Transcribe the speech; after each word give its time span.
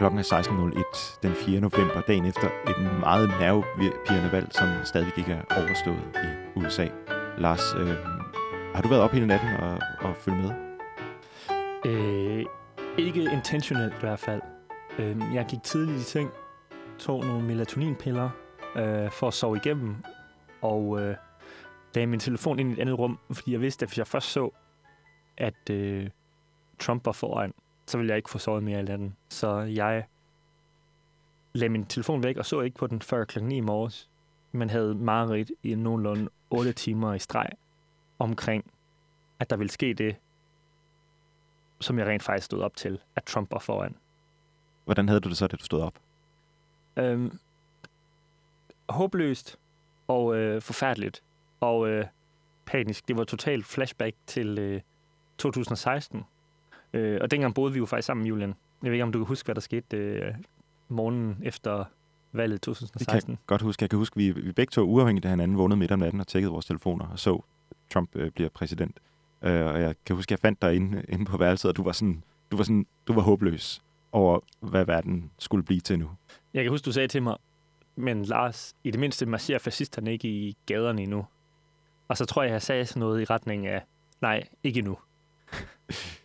Klokken 0.00 0.18
er 0.18 0.22
16.01 0.22 1.18
den 1.22 1.34
4. 1.34 1.60
november, 1.60 2.00
dagen 2.00 2.24
efter 2.24 2.48
et 2.68 3.00
meget 3.00 3.28
nervepirrende 3.28 4.32
valg, 4.32 4.48
som 4.52 4.68
stadig 4.84 5.12
ikke 5.18 5.32
er 5.32 5.42
overstået 5.56 6.02
i 6.24 6.58
USA. 6.58 6.88
Lars, 7.38 7.74
øh, 7.78 7.88
har 8.74 8.82
du 8.82 8.88
været 8.88 9.02
op 9.02 9.10
hele 9.10 9.26
natten 9.26 9.48
og, 9.48 9.78
og 10.00 10.16
følge 10.16 10.38
med? 10.42 10.50
Øh, 11.86 12.44
ikke 12.98 13.22
intentionelt 13.22 13.94
i 13.94 14.00
hvert 14.00 14.18
fald. 14.18 14.42
Øh, 14.98 15.16
jeg 15.34 15.46
gik 15.48 15.62
tidligt 15.62 15.98
i 15.98 16.02
seng, 16.02 16.30
tog 16.98 17.24
nogle 17.24 17.46
melatoninpiller 17.46 18.30
øh, 18.76 19.10
for 19.10 19.26
at 19.26 19.34
sove 19.34 19.56
igennem, 19.56 19.96
og 20.62 21.00
øh, 21.00 21.16
lagde 21.94 22.06
min 22.06 22.20
telefon 22.20 22.58
ind 22.58 22.70
i 22.70 22.72
et 22.72 22.78
andet 22.78 22.98
rum, 22.98 23.18
fordi 23.32 23.52
jeg 23.52 23.60
vidste, 23.60 23.82
at 23.82 23.88
hvis 23.88 23.98
jeg 23.98 24.06
først 24.06 24.32
så, 24.32 24.50
at 25.38 25.70
øh, 25.70 26.10
Trump 26.78 27.06
var 27.06 27.12
foran, 27.12 27.52
så 27.90 27.98
ville 27.98 28.10
jeg 28.10 28.16
ikke 28.16 28.30
få 28.30 28.38
sovet 28.38 28.62
mere 28.62 28.80
i 28.80 28.82
natten. 28.82 29.16
Så 29.28 29.56
jeg 29.58 30.06
lagde 31.52 31.72
min 31.72 31.86
telefon 31.86 32.22
væk 32.22 32.36
og 32.36 32.46
så 32.46 32.60
ikke 32.60 32.78
på 32.78 32.86
den 32.86 33.02
før 33.02 33.24
kl. 33.24 33.42
9 33.42 33.56
i 33.56 33.60
morges, 33.60 34.10
men 34.52 34.70
havde 34.70 34.94
mareridt 34.94 35.52
i 35.62 35.74
nogenlunde 35.74 36.28
8 36.50 36.72
timer 36.72 37.14
i 37.14 37.18
streg 37.18 37.48
omkring, 38.18 38.70
at 39.38 39.50
der 39.50 39.56
ville 39.56 39.70
ske 39.70 39.94
det, 39.94 40.16
som 41.80 41.98
jeg 41.98 42.06
rent 42.06 42.22
faktisk 42.22 42.44
stod 42.44 42.62
op 42.62 42.76
til, 42.76 43.00
at 43.16 43.24
Trump 43.24 43.52
var 43.52 43.58
foran. 43.58 43.96
Hvordan 44.84 45.08
havde 45.08 45.20
du 45.20 45.28
det 45.28 45.36
så, 45.36 45.46
da 45.46 45.56
du 45.56 45.64
stod 45.64 45.80
op? 45.80 45.98
Øhm, 46.96 47.38
håbløst 48.88 49.58
og 50.08 50.36
øh, 50.36 50.62
forfærdeligt 50.62 51.22
og 51.60 51.88
øh, 51.88 52.06
panisk. 52.66 53.08
Det 53.08 53.16
var 53.16 53.24
totalt 53.24 53.66
flashback 53.66 54.16
til 54.26 54.58
øh, 54.58 54.80
2016. 55.38 56.24
Øh, 56.92 57.18
og 57.20 57.30
dengang 57.30 57.54
boede 57.54 57.72
vi 57.72 57.78
jo 57.78 57.86
faktisk 57.86 58.06
sammen, 58.06 58.26
Julian. 58.26 58.54
Jeg 58.82 58.90
ved 58.90 58.92
ikke, 58.92 59.04
om 59.04 59.12
du 59.12 59.18
kan 59.18 59.26
huske, 59.26 59.46
hvad 59.46 59.54
der 59.54 59.60
skete 59.60 59.96
øh, 59.96 60.34
morgenen 60.88 61.36
efter 61.42 61.84
valget 62.32 62.60
2016. 62.60 63.16
Det 63.16 63.24
kan 63.24 63.30
jeg 63.30 63.38
godt 63.46 63.62
huske. 63.62 63.82
Jeg 63.82 63.90
kan 63.90 63.98
huske, 63.98 64.16
vi, 64.16 64.30
vi 64.30 64.52
begge 64.52 64.70
to 64.70 64.82
uafhængigt 64.82 65.24
af 65.24 65.30
hinanden 65.30 65.58
vågnede 65.58 65.78
midt 65.78 65.92
om 65.92 65.98
natten 65.98 66.20
og 66.20 66.26
tjekkede 66.26 66.52
vores 66.52 66.66
telefoner 66.66 67.06
og 67.08 67.18
så, 67.18 67.42
Trump 67.92 68.16
øh, 68.16 68.30
bliver 68.30 68.50
præsident. 68.50 68.98
Øh, 69.42 69.66
og 69.66 69.80
jeg 69.80 69.94
kan 70.06 70.16
huske, 70.16 70.32
jeg 70.32 70.38
fandt 70.38 70.62
dig 70.62 70.76
inde, 70.76 71.04
inde 71.08 71.24
på 71.24 71.36
værelset, 71.36 71.68
og 71.68 71.76
du 71.76 71.82
var 71.82 71.92
sådan, 71.92 72.24
du 72.50 72.56
var 72.56 72.64
sådan, 72.64 72.86
du 73.08 73.12
var 73.12 73.22
håbløs 73.22 73.82
over, 74.12 74.40
hvad 74.60 74.84
verden 74.84 75.30
skulle 75.38 75.64
blive 75.64 75.80
til 75.80 75.98
nu. 75.98 76.10
Jeg 76.54 76.62
kan 76.64 76.70
huske, 76.70 76.84
du 76.84 76.92
sagde 76.92 77.08
til 77.08 77.22
mig, 77.22 77.36
men 77.96 78.24
Lars, 78.24 78.74
i 78.84 78.90
det 78.90 79.00
mindste 79.00 79.26
marcherer 79.26 79.58
fascisterne 79.58 80.12
ikke 80.12 80.28
i 80.28 80.56
gaderne 80.66 81.02
endnu. 81.02 81.26
Og 82.08 82.16
så 82.16 82.24
tror 82.24 82.42
jeg, 82.42 82.52
jeg 82.52 82.62
sagde 82.62 82.86
sådan 82.86 83.00
noget 83.00 83.20
i 83.20 83.24
retning 83.24 83.66
af, 83.66 83.82
nej, 84.20 84.48
ikke 84.64 84.78
endnu. 84.78 84.98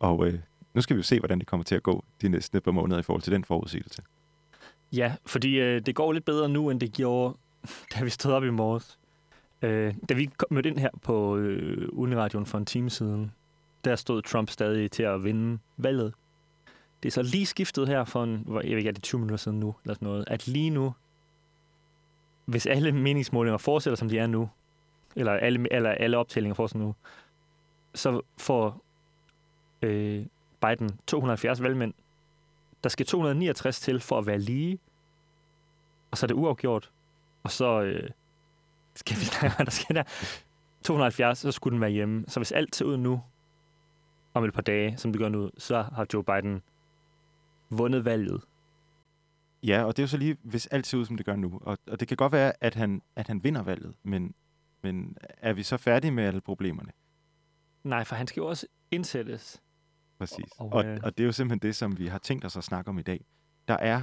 og 0.00 0.26
øh, 0.26 0.38
nu 0.74 0.80
skal 0.80 0.96
vi 0.96 0.98
jo 0.98 1.02
se, 1.02 1.18
hvordan 1.18 1.38
det 1.38 1.46
kommer 1.46 1.64
til 1.64 1.74
at 1.74 1.82
gå 1.82 2.04
de 2.22 2.28
næste 2.28 2.60
par 2.60 2.70
måneder 2.70 3.00
i 3.00 3.02
forhold 3.02 3.22
til 3.22 3.32
den 3.32 3.44
forudsigelse. 3.44 4.02
Ja, 4.92 5.14
fordi 5.26 5.60
øh, 5.60 5.86
det 5.86 5.94
går 5.94 6.12
lidt 6.12 6.24
bedre 6.24 6.48
nu, 6.48 6.70
end 6.70 6.80
det 6.80 6.92
gjorde, 6.92 7.36
da 7.94 8.04
vi 8.04 8.10
stod 8.10 8.32
op 8.32 8.44
i 8.44 8.50
morges. 8.50 8.98
Øh, 9.62 9.94
da 10.08 10.14
vi 10.14 10.30
mødte 10.50 10.68
ind 10.68 10.78
her 10.78 10.90
på 11.02 11.36
øh, 11.36 11.88
Uniradion 11.92 12.46
for 12.46 12.58
en 12.58 12.66
time 12.66 12.90
siden, 12.90 13.32
der 13.84 13.96
stod 13.96 14.22
Trump 14.22 14.50
stadig 14.50 14.90
til 14.90 15.02
at 15.02 15.24
vinde 15.24 15.58
valget. 15.76 16.14
Det 17.02 17.08
er 17.08 17.12
så 17.12 17.22
lige 17.22 17.46
skiftet 17.46 17.88
her 17.88 18.04
for 18.04 18.24
en, 18.24 18.44
jeg 18.46 18.54
ved 18.54 18.76
ikke, 18.76 18.88
er 18.88 18.92
det 18.92 19.02
20 19.02 19.18
minutter 19.18 19.36
siden 19.36 19.60
nu, 19.60 19.74
eller 19.84 19.94
sådan 19.94 20.06
noget, 20.08 20.24
at 20.26 20.48
lige 20.48 20.70
nu, 20.70 20.94
hvis 22.44 22.66
alle 22.66 22.92
meningsmålinger 22.92 23.58
fortsætter, 23.58 23.96
som 23.96 24.08
de 24.08 24.18
er 24.18 24.26
nu, 24.26 24.50
eller 25.16 25.32
alle, 25.32 25.72
eller 25.72 25.90
alle 25.90 26.18
optællinger 26.18 26.54
fortsætter 26.54 26.86
nu, 26.86 26.94
så 27.94 28.20
får 28.38 28.84
øh, 29.82 30.26
Biden 30.60 30.98
270 31.06 31.62
valgmænd. 31.62 31.94
Der 32.82 32.88
skal 32.88 33.06
269 33.06 33.80
til 33.80 34.00
for 34.00 34.18
at 34.18 34.26
være 34.26 34.38
lige, 34.38 34.78
og 36.10 36.18
så 36.18 36.26
er 36.26 36.28
det 36.28 36.34
uafgjort, 36.34 36.90
og 37.42 37.50
så 37.50 37.82
øh, 37.82 38.10
skal 38.94 39.16
vi 39.16 39.24
snakke, 39.24 39.64
der 39.64 39.70
sker 39.70 39.94
der. 39.94 40.02
270, 40.84 41.38
så 41.38 41.52
skulle 41.52 41.72
den 41.72 41.80
være 41.80 41.90
hjemme. 41.90 42.24
Så 42.28 42.40
hvis 42.40 42.52
alt 42.52 42.76
ser 42.76 42.84
ud 42.84 42.96
nu, 42.96 43.22
om 44.34 44.44
et 44.44 44.54
par 44.54 44.62
dage, 44.62 44.96
som 44.96 45.12
det 45.12 45.20
gør 45.20 45.28
nu, 45.28 45.50
så 45.58 45.82
har 45.82 46.06
Joe 46.14 46.24
Biden 46.24 46.62
vundet 47.70 48.04
valget. 48.04 48.42
Ja, 49.62 49.84
og 49.84 49.96
det 49.96 50.02
er 50.02 50.04
jo 50.04 50.08
så 50.08 50.16
lige, 50.16 50.36
hvis 50.42 50.66
alt 50.66 50.86
ser 50.86 50.98
ud, 50.98 51.04
som 51.04 51.16
det 51.16 51.26
gør 51.26 51.36
nu. 51.36 51.60
Og, 51.62 51.78
og 51.86 52.00
det 52.00 52.08
kan 52.08 52.16
godt 52.16 52.32
være, 52.32 52.52
at 52.60 52.74
han, 52.74 53.02
at 53.16 53.28
han 53.28 53.44
vinder 53.44 53.62
valget, 53.62 53.94
men, 54.02 54.34
men 54.82 55.16
er 55.38 55.52
vi 55.52 55.62
så 55.62 55.76
færdige 55.76 56.10
med 56.10 56.24
alle 56.24 56.40
problemerne? 56.40 56.92
Nej, 57.84 58.04
for 58.04 58.14
han 58.14 58.26
skal 58.26 58.40
jo 58.40 58.46
også 58.46 58.66
indsættes. 58.90 59.62
Præcis. 60.20 60.52
Og, 60.58 60.72
og, 60.72 60.84
øh... 60.84 61.00
og 61.02 61.18
det 61.18 61.24
er 61.24 61.26
jo 61.26 61.32
simpelthen 61.32 61.68
det, 61.68 61.76
som 61.76 61.98
vi 61.98 62.06
har 62.06 62.18
tænkt 62.18 62.44
os 62.44 62.56
at 62.56 62.64
snakke 62.64 62.88
om 62.88 62.98
i 62.98 63.02
dag. 63.02 63.24
Der 63.68 63.74
er 63.74 64.02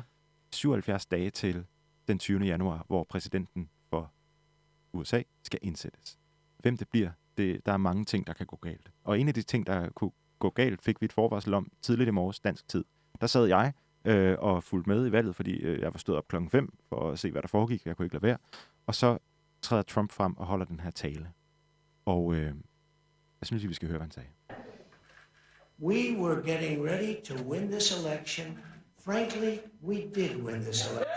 77 0.52 1.06
dage 1.06 1.30
til 1.30 1.66
den 2.08 2.20
20. 2.20 2.40
januar, 2.40 2.86
hvor 2.88 3.04
præsidenten 3.04 3.70
for 3.90 4.14
USA 4.94 5.22
skal 5.44 5.60
indsættes. 5.62 6.20
Hvem 6.58 6.78
det 6.78 6.90
bliver, 6.90 7.12
det, 7.38 7.66
der 7.66 7.74
er 7.74 7.78
mange 7.78 8.06
ting, 8.06 8.28
der 8.28 8.34
kan 8.34 8.46
gå 8.46 8.56
galt. 8.56 8.92
Og 9.04 9.20
en 9.20 9.28
af 9.28 9.34
de 9.34 9.42
ting, 9.42 9.68
der 9.68 9.90
kunne 9.90 10.12
gå 10.40 10.50
galt, 10.50 10.82
fik 10.82 11.02
vi 11.02 11.06
et 11.06 11.14
forvarsel 11.14 11.54
om 11.54 11.72
tidligt 11.82 12.08
i 12.08 12.12
morges 12.12 12.40
dansk 12.40 12.68
tid. 12.68 12.86
Der 13.22 13.28
sad 13.28 13.46
jeg 13.46 13.74
øh, 14.06 14.36
og 14.40 14.64
fulgte 14.64 14.90
med 14.90 15.08
i 15.08 15.12
valget, 15.12 15.36
fordi 15.36 15.52
øh, 15.52 15.80
jeg 15.80 15.94
var 15.94 16.00
stået 16.00 16.18
op 16.18 16.28
klokken 16.28 16.50
5 16.50 16.78
for 16.90 17.12
at 17.12 17.20
se, 17.20 17.32
hvad 17.32 17.42
der 17.42 17.48
foregik. 17.48 17.86
Jeg 17.86 17.98
kunne 17.98 18.06
ikke 18.06 18.16
lade 18.16 18.24
være. 18.24 18.38
Og 18.86 18.96
så 18.96 19.18
træder 19.62 19.84
Trump 19.84 20.12
frem 20.12 20.38
og 20.38 20.46
holder 20.46 20.66
den 20.66 20.80
her 20.80 20.92
tale. 20.92 21.32
Og 22.06 22.36
øh, 22.36 22.54
jeg 23.42 23.48
synes, 23.48 23.68
vi 23.68 23.74
skal 23.74 23.88
høre, 23.88 23.98
hvad 23.98 24.06
han 24.06 24.12
sagde. 24.12 24.30
We 25.80 26.16
were 26.16 26.42
getting 26.42 26.82
ready 26.82 27.16
to 27.26 27.36
win 27.36 27.70
this 27.70 27.96
election. 27.96 28.60
Frankly, 28.98 29.62
we 29.80 30.06
did 30.06 30.44
win 30.44 30.64
this 30.64 30.90
election. 30.90 31.08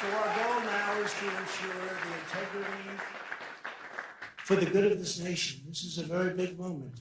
So 0.00 0.08
our 0.08 0.26
goal 0.36 0.60
now 0.60 1.00
is 1.00 1.10
to 1.14 1.24
ensure 1.24 1.88
the 2.04 2.12
integrity 2.20 2.90
for 4.44 4.56
the 4.56 4.66
good 4.66 4.92
of 4.92 4.98
this 4.98 5.18
nation. 5.20 5.62
This 5.66 5.82
is 5.82 5.96
a 5.96 6.02
very 6.02 6.34
big 6.34 6.58
moment. 6.58 7.00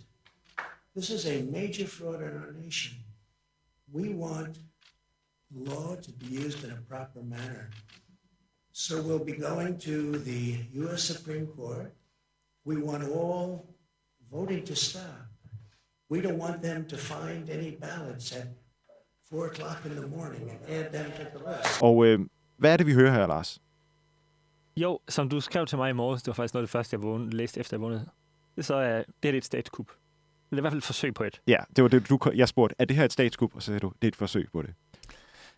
This 0.95 1.09
is 1.09 1.25
a 1.27 1.41
major 1.41 1.87
fraud 1.87 2.21
in 2.21 2.37
our 2.37 2.53
nation. 2.53 2.99
We 3.91 4.13
want 4.13 4.59
law 5.53 5.95
to 5.95 6.11
be 6.13 6.27
used 6.27 6.63
in 6.63 6.71
a 6.71 6.77
proper 6.77 7.21
manner. 7.21 7.69
So 8.77 9.01
we'll 9.01 9.23
be 9.23 9.37
going 9.49 9.77
to 9.77 10.19
the 10.29 10.57
U.S. 10.73 11.01
Supreme 11.03 11.47
Court. 11.47 11.93
We 12.65 12.75
want 12.83 13.03
all 13.03 13.65
voting 14.31 14.65
to 14.65 14.75
stop. 14.75 15.27
We 16.09 16.21
don't 16.21 16.37
want 16.37 16.61
them 16.61 16.85
to 16.85 16.97
find 16.97 17.49
any 17.49 17.71
ballots 17.71 18.35
at 18.35 18.47
4 19.29 19.45
o'clock 19.45 19.85
in 19.85 19.95
the 19.95 20.07
morning 20.07 20.49
and 20.49 20.59
add 20.69 20.91
them 20.91 21.11
to 21.11 21.23
the 21.37 21.47
list. 21.47 21.81
Og 21.81 22.05
øh, 22.05 22.19
hvad 22.57 22.73
er 22.73 22.77
det, 22.77 22.85
vi 22.85 22.93
hører 22.93 23.11
her, 23.11 23.27
Lars? 23.27 23.61
Jo, 24.77 24.99
som 25.09 25.29
du 25.29 25.39
skrev 25.39 25.65
til 25.65 25.77
mig 25.77 25.89
i 25.89 25.93
morges, 25.93 26.23
det 26.23 26.27
var 26.27 26.33
faktisk 26.33 26.53
noget 26.53 26.63
af 26.63 26.67
det 26.67 26.71
første, 26.71 26.93
jeg 26.93 27.03
vågnede, 27.03 27.35
læste 27.35 27.59
efter 27.59 27.77
jeg 27.77 27.81
vågnede. 27.81 28.09
Det 28.55 28.65
så 28.65 28.75
er, 28.75 29.03
det 29.23 29.29
er 29.29 29.37
et 29.37 29.45
statskup. 29.45 29.87
Det 29.87 30.51
er 30.51 30.57
i 30.57 30.61
hvert 30.61 30.71
fald 30.71 30.81
et 30.81 30.85
forsøg 30.85 31.13
på 31.13 31.23
et. 31.23 31.41
Ja, 31.47 31.59
det 31.75 31.81
var 31.81 31.87
det, 31.87 32.09
du, 32.09 32.19
jeg 32.35 32.47
spurgte, 32.47 32.75
er 32.79 32.85
det 32.85 32.95
her 32.95 33.05
et 33.05 33.13
statskup? 33.13 33.55
Og 33.55 33.61
så 33.61 33.65
sagde 33.65 33.79
du, 33.79 33.91
det 34.01 34.07
er 34.07 34.11
et 34.11 34.15
forsøg 34.15 34.47
på 34.53 34.61
det. 34.61 34.73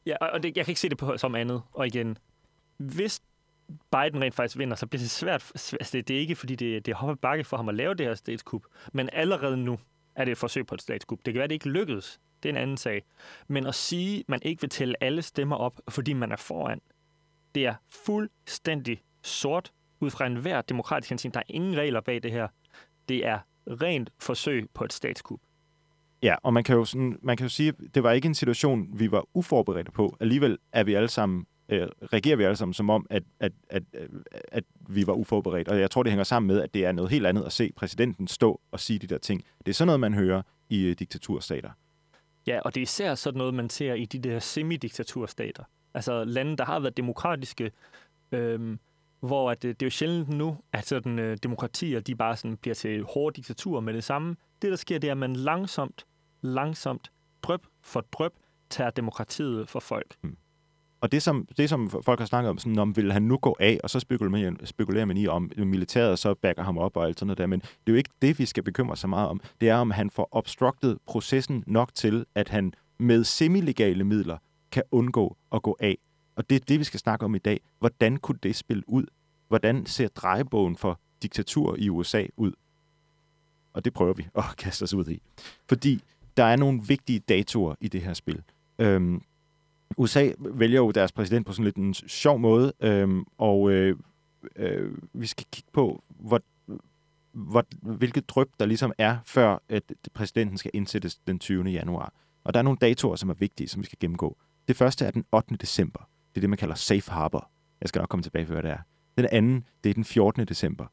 Ja, 0.06 0.16
og 0.16 0.44
det, 0.44 0.58
jeg 0.58 0.66
kan 0.66 0.72
ikke 0.72 0.82
se 0.82 0.90
det 0.90 0.98
på, 0.98 1.18
som 1.18 1.36
andet. 1.36 1.62
Og 1.74 1.88
igen, 1.88 2.18
hvis 2.78 3.22
Biden 3.68 4.22
rent 4.22 4.36
faktisk 4.36 4.58
vinder, 4.58 4.76
så 4.76 4.88
bliver 4.88 5.02
det 5.02 5.10
svært. 5.10 5.52
Altså, 5.54 5.90
det, 5.94 6.08
det 6.08 6.16
er 6.16 6.20
ikke, 6.20 6.36
fordi 6.36 6.56
det, 6.56 6.86
det 6.86 6.92
er 6.92 7.16
bakke 7.22 7.44
for 7.44 7.58
ham 7.58 7.70
at 7.70 7.76
lave 7.76 7.94
det 7.94 8.06
her 8.06 8.16
statskup. 8.16 8.62
Men 8.94 9.10
allerede 9.14 9.58
nu 9.58 9.80
er 10.16 10.26
det 10.26 10.32
et 10.32 10.38
forsøg 10.38 10.68
på 10.68 10.76
et 10.76 10.82
statskup. 10.82 11.20
Det 11.26 11.34
kan 11.34 11.40
være, 11.40 11.48
det 11.48 11.56
ikke 11.56 11.70
lykkedes. 11.70 12.20
Det 12.44 12.50
er 12.50 12.54
en 12.54 12.62
anden 12.62 12.78
sag. 12.78 13.04
Men 13.48 13.66
at 13.66 13.76
sige, 13.76 14.20
at 14.20 14.30
man 14.30 14.40
ikke 14.44 14.62
vil 14.62 14.70
tælle 14.70 15.04
alle 15.04 15.22
stemmer 15.22 15.56
op, 15.56 15.82
fordi 15.90 16.14
man 16.14 16.32
er 16.32 16.36
foran, 16.36 16.82
det 17.56 17.66
er 17.66 17.76
fuldstændig 17.90 19.02
sort 19.24 19.72
ud 20.00 20.10
fra 20.10 20.26
enhver 20.26 20.62
demokratisk 20.62 21.10
hensyn. 21.10 21.32
Der 21.32 21.40
er 21.40 21.44
ingen 21.48 21.78
regler 21.78 22.02
bag 22.02 22.24
det 22.24 22.32
her. 22.32 22.48
Det 23.10 23.26
er 23.26 23.40
rent 23.68 24.10
forsøg 24.20 24.70
på 24.74 24.84
et 24.84 24.94
statskup. 24.94 25.40
Ja, 26.24 26.36
og 26.44 26.54
man 26.54 26.64
kan 26.64 26.76
jo, 26.76 26.86
sådan, 26.86 27.20
man 27.22 27.38
kan 27.38 27.46
jo 27.46 27.50
sige, 27.50 27.70
at 27.70 27.96
det 27.96 28.04
var 28.04 28.12
ikke 28.12 28.26
en 28.26 28.36
situation, 28.36 29.00
vi 29.00 29.12
var 29.12 29.26
uforberedte 29.34 29.92
på. 29.92 30.18
Alligevel 30.20 30.58
er 30.72 30.84
vi 30.84 30.94
alle 30.94 31.08
sammen, 31.08 31.46
øh, 31.70 31.88
reagerer 32.14 32.36
vi 32.36 32.44
alle 32.44 32.56
sammen 32.56 32.74
som 32.74 32.90
om, 32.90 33.08
at, 33.10 33.24
at, 33.40 33.52
at, 33.70 33.84
at 34.52 34.64
vi 34.90 35.08
var 35.08 35.14
uforberedt. 35.14 35.68
Og 35.68 35.80
jeg 35.80 35.92
tror, 35.92 36.04
det 36.04 36.12
hænger 36.12 36.24
sammen 36.24 36.48
med, 36.48 36.62
at 36.62 36.74
det 36.74 36.86
er 36.86 36.92
noget 36.92 37.12
helt 37.12 37.28
andet 37.28 37.44
at 37.44 37.52
se 37.52 37.72
præsidenten 37.76 38.28
stå 38.28 38.62
og 38.72 38.80
sige 38.80 39.00
de 39.00 39.08
der 39.08 39.18
ting. 39.18 39.44
Det 39.60 39.70
er 39.70 39.74
sådan 39.74 39.88
noget, 39.88 40.00
man 40.00 40.14
hører 40.14 40.42
i 40.70 40.86
øh, 40.86 40.96
diktaturstater. 41.00 41.70
Ja, 42.48 42.60
og 42.60 42.76
det 42.76 42.82
er 42.82 42.84
især 42.84 43.16
sådan 43.16 43.38
noget, 43.38 43.54
man 43.54 43.70
ser 43.70 43.94
i 43.94 44.06
de 44.06 44.20
der 44.20 44.40
semi-diktaturstater. 44.40 45.64
Altså 45.94 46.24
lande, 46.24 46.58
der 46.58 46.66
har 46.66 46.80
været 46.80 46.98
demokratiske, 46.98 47.72
øhm, 48.32 48.80
hvor 49.20 49.52
at, 49.52 49.62
det, 49.62 49.80
det 49.80 49.86
er 49.86 49.88
jo 49.88 49.92
sjældent 49.92 50.30
nu, 50.30 50.58
at 50.74 50.88
sådan, 50.88 51.20
øh, 51.20 51.38
demokratier 51.44 52.00
de 52.00 52.16
bare 52.16 52.36
sådan 52.36 52.58
bliver 52.58 52.76
til 52.76 53.04
hårde 53.04 53.36
diktaturer 53.36 53.82
med 53.82 53.94
det 53.94 54.04
samme. 54.04 54.36
Det, 54.62 54.70
der 54.70 54.76
sker, 54.76 55.00
det 55.00 55.08
er, 55.08 55.12
at 55.12 55.18
man 55.18 55.36
langsomt, 55.36 56.06
langsomt, 56.42 57.12
drøb 57.44 57.62
for 57.82 58.02
drøb, 58.02 58.32
tager 58.70 58.90
demokratiet 58.90 59.70
for 59.70 59.80
folk. 59.80 60.16
Mm. 60.22 60.38
Og 61.02 61.12
det 61.12 61.24
som, 61.24 61.48
det, 61.58 61.70
som 61.70 61.90
folk 61.90 62.20
har 62.20 62.26
snakket 62.26 62.50
om, 62.50 62.58
sådan, 62.58 62.80
om 62.80 62.96
vil 62.96 63.12
han 63.12 63.22
nu 63.22 63.38
gå 63.38 63.56
af, 63.60 63.80
og 63.84 63.90
så 63.90 64.00
spekulerer 64.00 64.52
man, 64.52 64.66
spekulerer 64.66 65.06
man 65.06 65.18
i, 65.18 65.28
om 65.28 65.52
militæret 65.58 66.20
så 66.20 66.34
backer 66.34 66.64
ham 66.64 66.78
op 66.78 66.98
og 66.98 67.06
alt 67.06 67.20
sådan 67.20 67.28
noget 67.28 67.38
der. 67.38 67.48
Men 67.48 67.60
det 67.60 67.68
er 67.88 67.92
jo 67.92 67.96
ikke 67.96 68.10
det, 68.22 68.40
vi 68.40 68.46
skal 68.46 68.64
bekymre 68.64 68.98
så 68.98 69.08
meget 69.08 69.30
om. 69.30 69.42
Det 69.62 69.70
er, 69.70 69.76
om 69.76 69.92
han 69.92 70.10
får 70.10 70.30
obstructed 70.32 70.98
processen 71.06 71.64
nok 71.68 71.96
til, 71.96 72.26
at 72.36 72.50
han 72.50 72.74
med 72.98 73.24
semilegale 73.24 74.04
midler 74.04 74.38
kan 74.72 74.84
undgå 74.92 75.38
at 75.52 75.62
gå 75.62 75.78
af. 75.80 75.98
Og 76.36 76.50
det 76.50 76.56
er 76.56 76.60
det, 76.60 76.80
vi 76.80 76.84
skal 76.84 77.00
snakke 77.00 77.26
om 77.26 77.36
i 77.36 77.40
dag. 77.40 77.60
Hvordan 77.80 78.18
kunne 78.18 78.40
det 78.44 78.56
spille 78.56 78.84
ud? 78.88 79.06
Hvordan 79.48 79.86
ser 79.86 80.08
drejebogen 80.08 80.76
for 80.76 81.00
diktatur 81.22 81.76
i 81.80 81.90
USA 81.90 82.26
ud? 82.38 82.52
Og 83.74 83.86
det 83.86 83.94
prøver 83.94 84.14
vi 84.14 84.28
at 84.36 84.44
kaste 84.58 84.84
os 84.84 84.94
ud 84.94 85.08
i. 85.08 85.22
Fordi 85.70 86.02
der 86.38 86.44
er 86.44 86.56
nogle 86.56 86.82
vigtige 86.88 87.20
datoer 87.20 87.76
i 87.82 87.88
det 87.88 88.02
her 88.02 88.14
spil. 88.14 88.42
Øhm, 88.80 89.22
USA 89.98 90.32
vælger 90.40 90.78
jo 90.78 90.92
deres 90.92 91.12
præsident 91.12 91.46
på 91.46 91.52
sådan 91.52 91.66
lidt 91.66 91.76
en 91.76 91.94
sjov 91.94 92.40
måde, 92.40 92.74
øhm, 92.80 93.24
og 93.38 93.72
øh, 93.72 93.96
øh, 94.56 94.92
vi 95.14 95.28
skal 95.28 95.46
kigge 95.52 95.70
på, 95.74 96.04
hvor, 96.10 96.42
hvor, 97.32 97.66
hvilket 97.82 98.30
dryp 98.30 98.48
der 98.60 98.66
ligesom 98.66 98.92
er, 98.98 99.18
før 99.26 99.58
at 99.70 99.84
præsidenten 100.14 100.58
skal 100.58 100.72
indsættes 100.74 101.16
den 101.16 101.40
20. 101.40 101.64
januar. 101.64 102.14
Og 102.44 102.54
der 102.54 102.60
er 102.60 102.64
nogle 102.64 102.78
datoer, 102.82 103.16
som 103.16 103.30
er 103.30 103.34
vigtige, 103.34 103.68
som 103.68 103.82
vi 103.82 103.86
skal 103.86 103.98
gennemgå. 104.00 104.38
Det 104.68 104.76
første 104.76 105.06
er 105.06 105.12
den 105.12 105.26
8. 105.32 105.56
december. 105.56 106.00
Det 106.30 106.40
er 106.40 106.42
det, 106.42 106.50
man 106.50 106.58
kalder 106.58 106.76
safe 106.76 107.12
harbor. 107.12 107.50
Jeg 107.82 107.90
skal 107.90 108.00
nok 108.00 108.10
komme 108.10 108.24
tilbage 108.24 108.46
til, 108.46 108.54
hvad 108.54 108.64
det 108.64 108.72
er. 108.72 108.80
Den 109.18 109.28
anden, 109.32 109.64
det 109.84 109.90
er 109.90 109.94
den 109.94 110.06
14. 110.06 110.46
december. 110.46 110.86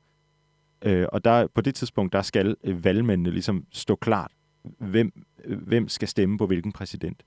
Øh, 0.83 1.07
og 1.13 1.25
der, 1.25 1.47
på 1.47 1.61
det 1.61 1.75
tidspunkt, 1.75 2.13
der 2.13 2.23
skal 2.23 2.57
øh, 2.65 2.85
valgmændene 2.85 3.31
ligesom 3.31 3.67
stå 3.73 3.97
klart, 3.97 4.33
hvem, 4.79 5.25
hvem 5.47 5.89
skal 5.89 6.09
stemme 6.09 6.39
på 6.39 6.47
hvilken 6.47 6.73
præsident. 6.73 7.23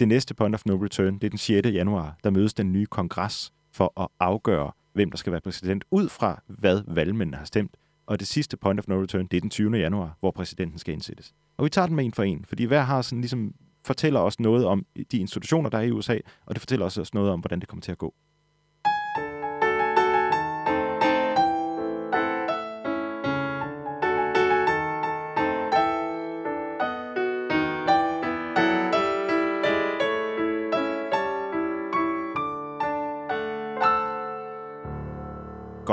Det 0.00 0.08
næste 0.08 0.34
point 0.34 0.54
of 0.54 0.66
no 0.66 0.74
return, 0.84 1.14
det 1.14 1.24
er 1.24 1.30
den 1.30 1.38
6. 1.38 1.68
januar, 1.68 2.16
der 2.24 2.30
mødes 2.30 2.54
den 2.54 2.72
nye 2.72 2.86
kongres 2.86 3.52
for 3.72 4.00
at 4.00 4.08
afgøre, 4.20 4.72
hvem 4.92 5.10
der 5.10 5.18
skal 5.18 5.32
være 5.32 5.40
præsident, 5.40 5.84
ud 5.90 6.08
fra 6.08 6.42
hvad 6.46 6.82
valgmændene 6.86 7.36
har 7.36 7.44
stemt. 7.44 7.76
Og 8.06 8.20
det 8.20 8.28
sidste 8.28 8.56
point 8.56 8.80
of 8.80 8.88
no 8.88 9.02
return, 9.02 9.26
det 9.26 9.36
er 9.36 9.40
den 9.40 9.50
20. 9.50 9.76
januar, 9.76 10.16
hvor 10.20 10.30
præsidenten 10.30 10.78
skal 10.78 10.94
indsættes. 10.94 11.34
Og 11.56 11.64
vi 11.64 11.70
tager 11.70 11.86
den 11.86 11.96
med 11.96 12.04
en 12.04 12.12
for 12.12 12.22
en, 12.22 12.44
fordi 12.44 12.64
hver 12.64 12.82
har 12.82 13.02
sådan 13.02 13.20
ligesom 13.20 13.54
fortæller 13.84 14.20
os 14.20 14.40
noget 14.40 14.66
om 14.66 14.86
de 15.12 15.18
institutioner, 15.18 15.70
der 15.70 15.78
er 15.78 15.82
i 15.82 15.90
USA, 15.90 16.18
og 16.46 16.54
det 16.54 16.60
fortæller 16.60 16.86
os 16.86 16.98
også 16.98 17.10
noget 17.14 17.30
om, 17.30 17.40
hvordan 17.40 17.60
det 17.60 17.68
kommer 17.68 17.82
til 17.82 17.92
at 17.92 17.98
gå. 17.98 18.14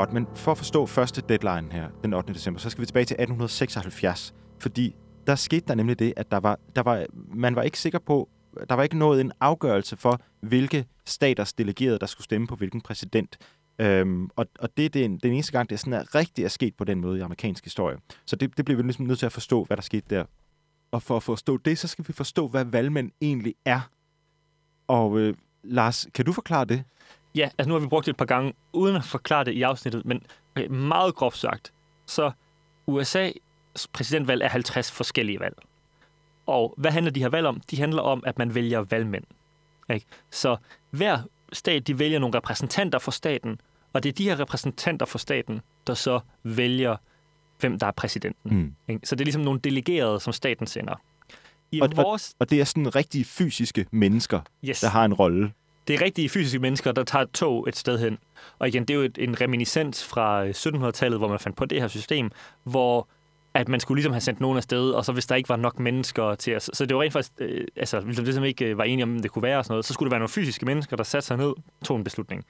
Godt, 0.04 0.14
men 0.14 0.28
for 0.36 0.52
at 0.52 0.58
forstå 0.58 0.86
første 0.86 1.22
deadline 1.30 1.72
her, 1.72 1.90
den 2.04 2.14
8. 2.14 2.34
december, 2.34 2.60
så 2.60 2.70
skal 2.70 2.82
vi 2.82 2.86
tilbage 2.86 3.06
til 3.06 3.14
1876, 3.14 4.34
fordi 4.60 4.96
der 5.28 5.36
skete 5.36 5.66
der 5.68 5.76
nemlig 5.76 6.00
det, 6.00 6.14
at 6.18 6.32
der 6.32 6.38
var, 6.38 6.60
der 6.76 6.82
var, 6.82 7.06
man 7.34 7.56
var 7.56 7.62
ikke 7.62 7.80
sikker 7.80 8.00
på, 8.00 8.30
der 8.70 8.76
var 8.76 8.84
ikke 8.84 8.98
nået 8.98 9.22
en 9.22 9.32
afgørelse 9.40 9.96
for, 9.96 10.22
hvilke 10.42 10.86
staters 11.06 11.54
delegerede, 11.54 12.00
der 12.00 12.06
skulle 12.06 12.26
stemme 12.26 12.48
på 12.48 12.56
hvilken 12.56 12.82
præsident. 12.82 13.38
Øhm, 13.80 14.30
og, 14.36 14.46
og 14.60 14.78
det 14.78 14.86
er 14.86 14.90
den, 14.90 15.18
den 15.18 15.34
eneste 15.34 15.52
gang, 15.52 15.70
det 15.70 15.76
er 15.76 15.80
sådan 15.80 15.94
er 15.94 16.16
rigtigt 16.16 16.46
er 16.46 16.50
sket 16.50 16.76
på 16.76 16.84
den 16.84 17.02
måde 17.02 17.18
i 17.18 17.22
amerikansk 17.22 17.64
historie. 17.64 17.98
Så 18.26 18.36
det, 18.36 18.58
det 18.58 18.66
bliver 18.66 18.78
vi 18.78 18.84
ligesom 18.84 19.06
nødt 19.06 19.20
til 19.20 19.26
at 19.26 19.32
forstå, 19.32 19.64
hvad 19.64 19.78
der 19.78 19.84
skete 19.84 20.16
der. 20.16 20.26
Og 20.92 21.02
for 21.02 21.16
at 21.16 21.24
forstå 21.24 21.58
det, 21.58 21.78
så 21.78 21.88
skal 21.88 22.08
vi 22.08 22.14
forstå, 22.14 22.48
hvad 22.48 22.66
valgmænd 22.66 23.12
egentlig 23.22 23.56
er. 23.66 23.90
Og 24.88 25.20
øh, 25.20 25.34
Lars, 25.64 26.08
kan 26.14 26.26
du 26.26 26.34
forklare 26.34 26.66
det? 26.66 26.84
Ja, 27.36 27.50
altså 27.58 27.68
nu 27.70 27.74
har 27.74 27.80
vi 27.80 27.88
brugt 27.88 28.06
det 28.06 28.12
et 28.12 28.18
par 28.18 28.26
gange, 28.26 28.54
uden 28.74 28.96
at 28.96 29.04
forklare 29.04 29.44
det 29.44 29.52
i 29.52 29.62
afsnittet, 29.62 30.06
men 30.06 30.24
okay, 30.56 30.68
meget 30.68 31.16
groft 31.16 31.38
sagt, 31.38 31.74
så 32.06 32.32
USA's 32.92 33.86
præsidentvalg 33.94 34.42
er 34.42 34.48
50 34.48 34.92
forskellige 34.92 35.40
valg. 35.40 35.56
Og 36.46 36.74
hvad 36.78 36.92
handler 36.92 37.12
de 37.12 37.20
her 37.20 37.30
valg 37.30 37.48
om? 37.48 37.62
De 37.72 37.78
handler 37.78 38.02
om, 38.02 38.24
at 38.26 38.38
man 38.38 38.56
vælger 38.56 38.82
valgmænd. 38.82 39.24
Ikke? 39.90 40.06
Så 40.32 40.58
hver 40.90 41.20
stat, 41.54 41.88
de 41.88 42.00
vælger 42.00 42.20
nogle 42.20 42.38
repræsentanter 42.38 43.00
for 43.00 43.12
staten, 43.12 43.62
og 43.94 44.04
det 44.04 44.10
er 44.10 44.14
de 44.14 44.24
her 44.24 44.40
repræsentanter 44.40 45.06
for 45.06 45.18
staten, 45.18 45.62
der 45.88 45.94
så 45.94 46.20
vælger, 46.44 46.96
hvem 47.60 47.80
der 47.80 47.88
er 47.88 47.92
præsidenten. 47.92 48.58
Mm. 48.58 48.76
Ikke? 48.88 49.08
Så 49.08 49.16
det 49.16 49.22
er 49.22 49.26
ligesom 49.26 49.42
nogle 49.42 49.60
delegerede, 49.60 50.20
som 50.20 50.34
staten 50.34 50.68
sender. 50.68 50.96
I 51.72 51.82
og, 51.82 51.90
vores... 51.96 52.30
og, 52.30 52.36
og 52.40 52.50
det 52.50 52.62
er 52.62 52.66
sådan 52.66 52.96
rigtige 52.96 53.26
fysiske 53.26 53.86
mennesker, 53.92 54.42
yes. 54.64 54.80
der 54.80 54.88
har 54.88 55.06
en 55.06 55.14
rolle. 55.14 55.52
Det 55.88 55.94
er 55.94 56.02
rigtige 56.02 56.30
fysiske 56.30 56.60
mennesker, 56.60 56.92
der 56.92 57.04
tager 57.04 57.24
et 57.24 57.32
tog 57.32 57.70
et 57.70 57.76
sted 57.76 58.00
hen. 58.00 58.18
Og 58.60 58.68
igen, 58.68 58.82
det 58.82 58.90
er 58.90 58.96
jo 58.96 59.02
et, 59.02 59.18
en 59.18 59.42
reminiscens 59.42 60.06
fra 60.06 60.46
øh, 60.46 60.50
1700-tallet, 60.50 61.20
hvor 61.20 61.28
man 61.28 61.40
fandt 61.40 61.58
på 61.58 61.66
det 61.66 61.82
her 61.82 61.88
system, 61.88 62.32
hvor 62.64 63.08
at 63.54 63.70
man 63.70 63.80
skulle 63.80 63.98
ligesom 63.98 64.14
have 64.14 64.22
sendt 64.22 64.40
nogen 64.40 64.58
afsted, 64.58 64.92
og 64.92 65.06
så 65.06 65.12
hvis 65.12 65.26
der 65.26 65.36
ikke 65.36 65.50
var 65.50 65.56
nok 65.56 65.80
mennesker 65.80 66.36
til 66.36 66.52
at... 66.52 66.70
Så 66.74 66.86
det 66.86 66.96
var 66.96 67.02
rent 67.02 67.14
faktisk... 67.14 67.32
Øh, 67.40 67.68
altså, 67.76 67.98
hvis 68.00 68.06
ligesom- 68.08 68.22
man 68.22 68.26
ligesom 68.26 68.44
ikke 68.44 68.66
øh, 68.66 68.78
var 68.78 68.84
enige 68.84 69.04
om, 69.04 69.20
det 69.20 69.32
kunne 69.32 69.44
være 69.44 69.58
og 69.58 69.66
sådan 69.66 69.74
noget, 69.74 69.86
så 69.86 69.94
skulle 69.94 70.08
det 70.08 70.12
være 70.12 70.20
nogle 70.20 70.30
fysiske 70.30 70.66
mennesker, 70.66 70.96
der 70.96 71.04
satte 71.04 71.28
sig 71.28 71.38
ned 71.38 71.54
tog 71.86 71.98
en 71.98 72.04
beslutning. 72.04 72.46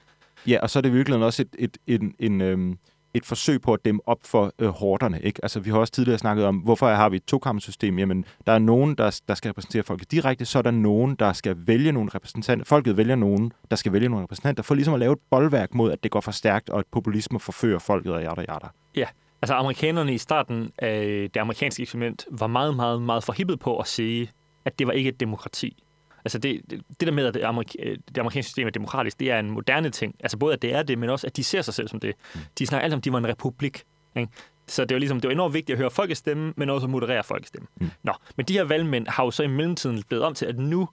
Ja, 0.47 0.59
og 0.61 0.69
så 0.69 0.79
er 0.79 0.81
det 0.81 0.93
virkelig 0.93 1.19
også 1.23 1.41
et, 1.41 1.55
et, 1.59 1.77
et, 1.87 2.01
en, 2.01 2.15
en, 2.19 2.41
øhm, 2.41 2.77
et 3.13 3.25
forsøg 3.25 3.61
på 3.61 3.73
at 3.73 3.85
dæmme 3.85 4.01
op 4.05 4.19
for 4.23 4.53
øh, 4.59 4.67
hårderne. 4.67 5.21
Ikke? 5.21 5.39
Altså, 5.43 5.59
vi 5.59 5.69
har 5.69 5.77
også 5.77 5.93
tidligere 5.93 6.19
snakket 6.19 6.45
om, 6.45 6.57
hvorfor 6.57 6.87
har 6.87 7.09
vi 7.09 7.15
et 7.15 7.25
tokammersystem? 7.25 7.99
Jamen, 7.99 8.25
der 8.47 8.53
er 8.53 8.59
nogen, 8.59 8.95
der, 8.95 9.21
der 9.27 9.33
skal 9.33 9.49
repræsentere 9.49 9.83
folket 9.83 10.11
direkte, 10.11 10.45
så 10.45 10.57
er 10.57 10.61
der 10.61 10.71
nogen, 10.71 11.15
der 11.15 11.33
skal 11.33 11.55
vælge 11.67 11.91
nogle 11.91 12.09
repræsentanter. 12.15 12.65
Folket 12.65 12.97
vælger 12.97 13.15
nogen, 13.15 13.53
der 13.71 13.75
skal 13.75 13.93
vælge 13.93 14.09
nogle 14.09 14.23
repræsentanter, 14.23 14.63
for 14.63 14.75
ligesom 14.75 14.93
at 14.93 14.99
lave 14.99 15.13
et 15.13 15.19
boldværk 15.29 15.73
mod, 15.73 15.91
at 15.91 16.03
det 16.03 16.11
går 16.11 16.21
for 16.21 16.31
stærkt, 16.31 16.69
og 16.69 16.79
at 16.79 16.85
populisme 16.91 17.39
forfører 17.39 17.79
folket 17.79 18.13
og 18.13 18.21
jatter, 18.21 18.43
jatter. 18.49 18.67
Ja, 18.95 19.05
Altså 19.43 19.53
amerikanerne 19.53 20.13
i 20.13 20.17
starten 20.17 20.71
af 20.77 21.29
det 21.33 21.39
amerikanske 21.39 21.81
eksperiment 21.81 22.25
var 22.31 22.47
meget, 22.47 22.75
meget, 22.75 23.01
meget 23.01 23.23
forhippet 23.23 23.59
på 23.59 23.77
at 23.77 23.87
sige, 23.87 24.29
at 24.65 24.79
det 24.79 24.87
var 24.87 24.93
ikke 24.93 25.09
et 25.09 25.19
demokrati. 25.19 25.83
Altså 26.25 26.37
det, 26.37 26.61
det, 26.69 26.81
det 26.99 27.07
der 27.07 27.11
med, 27.11 27.25
at 27.25 27.33
det, 27.33 27.41
amerik- 27.41 27.99
det 28.07 28.17
amerikanske 28.17 28.47
system 28.49 28.67
er 28.67 28.71
demokratisk, 28.71 29.19
det 29.19 29.31
er 29.31 29.39
en 29.39 29.51
moderne 29.51 29.89
ting. 29.89 30.15
Altså 30.19 30.37
både, 30.37 30.53
at 30.53 30.61
det 30.61 30.73
er 30.73 30.83
det, 30.83 30.97
men 30.97 31.09
også, 31.09 31.27
at 31.27 31.37
de 31.37 31.43
ser 31.43 31.61
sig 31.61 31.73
selv 31.73 31.87
som 31.87 31.99
det. 31.99 32.13
Mm. 32.35 32.41
De 32.59 32.65
snakker 32.65 32.83
alt 32.83 32.93
om, 32.93 32.97
at 32.97 33.05
de 33.05 33.11
var 33.11 33.17
en 33.17 33.27
republik. 33.27 33.83
Ikke? 34.15 34.31
Så 34.67 34.85
det 34.85 34.95
var, 34.95 34.99
ligesom, 34.99 35.21
det 35.21 35.27
var 35.27 35.33
enormt 35.33 35.53
vigtigt 35.53 35.75
at 35.75 35.79
høre 35.79 35.91
folkets 35.91 36.19
stemme, 36.19 36.53
men 36.57 36.69
også 36.69 36.85
at 36.85 36.91
moderere 36.91 37.23
folkets 37.23 37.47
stemme. 37.47 37.67
Mm. 37.75 37.91
Nå, 38.03 38.13
men 38.35 38.45
de 38.45 38.53
her 38.53 38.63
valgmænd 38.63 39.07
har 39.07 39.23
jo 39.23 39.31
så 39.31 39.43
i 39.43 39.47
mellemtiden 39.47 40.03
blevet 40.07 40.25
om 40.25 40.33
til, 40.33 40.45
at 40.45 40.59
nu 40.59 40.89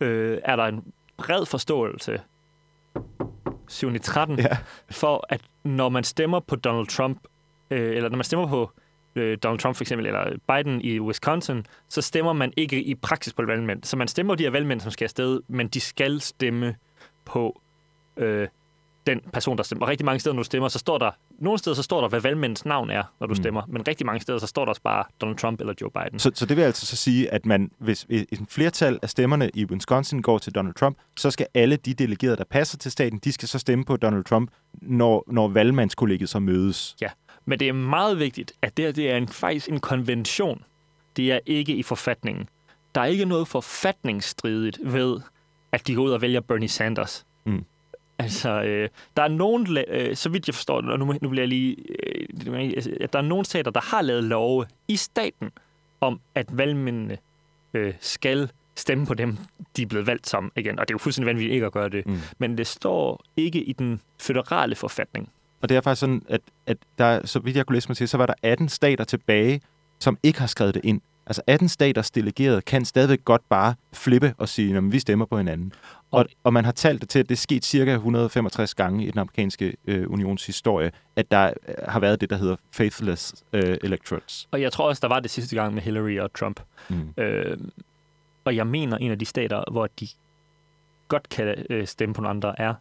øh, 0.00 0.38
er 0.44 0.56
der 0.56 0.64
en 0.64 0.84
bred 1.16 1.46
forståelse 1.46 2.20
7. 3.68 3.98
13, 3.98 4.38
ja. 4.38 4.56
for 4.90 5.26
at 5.28 5.40
når 5.64 5.88
man 5.88 6.04
stemmer 6.04 6.40
på 6.40 6.56
Donald 6.56 6.86
Trump 6.86 7.18
øh, 7.70 7.96
eller 7.96 8.08
når 8.08 8.16
man 8.16 8.24
stemmer 8.24 8.46
på 8.48 8.70
øh, 9.16 9.38
Donald 9.42 9.58
Trump 9.58 9.76
for 9.76 9.84
eksempel, 9.84 10.06
eller 10.06 10.36
Biden 10.48 10.80
i 10.80 11.00
Wisconsin, 11.00 11.66
så 11.88 12.02
stemmer 12.02 12.32
man 12.32 12.52
ikke 12.56 12.82
i 12.82 12.94
praksis 12.94 13.32
på 13.32 13.42
valgmænd. 13.42 13.84
Så 13.84 13.96
man 13.96 14.08
stemmer 14.08 14.34
de 14.34 14.42
her 14.42 14.50
valgmænd, 14.50 14.80
som 14.80 14.90
skal 14.90 15.04
afsted, 15.04 15.40
men 15.48 15.68
de 15.68 15.80
skal 15.80 16.20
stemme 16.20 16.76
på 17.24 17.60
øh, 18.16 18.48
den 19.06 19.20
person, 19.32 19.56
der 19.56 19.62
stemmer. 19.62 19.84
Og 19.84 19.90
rigtig 19.90 20.04
mange 20.04 20.20
steder, 20.20 20.34
når 20.34 20.42
du 20.42 20.46
stemmer, 20.46 20.68
så 20.68 20.78
står 20.78 20.98
der, 20.98 21.10
nogle 21.38 21.58
steder 21.58 21.76
så 21.76 21.82
står 21.82 22.00
der, 22.00 22.08
hvad 22.08 22.20
valgmændens 22.20 22.64
navn 22.64 22.90
er, 22.90 23.02
når 23.20 23.26
du 23.26 23.30
mm. 23.32 23.36
stemmer, 23.36 23.62
men 23.68 23.88
rigtig 23.88 24.06
mange 24.06 24.20
steder, 24.20 24.38
så 24.38 24.46
står 24.46 24.64
der 24.64 24.68
også 24.68 24.82
bare 24.82 25.04
Donald 25.20 25.38
Trump 25.38 25.60
eller 25.60 25.74
Joe 25.80 25.90
Biden. 25.90 26.18
Så, 26.18 26.30
så 26.34 26.46
det 26.46 26.56
vil 26.56 26.62
altså 26.62 26.86
så 26.86 26.96
sige, 26.96 27.32
at 27.32 27.46
man, 27.46 27.70
hvis 27.78 28.06
en 28.08 28.46
flertal 28.50 28.98
af 29.02 29.10
stemmerne 29.10 29.50
i 29.54 29.64
Wisconsin 29.64 30.22
går 30.22 30.38
til 30.38 30.54
Donald 30.54 30.74
Trump, 30.74 30.98
så 31.16 31.30
skal 31.30 31.46
alle 31.54 31.76
de 31.76 31.94
delegerede, 31.94 32.36
der 32.36 32.44
passer 32.44 32.78
til 32.78 32.92
staten, 32.92 33.18
de 33.18 33.32
skal 33.32 33.48
så 33.48 33.58
stemme 33.58 33.84
på 33.84 33.96
Donald 33.96 34.24
Trump, 34.24 34.50
når, 34.72 35.24
når 35.26 35.48
valgmandskollegiet 35.48 36.28
så 36.28 36.38
mødes. 36.38 36.96
Ja, 37.00 37.08
men 37.46 37.58
det 37.58 37.68
er 37.68 37.72
meget 37.72 38.18
vigtigt, 38.18 38.52
at 38.62 38.76
det 38.76 38.84
her 38.84 38.92
det 38.92 39.10
er 39.10 39.16
en, 39.16 39.28
faktisk 39.28 39.68
en 39.68 39.80
konvention. 39.80 40.64
Det 41.16 41.32
er 41.32 41.40
ikke 41.46 41.74
i 41.74 41.82
forfatningen. 41.82 42.48
Der 42.94 43.00
er 43.00 43.04
ikke 43.04 43.24
noget 43.24 43.48
forfatningsstridigt 43.48 44.78
ved, 44.82 45.20
at 45.72 45.86
de 45.86 45.94
går 45.94 46.02
ud 46.02 46.10
og 46.10 46.22
vælger 46.22 46.40
Bernie 46.40 46.68
Sanders. 46.68 47.26
Mm. 47.44 47.64
Altså, 48.18 48.62
øh, 48.62 48.88
der 49.16 49.22
er 49.22 49.28
nogen, 49.28 49.78
øh, 49.88 50.16
så 50.16 50.28
vidt 50.28 50.48
jeg 50.48 50.54
forstår 50.54 50.80
det, 50.80 50.90
og 50.90 50.98
nu, 50.98 51.14
nu 51.22 51.28
bliver 51.28 51.42
jeg 51.42 51.48
lige... 51.48 51.76
Øh, 52.06 52.96
at 53.00 53.12
der 53.12 53.18
er 53.18 53.22
nogle 53.22 53.44
stater, 53.44 53.70
der 53.70 53.80
har 53.80 54.02
lavet 54.02 54.24
love 54.24 54.66
i 54.88 54.96
staten 54.96 55.50
om, 56.00 56.20
at 56.34 56.58
valgmændene 56.58 57.18
øh, 57.74 57.94
skal 58.00 58.50
stemme 58.74 59.06
på 59.06 59.14
dem, 59.14 59.38
de 59.76 59.82
er 59.82 59.86
blevet 59.86 60.06
valgt 60.06 60.28
som 60.28 60.52
igen. 60.56 60.78
Og 60.78 60.88
det 60.88 60.92
er 60.92 60.94
jo 60.94 60.98
fuldstændig 60.98 61.26
vanvittigt 61.26 61.54
ikke 61.54 61.66
at 61.66 61.72
gøre 61.72 61.88
det. 61.88 62.06
Mm. 62.06 62.18
Men 62.38 62.58
det 62.58 62.66
står 62.66 63.22
ikke 63.36 63.64
i 63.64 63.72
den 63.72 64.00
føderale 64.20 64.74
forfatning. 64.74 65.30
Og 65.66 65.70
det 65.70 65.76
er 65.76 65.80
faktisk 65.80 66.00
sådan, 66.00 66.22
at, 66.28 66.40
at 66.66 66.76
der, 66.98 67.26
så 67.26 67.38
vidt 67.38 67.56
jeg 67.56 67.66
kunne 67.66 67.74
læse 67.74 67.88
mig 67.88 67.96
til, 67.96 68.08
så 68.08 68.16
var 68.16 68.26
der 68.26 68.34
18 68.42 68.68
stater 68.68 69.04
tilbage, 69.04 69.60
som 69.98 70.18
ikke 70.22 70.40
har 70.40 70.46
skrevet 70.46 70.74
det 70.74 70.84
ind. 70.84 71.00
Altså 71.26 71.42
18 71.46 71.68
staters 71.68 72.10
delegerede 72.10 72.60
kan 72.60 72.84
stadigvæk 72.84 73.24
godt 73.24 73.42
bare 73.48 73.74
flippe 73.92 74.34
og 74.38 74.48
sige, 74.48 74.76
at 74.76 74.92
vi 74.92 74.98
stemmer 74.98 75.26
på 75.26 75.36
hinanden. 75.36 75.72
Og, 76.10 76.26
og, 76.44 76.52
man 76.52 76.64
har 76.64 76.72
talt 76.72 77.00
det 77.00 77.08
til, 77.08 77.18
at 77.18 77.28
det 77.28 77.34
er 77.34 77.38
sket 77.38 77.64
cirka 77.64 77.92
165 77.92 78.74
gange 78.74 79.06
i 79.06 79.10
den 79.10 79.18
amerikanske 79.18 79.76
øh, 79.86 80.10
unions 80.10 80.46
historie, 80.46 80.92
at 81.16 81.30
der 81.30 81.52
øh, 81.68 81.74
har 81.88 82.00
været 82.00 82.20
det, 82.20 82.30
der 82.30 82.36
hedder 82.36 82.56
faithless 82.72 83.34
øh, 83.52 83.76
electorates. 83.82 84.48
Og 84.50 84.60
jeg 84.60 84.72
tror 84.72 84.88
også, 84.88 85.00
der 85.00 85.08
var 85.08 85.20
det 85.20 85.30
sidste 85.30 85.56
gang 85.56 85.74
med 85.74 85.82
Hillary 85.82 86.18
og 86.18 86.32
Trump. 86.32 86.60
Mm. 86.88 87.14
Øh, 87.16 87.58
og 88.44 88.56
jeg 88.56 88.66
mener 88.66 88.96
en 88.96 89.10
af 89.10 89.18
de 89.18 89.24
stater, 89.24 89.64
hvor 89.70 89.88
de 90.00 90.08
godt 91.08 91.28
kan 91.28 91.66
øh, 91.70 91.86
stemme 91.86 92.14
på 92.14 92.20
nogle 92.20 92.30
andre, 92.30 92.60
er 92.60 92.74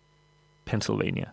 Pennsylvania. 0.66 1.26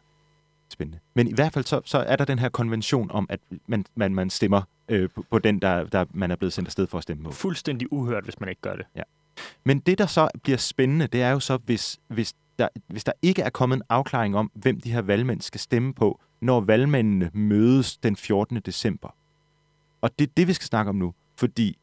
Spændende. 0.73 0.99
Men 1.15 1.29
i 1.29 1.33
hvert 1.35 1.53
fald 1.53 1.65
så, 1.65 1.81
så 1.85 1.99
er 1.99 2.17
der 2.17 2.25
den 2.25 2.39
her 2.39 2.49
konvention 2.49 3.11
om, 3.11 3.27
at 3.29 3.41
man, 3.67 3.85
man, 3.95 4.15
man 4.15 4.31
stemmer 4.31 4.63
øh, 4.89 5.11
på, 5.11 5.25
på 5.31 5.39
den, 5.39 5.59
der, 5.59 5.85
der 5.85 6.05
man 6.11 6.31
er 6.31 6.37
blevet 6.37 6.53
sendt 6.53 6.69
afsted 6.69 6.87
for 6.87 6.99
at 6.99 7.03
stemme 7.03 7.25
på. 7.25 7.31
Fuldstændig 7.31 7.93
uhørt, 7.93 8.25
hvis 8.25 8.41
man 8.41 8.49
ikke 8.49 8.61
gør 8.61 8.77
det. 8.77 8.87
Men 9.65 9.79
det, 9.79 9.99
der 9.99 10.07
så 10.07 10.29
bliver 10.43 10.59
spændende, 10.59 11.07
det 11.07 11.23
er 11.23 11.31
jo 11.31 11.41
så, 11.41 11.57
hvis, 11.57 12.01
hvis, 12.09 12.35
der, 12.59 12.69
hvis 12.87 13.05
der 13.05 13.13
ikke 13.23 13.43
er 13.43 13.51
kommet 13.51 13.77
en 13.77 13.83
afklaring 13.89 14.37
om, 14.37 14.51
hvem 14.55 14.81
de 14.81 14.93
her 14.93 15.03
valgmænd 15.03 15.41
skal 15.41 15.61
stemme 15.61 15.95
på, 15.95 16.21
når 16.41 16.61
valgmændene 16.61 17.31
mødes 17.35 17.97
den 17.97 18.17
14. 18.17 18.57
december. 18.57 19.15
Og 20.01 20.11
det 20.19 20.29
er 20.29 20.33
det, 20.37 20.49
vi 20.49 20.53
skal 20.53 20.67
snakke 20.67 20.89
om 20.89 20.97
nu. 20.97 21.15
Fordi 21.37 21.79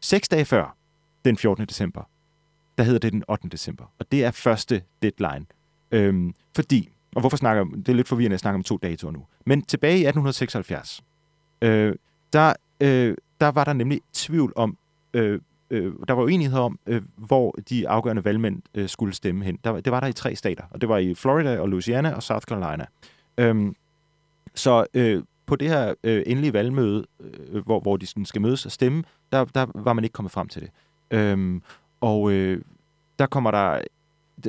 seks 0.00 0.28
dage 0.28 0.44
før 0.44 0.76
den 1.24 1.36
14. 1.36 1.66
december, 1.66 2.02
der 2.78 2.84
hedder 2.84 2.98
det 2.98 3.12
den 3.12 3.24
8. 3.28 3.48
december. 3.48 3.84
Og 3.98 4.12
det 4.12 4.24
er 4.24 4.30
første 4.30 4.82
deadline. 5.02 5.46
Øhm, 5.90 6.34
fordi, 6.56 6.88
og 7.14 7.20
hvorfor 7.20 7.36
snakker 7.36 7.64
jeg, 7.64 7.86
det 7.86 7.88
er 7.88 7.96
lidt 7.96 8.08
forvirrende 8.08 8.34
at 8.34 8.40
snakke 8.40 8.54
om 8.54 8.62
to 8.62 8.76
datoer 8.76 9.12
nu. 9.12 9.24
Men 9.46 9.62
tilbage 9.62 9.98
i 9.98 10.06
1876, 10.06 11.02
øh, 11.62 11.94
der, 12.32 12.52
øh, 12.80 13.16
der 13.40 13.48
var 13.48 13.64
der 13.64 13.72
nemlig 13.72 14.00
tvivl 14.12 14.52
om, 14.56 14.78
øh, 15.14 15.40
øh, 15.70 15.92
der 16.08 16.14
var 16.14 16.22
uenighed 16.22 16.58
om, 16.58 16.78
øh, 16.86 17.02
hvor 17.16 17.54
de 17.70 17.88
afgørende 17.88 18.24
valgmænd 18.24 18.62
øh, 18.74 18.88
skulle 18.88 19.14
stemme 19.14 19.44
hen. 19.44 19.58
Der, 19.64 19.80
det 19.80 19.92
var 19.92 20.00
der 20.00 20.06
i 20.06 20.12
tre 20.12 20.36
stater, 20.36 20.64
og 20.70 20.80
det 20.80 20.88
var 20.88 20.98
i 20.98 21.14
Florida 21.14 21.60
og 21.60 21.68
Louisiana 21.68 22.14
og 22.14 22.22
South 22.22 22.44
Carolina. 22.44 22.86
Øhm, 23.38 23.74
så 24.54 24.86
øh, 24.94 25.22
på 25.46 25.56
det 25.56 25.68
her 25.68 25.94
øh, 26.04 26.22
endelige 26.26 26.52
valgmøde, 26.52 27.06
øh, 27.20 27.64
hvor, 27.64 27.80
hvor 27.80 27.96
de 27.96 28.06
sådan 28.06 28.24
skal 28.24 28.40
mødes 28.40 28.66
og 28.66 28.72
stemme, 28.72 29.04
der, 29.32 29.44
der 29.44 29.66
var 29.74 29.92
man 29.92 30.04
ikke 30.04 30.14
kommet 30.14 30.32
frem 30.32 30.48
til 30.48 30.62
det. 30.62 30.70
Øhm, 31.10 31.62
og 32.00 32.32
øh, 32.32 32.62
der 33.18 33.26
kommer 33.26 33.50
der 33.50 33.80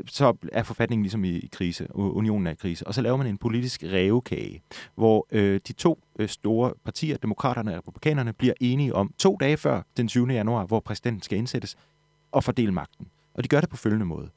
så 0.08 0.34
er 0.52 0.64
forfatningen 0.64 1.04
ligesom 1.04 1.24
i, 1.24 1.30
i 1.30 1.50
krise, 1.52 1.96
unionen 1.96 2.48
er 2.48 2.52
i 2.52 2.56
krise, 2.56 2.88
og 2.88 2.94
så 2.94 3.02
laver 3.02 3.18
man 3.18 3.28
en 3.28 3.38
politisk 3.38 3.84
rævekage, 3.84 4.62
hvor 4.96 5.28
øh, 5.32 5.60
de 5.68 5.74
to 5.74 6.00
øh, 6.20 6.30
store 6.30 6.74
partier, 6.86 7.18
demokraterne 7.18 7.72
og 7.72 7.78
republikanerne, 7.78 8.34
bliver 8.34 8.54
enige 8.60 8.96
om 8.96 9.14
to 9.18 9.38
dage 9.40 9.58
før 9.58 9.82
den 9.98 10.08
20. 10.08 10.28
januar, 10.28 10.66
hvor 10.66 10.80
præsidenten 10.80 11.22
skal 11.22 11.38
indsættes, 11.38 11.78
og 12.32 12.44
fordele 12.44 12.72
magten. 12.72 13.08
Og 13.34 13.44
de 13.44 13.48
gør 13.48 13.60
det 13.60 13.70
på 13.70 13.78
følgende 13.78 14.06
måde. 14.06 14.30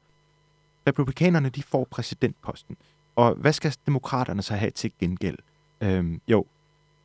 Republikanerne, 0.87 1.49
de 1.49 1.63
får 1.63 1.87
præsidentposten, 1.91 2.77
og 3.15 3.35
hvad 3.35 3.53
skal 3.53 3.75
demokraterne 3.85 4.41
så 4.41 4.55
have 4.55 4.71
til 4.71 4.91
gengæld? 4.99 5.37
Øhm, 5.81 6.21
jo, 6.27 6.45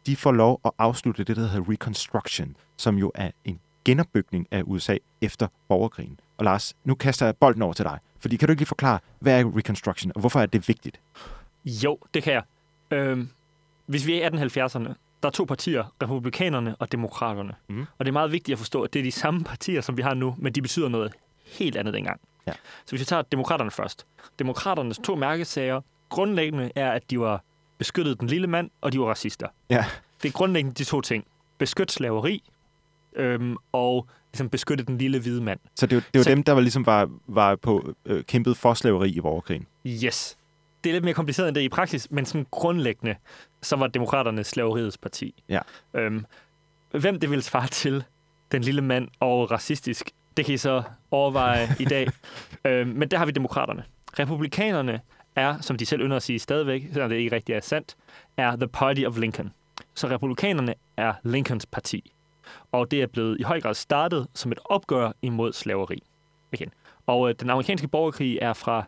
de 0.07 0.17
får 0.17 0.33
lov 0.33 0.61
at 0.65 0.71
afslutte 0.79 1.25
det, 1.25 1.37
der 1.37 1.47
hedder 1.47 1.71
Reconstruction, 1.71 2.57
som 2.77 2.99
jo 2.99 3.13
er 3.15 3.31
en 3.45 3.61
genopbygning 3.85 4.47
af 4.51 4.63
USA 4.67 4.97
efter 5.21 5.49
borgerkrigen. 5.69 6.21
Og 6.39 6.45
Lars, 6.45 6.77
nu 6.85 6.95
kaster 6.95 7.27
jeg 7.27 7.37
bolden 7.37 7.63
over 7.63 7.73
til 7.73 7.85
dig. 7.85 7.99
Fordi 8.21 8.37
kan 8.37 8.49
du 8.49 8.53
ikke 8.53 8.61
lige 8.61 8.67
forklare, 8.67 8.99
hvad 9.19 9.41
er 9.41 9.57
Reconstruction, 9.57 10.13
og 10.15 10.21
hvorfor 10.21 10.41
er 10.41 10.47
det 10.47 10.69
vigtigt? 10.69 11.01
Jo, 11.65 11.99
det 12.15 12.23
kan 12.23 12.33
jeg. 12.33 12.43
Øhm, 12.91 13.29
hvis 13.87 14.07
vi 14.07 14.21
er 14.21 14.31
i 14.31 14.47
1870'erne, 14.47 14.95
der 15.23 15.29
er 15.29 15.31
to 15.31 15.45
partier, 15.45 15.93
republikanerne 16.03 16.77
og 16.77 16.93
demokraterne. 16.93 17.55
Mhm. 17.69 17.87
Og 17.99 18.05
det 18.05 18.09
er 18.09 18.13
meget 18.13 18.33
vigtigt 18.33 18.55
at 18.55 18.59
forstå, 18.59 18.83
at 18.83 18.93
det 18.93 18.99
er 18.99 19.05
de 19.05 19.13
samme 19.13 19.45
partier, 19.45 19.81
som 19.81 19.97
vi 19.97 20.03
har 20.03 20.15
nu, 20.15 20.35
men 20.39 20.53
de 20.53 20.63
betyder 20.63 20.89
noget 20.89 21.13
helt 21.45 21.77
andet 21.77 21.95
dengang. 21.95 22.21
Ja. 22.47 22.53
Så 22.85 22.91
hvis 22.91 23.01
vi 23.01 23.05
tager 23.05 23.23
demokraterne 23.23 23.71
først. 23.71 24.07
Demokraternes 24.39 24.99
to 24.99 25.17
mærkesager 25.17 25.81
grundlæggende 26.09 26.71
er, 26.77 26.91
at 26.91 27.11
de 27.11 27.21
var 27.21 27.45
beskyttet 27.79 28.21
den 28.21 28.29
lille 28.29 28.47
mand, 28.47 28.71
og 28.81 28.93
de 28.93 29.01
var 29.01 29.07
racister. 29.07 29.47
Ja. 29.71 29.85
Det 30.23 30.29
er 30.29 30.33
grundlæggende 30.33 30.75
de 30.75 30.85
to 30.85 31.01
ting. 31.01 31.25
Beskyt 31.59 31.93
slaveri, 31.93 32.43
øhm, 33.19 33.57
og 33.73 34.09
ligesom 34.33 34.49
beskytte 34.51 34.85
den 34.85 34.99
lille 34.99 35.19
hvide 35.21 35.43
mand. 35.43 35.61
Så 35.75 35.87
det 35.87 35.93
er 35.93 35.97
jo, 35.97 36.03
det 36.13 36.19
jo 36.19 36.23
Så- 36.25 36.31
dem, 36.31 36.43
der 36.43 36.53
var 36.53 36.61
ligesom 36.61 36.87
var, 36.87 37.11
var 37.27 37.57
på 37.57 37.95
øh, 38.07 38.25
kæmpet 38.25 38.57
for 38.57 38.75
slaveri 38.75 39.11
i 39.11 39.21
borgerkrigen. 39.21 39.67
Yes. 39.87 40.39
Det 40.85 40.91
er 40.91 40.95
lidt 40.95 41.05
mere 41.05 41.15
kompliceret 41.15 41.49
end 41.49 41.55
det 41.55 41.61
i 41.63 41.69
praksis, 41.69 42.11
men 42.11 42.27
sådan 42.27 42.47
grundlæggende, 42.51 43.15
så 43.63 43.77
var 43.77 43.87
demokraterne 43.87 44.45
slaveriets 44.45 44.99
parti. 44.99 45.43
Ja. 45.49 45.61
Øhm, 45.95 46.25
hvem 46.91 47.21
det 47.21 47.31
ville 47.31 47.43
svare 47.43 47.67
til, 47.67 48.05
den 48.53 48.63
lille 48.63 48.83
mand 48.83 49.09
og 49.21 49.51
racistisk, 49.51 50.11
det 50.37 50.45
kan 50.45 50.55
I 50.55 50.57
så 50.57 50.83
overveje 51.11 51.69
i 51.81 51.85
dag. 51.85 52.07
Øhm, 52.65 52.89
men 52.91 53.09
der 53.09 53.19
har 53.19 53.27
vi 53.27 53.33
demokraterne. 53.33 53.83
Republikanerne 54.19 55.01
er, 55.37 55.61
som 55.61 55.77
de 55.77 55.87
selv 55.87 56.01
ynder 56.03 56.17
at 56.17 56.23
sige 56.23 56.39
stadigvæk, 56.39 56.83
selvom 56.93 57.11
det 57.11 57.17
ikke 57.17 57.37
rigtig 57.37 57.55
er 57.55 57.61
sandt, 57.61 57.97
er 58.37 58.57
the 58.57 58.69
party 58.69 59.05
of 59.05 59.19
Lincoln. 59.19 59.51
Så 59.95 60.07
republikanerne 60.11 60.75
er 60.97 61.13
Lincolns 61.25 61.67
parti. 61.67 62.13
Og 62.73 62.91
det 62.91 63.03
er 63.03 63.07
blevet 63.07 63.41
i 63.41 63.43
høj 63.43 63.61
grad 63.61 63.75
startet 63.75 64.27
som 64.35 64.53
et 64.53 64.59
opgør 64.65 65.13
imod 65.23 65.53
slaveri. 65.53 66.03
Igen. 66.53 66.71
Og 67.07 67.29
øh, 67.29 67.35
den 67.41 67.51
amerikanske 67.51 67.89
borgerkrig 67.89 68.39
er 68.43 68.53
fra 68.53 68.85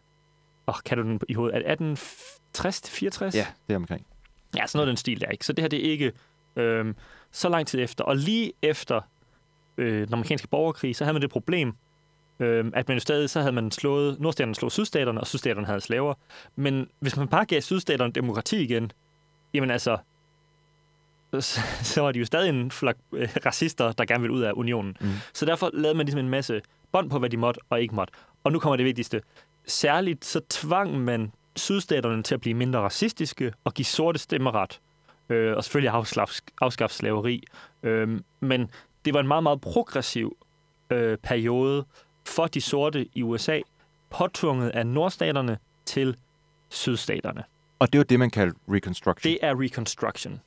Åh, 0.69 0.75
kan 0.85 0.99
du 0.99 1.05
den 1.05 1.21
i 1.29 1.35
hovedet? 1.35 1.55
Er 1.55 1.59
det 1.59 1.71
1860 1.71 2.81
til 2.81 2.93
64? 2.95 3.35
Ja, 3.35 3.47
det 3.67 3.73
er 3.73 3.77
omkring. 3.77 4.07
Ja, 4.57 4.67
sådan 4.67 4.79
noget 4.79 4.89
den 4.89 4.97
stil 4.97 5.21
der, 5.21 5.29
ikke? 5.29 5.47
Så 5.47 5.53
det 5.53 5.63
her, 5.63 5.69
det 5.69 5.87
er 5.87 5.91
ikke 5.91 6.13
øhm, 6.57 6.97
så 7.31 7.49
lang 7.49 7.67
tid 7.67 7.81
efter. 7.81 8.05
Og 8.05 8.17
lige 8.17 8.53
efter 8.63 9.01
øh, 9.79 10.07
den 10.07 10.15
amerikanske 10.15 10.49
borgerkrig, 10.49 10.97
så 10.97 11.05
havde 11.05 11.13
man 11.13 11.23
det 11.23 11.31
problem, 11.31 11.75
øhm, 12.41 12.73
at 12.75 12.89
man 12.89 12.97
jo 12.97 13.01
stadig, 13.01 13.31
så 13.31 13.41
havde 13.41 13.53
man 13.53 13.71
slået, 13.71 14.21
nordstaterne 14.21 14.55
slog 14.55 14.73
sydstaterne, 14.73 15.21
og 15.21 15.27
sydstaterne 15.27 15.67
havde 15.67 15.81
slaver. 15.81 16.15
Men 16.57 16.89
hvis 17.01 17.17
man 17.17 17.29
bare 17.29 17.45
gav 17.45 17.61
sydstaterne 17.61 18.13
demokrati 18.13 18.63
igen, 18.63 18.93
jamen 19.55 19.71
altså, 19.71 19.99
så, 21.33 21.61
så 21.95 22.01
var 22.01 22.13
de 22.13 22.19
jo 22.19 22.25
stadig 22.25 22.49
en 22.49 22.71
flok 22.71 22.97
øh, 23.13 23.29
racister, 23.47 23.93
der 23.93 24.05
gerne 24.05 24.21
ville 24.21 24.35
ud 24.35 24.41
af 24.41 24.53
unionen. 24.55 24.97
Mm. 25.01 25.11
Så 25.33 25.47
derfor 25.47 25.71
lavede 25.73 25.97
man 25.97 26.07
ligesom 26.07 26.21
en 26.21 26.29
masse 26.29 26.61
bånd 26.93 27.11
på, 27.11 27.19
hvad 27.19 27.31
de 27.31 27.37
måtte 27.37 27.61
og 27.71 27.81
ikke 27.81 27.95
måtte. 27.95 28.13
Og 28.45 28.53
nu 28.53 28.59
kommer 28.59 28.77
det 28.77 28.87
vigtigste. 28.87 29.23
Særligt 29.67 30.25
så 30.25 30.41
tvang 30.49 31.01
man 31.01 31.33
sydstaterne 31.57 32.23
til 32.23 32.35
at 32.35 32.41
blive 32.41 32.55
mindre 32.55 32.81
racistiske 32.81 33.53
og 33.65 33.75
give 33.75 33.87
sorte 33.87 34.19
stemmeret. 34.19 34.81
Øh, 35.29 35.57
og 35.57 35.65
selvfølgelig 35.65 35.93
afskaffe, 35.93 36.43
afskaffe 36.61 36.97
slaveri. 36.97 37.45
Øh, 37.83 38.21
men 38.41 38.71
det 39.05 39.15
var 39.15 39.21
en 39.21 39.29
meget, 39.29 39.43
meget 39.43 39.61
progressiv 39.61 40.37
øh, 40.91 41.19
periode 41.19 41.85
for 42.27 42.47
de 42.47 42.61
sorte 42.61 43.09
i 43.15 43.23
USA, 43.23 43.61
påtvunget 44.11 44.71
af 44.71 44.87
nordstaterne 44.87 45.59
til 45.87 46.17
sydstaterne. 46.69 47.45
Og 47.79 47.93
det 47.93 47.99
var 47.99 48.05
det, 48.05 48.19
man 48.19 48.31
kaldte 48.31 48.59
Reconstruction. 48.69 49.33
Det 49.33 49.39
er 49.43 49.61
Reconstruction. 49.61 50.41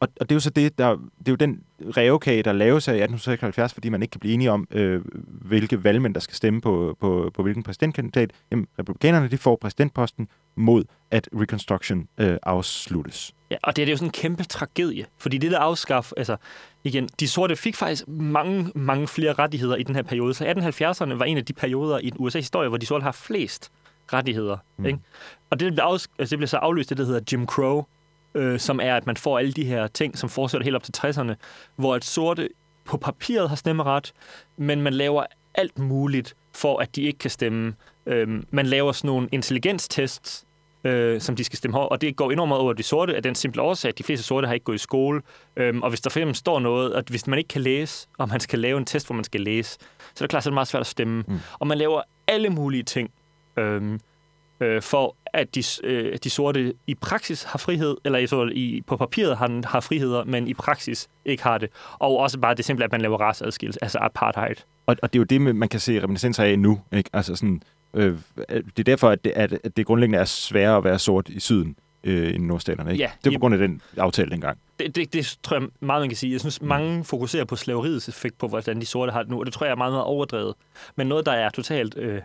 Og, 0.00 0.08
og 0.20 0.28
det 0.28 0.32
er 0.32 0.36
jo 0.36 0.40
så 0.40 0.50
det, 0.50 0.78
der, 0.78 0.90
det 1.18 1.28
er 1.28 1.32
jo 1.32 1.34
den 1.34 1.62
rævekage, 1.96 2.42
der 2.42 2.52
laves 2.52 2.88
af 2.88 2.92
i 2.92 2.96
1876, 2.96 3.74
fordi 3.74 3.88
man 3.88 4.02
ikke 4.02 4.12
kan 4.12 4.20
blive 4.20 4.34
enige 4.34 4.50
om, 4.50 4.66
øh, 4.70 5.00
hvilke 5.26 5.84
valgmænd, 5.84 6.14
der 6.14 6.20
skal 6.20 6.36
stemme 6.36 6.60
på, 6.60 6.96
på, 7.00 7.30
på 7.34 7.42
hvilken 7.42 7.62
præsidentkandidat. 7.62 8.30
Jamen, 8.50 8.66
republikanerne 8.78 9.28
de 9.28 9.38
får 9.38 9.56
præsidentposten 9.56 10.28
mod, 10.56 10.84
at 11.10 11.28
Reconstruction 11.34 12.08
øh, 12.18 12.36
afsluttes. 12.42 13.34
Ja, 13.50 13.56
og 13.62 13.76
det 13.76 13.82
er, 13.82 13.86
det 13.86 13.90
er 13.90 13.92
jo 13.92 13.96
sådan 13.96 14.08
en 14.08 14.12
kæmpe 14.12 14.44
tragedie, 14.44 15.06
fordi 15.18 15.38
det 15.38 15.50
der 15.50 15.58
afskaf, 15.58 16.12
altså 16.16 16.36
igen, 16.84 17.08
de 17.20 17.28
sorte 17.28 17.56
fik 17.56 17.76
faktisk 17.76 18.08
mange, 18.08 18.70
mange 18.74 19.08
flere 19.08 19.32
rettigheder 19.32 19.76
i 19.76 19.82
den 19.82 19.94
her 19.94 20.02
periode, 20.02 20.34
så 20.34 20.44
1870'erne 20.44 21.14
var 21.14 21.24
en 21.24 21.36
af 21.36 21.44
de 21.44 21.52
perioder 21.52 21.98
i 21.98 22.12
USA's 22.20 22.36
historie, 22.36 22.68
hvor 22.68 22.78
de 22.78 22.86
sorte 22.86 23.02
har 23.02 23.12
flest 23.12 23.70
rettigheder. 24.12 24.56
Mm. 24.76 24.86
Ikke? 24.86 24.98
Og 25.50 25.60
det 25.60 25.72
blev, 25.72 25.84
afs- 25.84 26.06
altså, 26.18 26.30
det 26.30 26.38
blev 26.38 26.48
så 26.48 26.56
afløst 26.56 26.90
af 26.90 26.96
det, 26.96 27.06
der 27.06 27.12
hedder 27.12 27.24
Jim 27.32 27.46
Crow, 27.46 27.84
øh, 28.34 28.58
som 28.58 28.80
er, 28.82 28.96
at 28.96 29.06
man 29.06 29.16
får 29.16 29.38
alle 29.38 29.52
de 29.52 29.64
her 29.64 29.86
ting, 29.86 30.18
som 30.18 30.28
fortsætter 30.28 30.64
helt 30.64 30.76
op 30.76 30.82
til 30.82 30.94
60'erne, 30.96 31.34
hvor 31.76 31.96
et 31.96 32.04
sorte 32.04 32.48
på 32.84 32.96
papiret 32.96 33.48
har 33.48 33.56
stemmeret, 33.56 34.12
men 34.56 34.82
man 34.82 34.92
laver 34.92 35.24
alt 35.54 35.78
muligt 35.78 36.36
for, 36.54 36.78
at 36.78 36.96
de 36.96 37.02
ikke 37.02 37.18
kan 37.18 37.30
stemme. 37.30 37.74
Øh, 38.06 38.42
man 38.50 38.66
laver 38.66 38.92
sådan 38.92 39.08
nogle 39.08 39.28
intelligenstests, 39.32 40.46
øh, 40.84 41.20
som 41.20 41.36
de 41.36 41.44
skal 41.44 41.56
stemme 41.56 41.76
højt. 41.76 41.88
Og 41.90 42.00
det 42.00 42.16
går 42.16 42.30
enormt 42.30 42.48
meget 42.48 42.60
over 42.60 42.72
de 42.72 42.82
sorte 42.82 43.16
af 43.16 43.22
den 43.22 43.34
simple 43.34 43.62
årsag, 43.62 43.88
at 43.88 43.98
de 43.98 44.02
fleste 44.02 44.24
sorte 44.24 44.46
har 44.46 44.54
ikke 44.54 44.64
gået 44.64 44.76
i 44.76 44.78
skole. 44.78 45.22
Øhm, 45.56 45.82
og 45.82 45.88
hvis 45.88 46.00
der 46.00 46.10
for 46.10 46.18
eksempel 46.18 46.36
står 46.36 46.58
noget, 46.58 46.94
at 46.94 47.08
hvis 47.08 47.26
man 47.26 47.38
ikke 47.38 47.48
kan 47.48 47.60
læse, 47.60 48.08
og 48.18 48.28
man 48.28 48.40
skal 48.40 48.58
lave 48.58 48.78
en 48.78 48.84
test, 48.84 49.06
hvor 49.06 49.14
man 49.14 49.24
skal 49.24 49.40
læse, 49.40 49.70
så 50.14 50.24
er 50.24 50.26
det 50.26 50.30
klart, 50.30 50.42
så 50.42 50.48
er 50.48 50.50
det 50.50 50.54
meget 50.54 50.68
svært 50.68 50.80
at 50.80 50.86
stemme. 50.86 51.24
Mm. 51.28 51.38
Og 51.58 51.66
man 51.66 51.78
laver 51.78 52.02
alle 52.26 52.50
mulige 52.50 52.82
ting, 52.82 53.10
øhm, 53.56 54.00
øh, 54.60 54.82
for 54.82 55.16
at 55.26 55.54
de, 55.54 55.62
øh, 55.84 56.18
de 56.24 56.30
sorte 56.30 56.74
i 56.86 56.94
praksis 56.94 57.42
har 57.42 57.58
frihed, 57.58 57.96
eller 58.04 58.18
i, 58.18 58.26
så 58.26 58.50
i, 58.52 58.82
på 58.86 58.96
papiret 58.96 59.36
har, 59.36 59.66
har 59.66 59.80
friheder, 59.80 60.24
men 60.24 60.48
i 60.48 60.54
praksis 60.54 61.08
ikke 61.24 61.42
har 61.42 61.58
det. 61.58 61.68
Og 61.98 62.16
også 62.18 62.38
bare 62.38 62.54
det 62.54 62.64
simple, 62.64 62.84
at 62.84 62.92
man 62.92 63.00
laver 63.00 63.18
raceadskillelse, 63.20 63.78
altså 63.84 63.98
apartheid. 64.02 64.54
Og, 64.86 64.96
og 65.02 65.12
det 65.12 65.18
er 65.18 65.20
jo 65.20 65.24
det, 65.24 65.56
man 65.56 65.68
kan 65.68 65.80
se 65.80 66.02
reminiscenser 66.02 66.44
af 66.44 66.58
nu. 66.58 66.80
Ikke? 66.92 67.10
Altså 67.12 67.36
sådan, 67.36 67.62
øh, 67.94 68.16
det 68.48 68.78
er 68.78 68.82
derfor, 68.82 69.08
at 69.10 69.24
det, 69.24 69.32
at, 69.36 69.58
det 69.76 69.86
grundlæggende 69.86 70.18
er 70.18 70.24
sværere 70.24 70.76
at 70.76 70.84
være 70.84 70.98
sort 70.98 71.28
i 71.28 71.40
syden 71.40 71.76
øh, 72.04 72.34
end 72.34 72.44
nordstaterne. 72.44 72.92
Ikke? 72.92 73.02
Ja, 73.04 73.10
det 73.24 73.26
er 73.26 73.30
i- 73.30 73.36
på 73.36 73.40
grund 73.40 73.54
af 73.54 73.58
den 73.58 73.82
aftale 73.96 74.30
dengang. 74.30 74.58
Det, 74.78 74.96
det, 74.96 75.12
det 75.12 75.38
tror 75.42 75.56
jeg 75.60 75.68
meget, 75.80 76.02
man 76.02 76.08
kan 76.08 76.16
sige. 76.16 76.32
Jeg 76.32 76.40
synes, 76.40 76.62
mange 76.62 77.04
fokuserer 77.04 77.44
på 77.44 77.56
slaveriets 77.56 78.08
effekt 78.08 78.38
på, 78.38 78.48
hvordan 78.48 78.80
de 78.80 78.86
sorte 78.86 79.12
har 79.12 79.22
det 79.22 79.30
nu, 79.30 79.38
og 79.40 79.46
det 79.46 79.54
tror 79.54 79.66
jeg 79.66 79.72
er 79.72 79.76
meget, 79.76 79.92
meget 79.92 80.04
overdrevet. 80.04 80.54
Men 80.96 81.06
noget, 81.06 81.26
der 81.26 81.32
er 81.32 81.50
totalt 81.50 81.96
øh, 81.98 82.20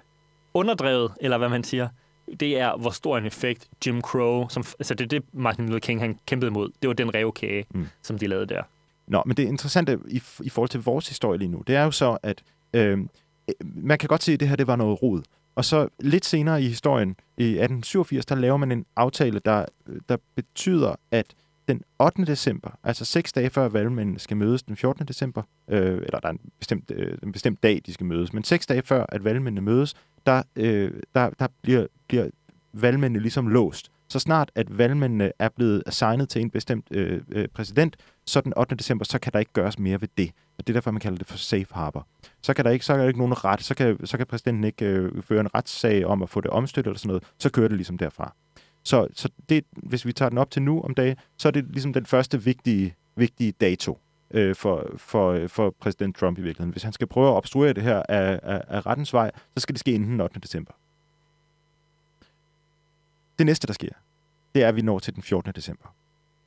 underdrevet, 0.54 1.12
eller 1.22 1.38
hvad 1.38 1.50
man 1.50 1.64
siger, 1.64 1.88
det 2.40 2.60
er, 2.60 2.78
hvor 2.78 2.90
stor 2.90 3.18
en 3.18 3.26
effekt 3.26 3.68
Jim 3.86 4.02
Crow, 4.02 4.48
som, 4.48 4.64
altså 4.80 4.94
det 4.94 5.04
er 5.04 5.08
det, 5.08 5.24
Martin 5.34 5.66
Luther 5.66 5.80
King 5.80 6.00
han 6.00 6.20
kæmpede 6.26 6.52
mod. 6.52 6.70
Det 6.82 6.88
var 6.88 6.94
den 6.94 7.14
revkage, 7.16 7.66
Mm. 7.74 7.88
som 8.02 8.18
de 8.18 8.28
lavede 8.28 8.46
der. 8.46 8.62
Nå, 9.08 9.24
men 9.26 9.38
det 9.38 9.44
interessante 9.44 10.00
i, 10.08 10.22
i 10.44 10.50
forhold 10.50 10.70
til 10.70 10.82
vores 10.84 11.08
historie 11.08 11.40
lige 11.40 11.50
nu, 11.52 11.64
det 11.68 11.76
er 11.76 11.84
jo 11.84 11.92
så, 11.92 12.18
at 12.24 12.44
øh, 12.74 13.00
man 13.62 13.98
kan 13.98 14.08
godt 14.08 14.24
se, 14.24 14.32
at 14.34 14.40
det 14.40 14.48
her 14.48 14.56
det 14.56 14.68
var 14.68 14.76
noget 14.76 15.02
rod. 15.04 15.22
og 15.56 15.66
så 15.66 15.88
lidt 16.00 16.26
senere 16.26 16.62
i 16.62 16.68
historien, 16.68 17.10
i 17.38 17.44
1887, 17.44 18.26
der 18.26 18.36
laver 18.36 18.58
man 18.58 18.72
en 18.72 18.86
aftale, 18.96 19.40
der, 19.46 19.66
der 20.10 20.18
betyder, 20.36 20.96
at 21.12 21.26
den 21.68 21.82
8. 22.00 22.26
december, 22.26 22.70
altså 22.84 23.06
seks 23.06 23.34
dage 23.34 23.50
før 23.50 23.68
valgmændene 23.70 24.20
skal 24.20 24.38
mødes 24.38 24.64
den 24.64 24.76
14. 24.76 25.06
december, 25.06 25.42
øh, 25.68 25.94
eller 25.94 26.20
der 26.20 26.28
er 26.28 26.32
en 26.32 26.40
bestemt, 26.60 26.92
øh, 26.96 27.18
en 27.24 27.32
bestemt 27.32 27.64
dag, 27.64 27.82
de 27.86 27.94
skal 27.94 28.06
mødes, 28.06 28.34
men 28.34 28.44
seks 28.44 28.66
dage 28.66 28.82
før, 28.82 29.06
at 29.10 29.24
valgmændene 29.24 29.62
mødes, 29.62 29.96
der, 30.26 30.44
øh, 30.56 30.92
der, 31.16 31.30
der 31.30 31.48
bliver, 31.62 31.88
bliver 32.08 32.30
valgmændene 32.74 33.20
ligesom 33.20 33.48
låst. 33.48 33.92
Så 34.10 34.20
snart 34.20 34.52
at 34.56 34.78
valgmændene 34.78 35.32
er 35.40 35.50
blevet 35.50 35.84
assignet 35.86 36.30
til 36.30 36.42
en 36.42 36.50
bestemt 36.50 36.88
øh, 36.92 37.22
øh, 37.30 37.48
præsident, 37.48 37.98
så 38.26 38.42
den 38.42 38.54
8. 38.58 38.76
december, 38.76 39.06
så 39.06 39.20
kan 39.20 39.34
der 39.34 39.40
ikke 39.40 39.54
gøres 39.54 39.80
mere 39.80 40.02
ved 40.02 40.08
det. 40.18 40.32
Og 40.58 40.68
det 40.68 40.70
er 40.70 40.74
derfor, 40.74 40.92
man 40.92 41.00
kalder 41.00 41.18
det 41.18 41.28
for 41.28 41.38
safe 41.38 41.68
harbor. 41.72 42.08
Så 42.42 42.54
kan 42.54 42.66
der 42.66 42.72
ikke, 42.72 42.86
så 42.86 42.94
er 42.94 42.98
der 42.98 43.08
ikke 43.08 43.20
nogen 43.20 43.46
ret, 43.46 43.64
så 43.64 43.76
kan, 43.76 44.06
så 44.06 44.18
kan 44.18 44.28
præsidenten 44.28 44.64
ikke 44.64 44.86
øh, 44.86 45.24
føre 45.24 45.40
en 45.40 45.56
retssag 45.56 46.06
om 46.06 46.24
at 46.24 46.30
få 46.30 46.42
det 46.42 46.52
omstødt 46.52 46.88
eller 46.88 46.98
sådan 46.98 47.08
noget. 47.08 47.24
Så 47.40 47.50
kører 47.50 47.68
det 47.68 47.78
ligesom 47.78 47.98
derfra. 47.98 48.36
Så, 48.84 49.08
så 49.14 49.30
det, 49.50 49.66
hvis 49.72 50.06
vi 50.06 50.14
tager 50.14 50.30
den 50.30 50.38
op 50.38 50.52
til 50.52 50.62
nu 50.62 50.82
om 50.82 50.94
dagen, 50.94 51.16
så 51.38 51.48
er 51.48 51.52
det 51.52 51.66
ligesom 51.72 51.94
den 51.94 52.06
første 52.06 52.44
vigtige, 52.44 52.96
vigtige 53.16 53.52
dato 53.52 54.00
øh, 54.32 54.56
for, 54.56 54.94
for, 54.98 55.32
øh, 55.32 55.50
for 55.50 55.76
præsident 55.80 56.16
Trump 56.16 56.38
i 56.38 56.42
virkeligheden. 56.42 56.72
Hvis 56.72 56.84
han 56.84 56.94
skal 56.94 57.08
prøve 57.08 57.28
at 57.28 57.34
obstruere 57.34 57.74
det 57.74 57.84
her 57.84 58.04
af, 58.10 58.40
af, 58.44 58.62
af 58.68 58.86
rettens 58.86 59.14
vej, 59.14 59.32
så 59.36 59.62
skal 59.62 59.74
det 59.74 59.80
ske 59.80 59.92
inden 59.92 60.10
den 60.10 60.22
8. 60.22 60.40
december. 60.40 60.72
Det 63.40 63.46
næste, 63.46 63.68
der 63.68 63.74
sker, 63.74 63.90
det 64.56 64.64
er, 64.64 64.68
at 64.68 64.76
vi 64.76 64.82
når 64.82 65.00
til 65.00 65.16
den 65.16 65.24
14. 65.24 65.52
december. 65.52 65.96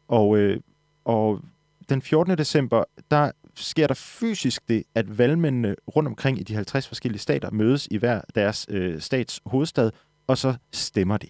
Og, 0.09 0.39
øh, 0.39 0.61
og 1.05 1.41
den 1.89 2.03
14. 2.03 2.39
december, 2.39 2.85
der 3.11 3.31
sker 3.55 3.87
der 3.87 3.95
fysisk 3.95 4.69
det, 4.69 4.85
at 4.95 5.19
valgmændene 5.19 5.77
rundt 5.97 6.07
omkring 6.07 6.41
i 6.41 6.43
de 6.43 6.55
50 6.55 6.89
forskellige 6.89 7.21
stater 7.21 7.51
mødes 7.51 7.89
i 7.91 7.97
hver 7.97 8.21
deres 8.35 8.67
øh, 8.69 9.01
stats 9.01 9.41
hovedstad, 9.47 9.91
og 10.27 10.39
så 10.39 10.55
stemmer 10.73 11.17
de. 11.17 11.29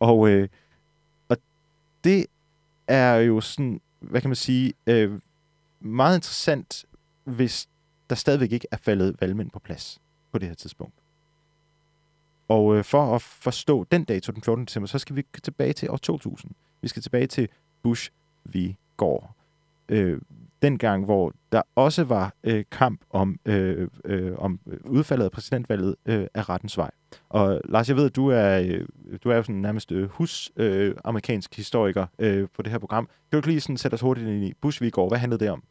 Og, 0.00 0.28
øh, 0.28 0.48
og 1.28 1.36
det 2.04 2.26
er 2.88 3.14
jo 3.14 3.40
sådan, 3.40 3.80
hvad 4.00 4.20
kan 4.20 4.30
man 4.30 4.36
sige, 4.36 4.72
øh, 4.86 5.20
meget 5.84 6.16
interessant, 6.16 6.84
hvis 7.24 7.68
der 8.10 8.16
stadigvæk 8.16 8.52
ikke 8.52 8.66
er 8.70 8.76
faldet 8.76 9.16
valgmænd 9.20 9.50
på 9.50 9.58
plads 9.58 10.00
på 10.32 10.38
det 10.38 10.48
her 10.48 10.54
tidspunkt. 10.54 10.94
Og 12.48 12.76
øh, 12.76 12.84
for 12.84 13.14
at 13.14 13.22
forstå 13.22 13.84
den 13.84 14.04
dato, 14.04 14.32
den 14.32 14.42
14. 14.42 14.64
december, 14.64 14.86
så 14.86 14.98
skal 14.98 15.16
vi 15.16 15.26
tilbage 15.42 15.72
til 15.72 15.90
år 15.90 15.96
2000. 15.96 16.52
Vi 16.82 16.88
skal 16.88 17.02
tilbage 17.02 17.26
til 17.26 17.48
Bush 17.82 18.10
vi 18.44 18.76
går. 18.96 19.36
Øh, 19.88 20.20
den 20.62 20.78
gang, 20.78 21.04
hvor 21.04 21.32
der 21.52 21.62
også 21.74 22.04
var 22.04 22.34
øh, 22.44 22.64
kamp 22.70 23.00
om, 23.10 23.38
øh, 23.46 23.88
øh, 24.04 24.32
om 24.38 24.60
udfaldet 24.84 25.24
af 25.24 25.30
præsidentvalget 25.30 25.96
øh, 26.06 26.26
af 26.34 26.48
rettens 26.48 26.78
vej. 26.78 26.90
Og 27.28 27.60
Lars, 27.64 27.88
jeg 27.88 27.96
ved, 27.96 28.06
at 28.06 28.16
du 28.16 28.28
er, 28.28 28.60
øh, 28.60 28.86
du 29.24 29.30
er 29.30 29.36
jo 29.36 29.42
sådan 29.42 29.60
nærmest 29.60 29.92
øh, 29.92 30.08
hus-amerikansk 30.08 31.52
øh, 31.52 31.56
historiker 31.56 32.06
øh, 32.18 32.48
på 32.56 32.62
det 32.62 32.72
her 32.72 32.78
program. 32.78 33.06
Kan 33.06 33.14
du 33.32 33.36
ikke 33.36 33.48
lige 33.48 33.60
sådan 33.60 33.76
sætte 33.76 33.94
os 33.94 34.00
hurtigt 34.00 34.28
ind 34.28 34.44
i 34.44 34.52
Bush 34.60 34.82
vi 34.82 34.90
går? 34.90 35.08
Hvad 35.08 35.18
handlede 35.18 35.44
det 35.44 35.50
om? 35.50 35.62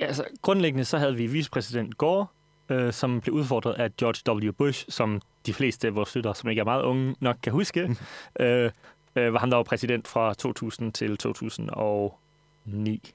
Ja, 0.00 0.06
altså, 0.06 0.24
grundlæggende 0.42 0.84
så 0.84 0.98
havde 0.98 1.16
vi 1.16 1.26
vicepræsident 1.26 1.98
Gore, 1.98 2.26
øh, 2.68 2.92
som 2.92 3.20
blev 3.20 3.34
udfordret 3.34 3.74
af 3.74 3.96
George 3.96 4.46
W. 4.48 4.52
Bush, 4.52 4.86
som 4.88 5.20
de 5.46 5.54
fleste 5.54 5.86
af 5.86 5.94
vores 5.94 6.08
støtter, 6.08 6.32
som 6.32 6.50
ikke 6.50 6.60
er 6.60 6.64
meget 6.64 6.82
unge, 6.82 7.16
nok 7.20 7.36
kan 7.42 7.52
huske, 7.52 7.86
mm. 7.86 7.96
øh, 8.44 8.70
øh, 9.16 9.32
var 9.32 9.38
han 9.38 9.50
der 9.50 9.56
var 9.56 9.62
præsident 9.62 10.08
fra 10.08 10.34
2000 10.34 10.92
til 10.92 11.16
2009. 11.16 13.14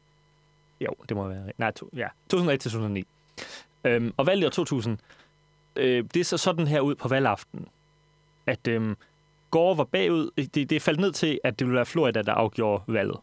Jo, 0.82 0.94
det 1.10 1.18
må 1.18 1.27
være... 1.27 1.51
Nej, 1.58 1.72
to, 1.72 1.89
ja, 1.96 2.08
2001 2.30 2.60
til 2.60 2.72
2009. 2.72 3.08
Øhm, 3.84 4.13
og 4.18 4.27
valget 4.27 4.44
i 4.44 4.46
år 4.46 4.50
2000, 4.50 4.98
øh, 5.75 6.06
det 6.13 6.25
så 6.25 6.38
sådan 6.38 6.68
her 6.68 6.80
ud 6.80 6.96
på 6.96 7.08
valgaften, 7.08 7.68
at 8.46 8.68
øh, 8.68 8.96
Gore 9.51 9.77
var 9.77 9.84
bagud. 9.84 10.32
Det, 10.56 10.70
det 10.70 10.82
faldt 10.82 11.00
ned 11.00 11.12
til, 11.12 11.39
at 11.44 11.60
det 11.60 11.68
ville 11.68 11.75
være 11.75 11.86
Florida, 11.86 12.22
der 12.22 12.33
afgjorde 12.33 12.83
valget. 12.88 13.18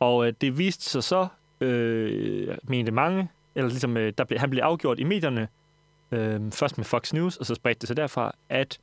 Og 0.00 0.26
øh, 0.26 0.32
det 0.40 0.58
viste 0.58 0.84
sig 0.84 1.04
så, 1.04 1.28
øh, 1.60 2.56
mente 2.68 2.92
mange, 2.92 3.28
eller 3.54 3.68
ligesom, 3.68 3.96
øh, 3.96 4.12
der 4.18 4.24
blev, 4.24 4.38
han 4.38 4.50
blev 4.50 4.62
afgjort 4.62 4.98
i 4.98 5.04
medierne, 5.04 5.48
øh, 6.12 6.52
først 6.52 6.78
med 6.78 6.84
Fox 6.84 7.12
News, 7.12 7.36
og 7.36 7.46
så 7.46 7.54
spredte 7.54 7.80
det 7.80 7.88
sig 7.88 7.96
derfra, 7.96 8.34
at 8.48 8.78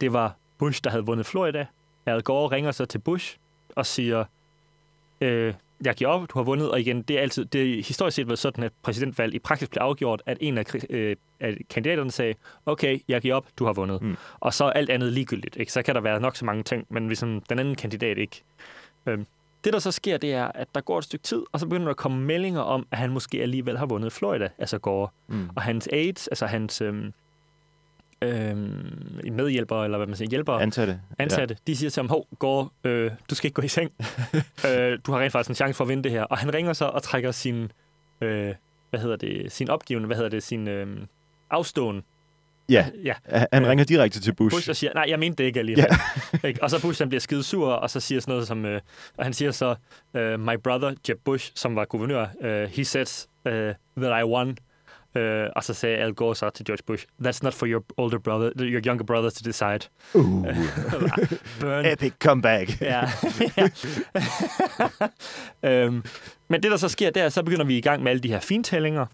det 0.00 0.12
var 0.12 0.36
Bush, 0.58 0.80
der 0.84 0.90
havde 0.90 1.06
vundet 1.06 1.26
Florida. 1.26 1.66
Al 2.06 2.22
Gore 2.22 2.50
ringer 2.50 2.70
så 2.70 2.84
til 2.84 2.98
Bush 2.98 3.36
og 3.76 3.86
siger, 3.86 4.24
øh, 5.20 5.54
jeg 5.84 5.94
giver 5.94 6.10
op, 6.10 6.30
du 6.30 6.38
har 6.38 6.42
vundet, 6.42 6.70
og 6.70 6.80
igen, 6.80 7.02
det 7.02 7.18
er 7.18 7.20
altid, 7.20 7.44
det 7.44 7.86
historisk 7.86 8.14
set 8.14 8.26
været 8.26 8.38
sådan, 8.38 8.64
at 8.64 8.72
præsidentvalg 8.82 9.34
i 9.34 9.38
praksis 9.38 9.68
blev 9.68 9.80
afgjort, 9.82 10.22
at 10.26 10.38
en 10.40 10.58
af, 10.58 10.64
øh, 10.90 11.16
af 11.40 11.56
kandidaterne 11.70 12.10
sagde, 12.10 12.34
okay, 12.66 13.00
jeg 13.08 13.20
giver 13.20 13.34
op, 13.34 13.46
du 13.58 13.64
har 13.64 13.72
vundet. 13.72 14.02
Mm. 14.02 14.16
Og 14.40 14.54
så 14.54 14.64
er 14.64 14.70
alt 14.70 14.90
andet 14.90 15.12
ligegyldigt, 15.12 15.56
ikke? 15.56 15.72
Så 15.72 15.82
kan 15.82 15.94
der 15.94 16.00
være 16.00 16.20
nok 16.20 16.36
så 16.36 16.44
mange 16.44 16.62
ting, 16.62 16.86
men 16.88 17.06
hvis 17.06 17.18
den 17.18 17.42
anden 17.50 17.74
kandidat 17.74 18.18
ikke. 18.18 18.42
Øh, 19.06 19.18
det, 19.64 19.72
der 19.72 19.78
så 19.78 19.92
sker, 19.92 20.18
det 20.18 20.34
er, 20.34 20.44
at 20.54 20.68
der 20.74 20.80
går 20.80 20.98
et 20.98 21.04
stykke 21.04 21.22
tid, 21.22 21.42
og 21.52 21.60
så 21.60 21.66
begynder 21.66 21.84
der 21.84 21.90
at 21.90 21.96
komme 21.96 22.20
meldinger 22.20 22.60
om, 22.60 22.86
at 22.90 22.98
han 22.98 23.10
måske 23.10 23.42
alligevel 23.42 23.78
har 23.78 23.86
vundet 23.86 24.12
Florida, 24.12 24.48
altså 24.58 24.78
Gore. 24.78 25.08
Mm. 25.28 25.50
Og 25.56 25.62
hans 25.62 25.88
aides, 25.92 26.28
altså 26.28 26.46
hans 26.46 26.80
øhm, 26.80 27.12
øhm, 28.22 29.32
medhjælpere, 29.32 29.84
eller 29.84 29.98
hvad 29.98 30.06
man 30.06 30.16
siger, 30.16 30.30
hjælpere, 30.30 30.62
ansatte, 30.62 31.00
ansatte 31.18 31.54
ja. 31.54 31.72
de 31.72 31.76
siger 31.76 31.90
til 31.90 32.00
ham, 32.00 32.08
hov, 32.08 32.26
Gore, 32.38 32.68
øh, 32.84 33.10
du 33.30 33.34
skal 33.34 33.48
ikke 33.48 33.54
gå 33.54 33.62
i 33.62 33.68
seng. 33.68 33.92
øh, 34.68 34.98
du 35.06 35.12
har 35.12 35.20
rent 35.20 35.32
faktisk 35.32 35.48
en 35.48 35.54
chance 35.54 35.76
for 35.76 35.84
at 35.84 35.88
vinde 35.88 36.02
det 36.02 36.12
her. 36.12 36.22
Og 36.22 36.38
han 36.38 36.54
ringer 36.54 36.72
så 36.72 36.84
og 36.84 37.02
trækker 37.02 37.30
sin, 37.30 37.72
øh, 38.20 38.54
hvad 38.90 39.00
hedder 39.00 39.16
det, 39.16 39.52
sin 39.52 39.70
opgivende, 39.70 40.06
hvad 40.06 40.16
hedder 40.16 40.30
det, 40.30 40.42
sin 40.42 40.68
øh, 40.68 41.06
afstående 41.50 42.02
Ja, 42.70 42.86
ja. 43.04 43.14
han 43.52 43.68
ringer 43.68 43.84
direkte 43.84 44.20
til 44.20 44.34
Bush. 44.34 44.56
Bush 44.56 44.70
og 44.70 44.76
siger, 44.76 44.92
nej, 44.94 45.04
jeg 45.08 45.18
mente 45.18 45.42
det 45.42 45.44
ikke 45.44 45.58
alligevel. 45.58 45.86
Ja. 46.42 46.52
og 46.62 46.70
så 46.70 46.80
Bush 46.82 47.00
han 47.00 47.08
bliver 47.08 47.20
skide 47.20 47.42
sur, 47.42 47.72
og 47.72 47.90
så 47.90 48.00
siger 48.00 48.20
sådan 48.20 48.32
noget 48.32 48.46
som, 48.46 48.64
øh, 48.64 48.80
og 49.16 49.24
han 49.24 49.32
siger 49.32 49.50
så, 49.50 49.74
uh, 50.14 50.40
my 50.40 50.56
brother 50.64 50.94
Jeb 51.08 51.18
Bush, 51.24 51.52
som 51.54 51.76
var 51.76 51.84
guvernør, 51.84 52.26
he 52.66 52.84
says 52.84 53.28
that 53.96 54.20
I 54.20 54.24
won. 54.24 54.56
Uh, 55.14 55.50
og 55.56 55.64
så 55.64 55.74
sagde 55.74 55.96
Al 55.96 56.14
Gore 56.14 56.36
så 56.36 56.50
til 56.50 56.64
George 56.64 56.82
Bush, 56.86 57.06
that's 57.22 57.40
not 57.42 57.54
for 57.54 57.66
your 57.66 57.84
older 57.96 58.18
brother, 58.18 58.50
your 58.56 58.80
younger 58.86 59.04
brother 59.04 59.30
to 59.30 59.40
decide. 59.44 59.80
Uh. 60.14 60.22
Burn. 61.60 61.86
Epic 61.86 62.12
comeback. 62.18 62.80
ja. 62.80 63.02
um, 65.86 66.04
men 66.48 66.62
det, 66.62 66.70
der 66.70 66.76
så 66.76 66.88
sker, 66.88 67.10
der 67.10 67.28
så 67.28 67.42
begynder 67.42 67.64
vi 67.64 67.78
i 67.78 67.80
gang 67.80 68.02
med 68.02 68.10
alle 68.10 68.22
de 68.22 68.28
her 68.28 68.40
fintællinger, 68.40 69.06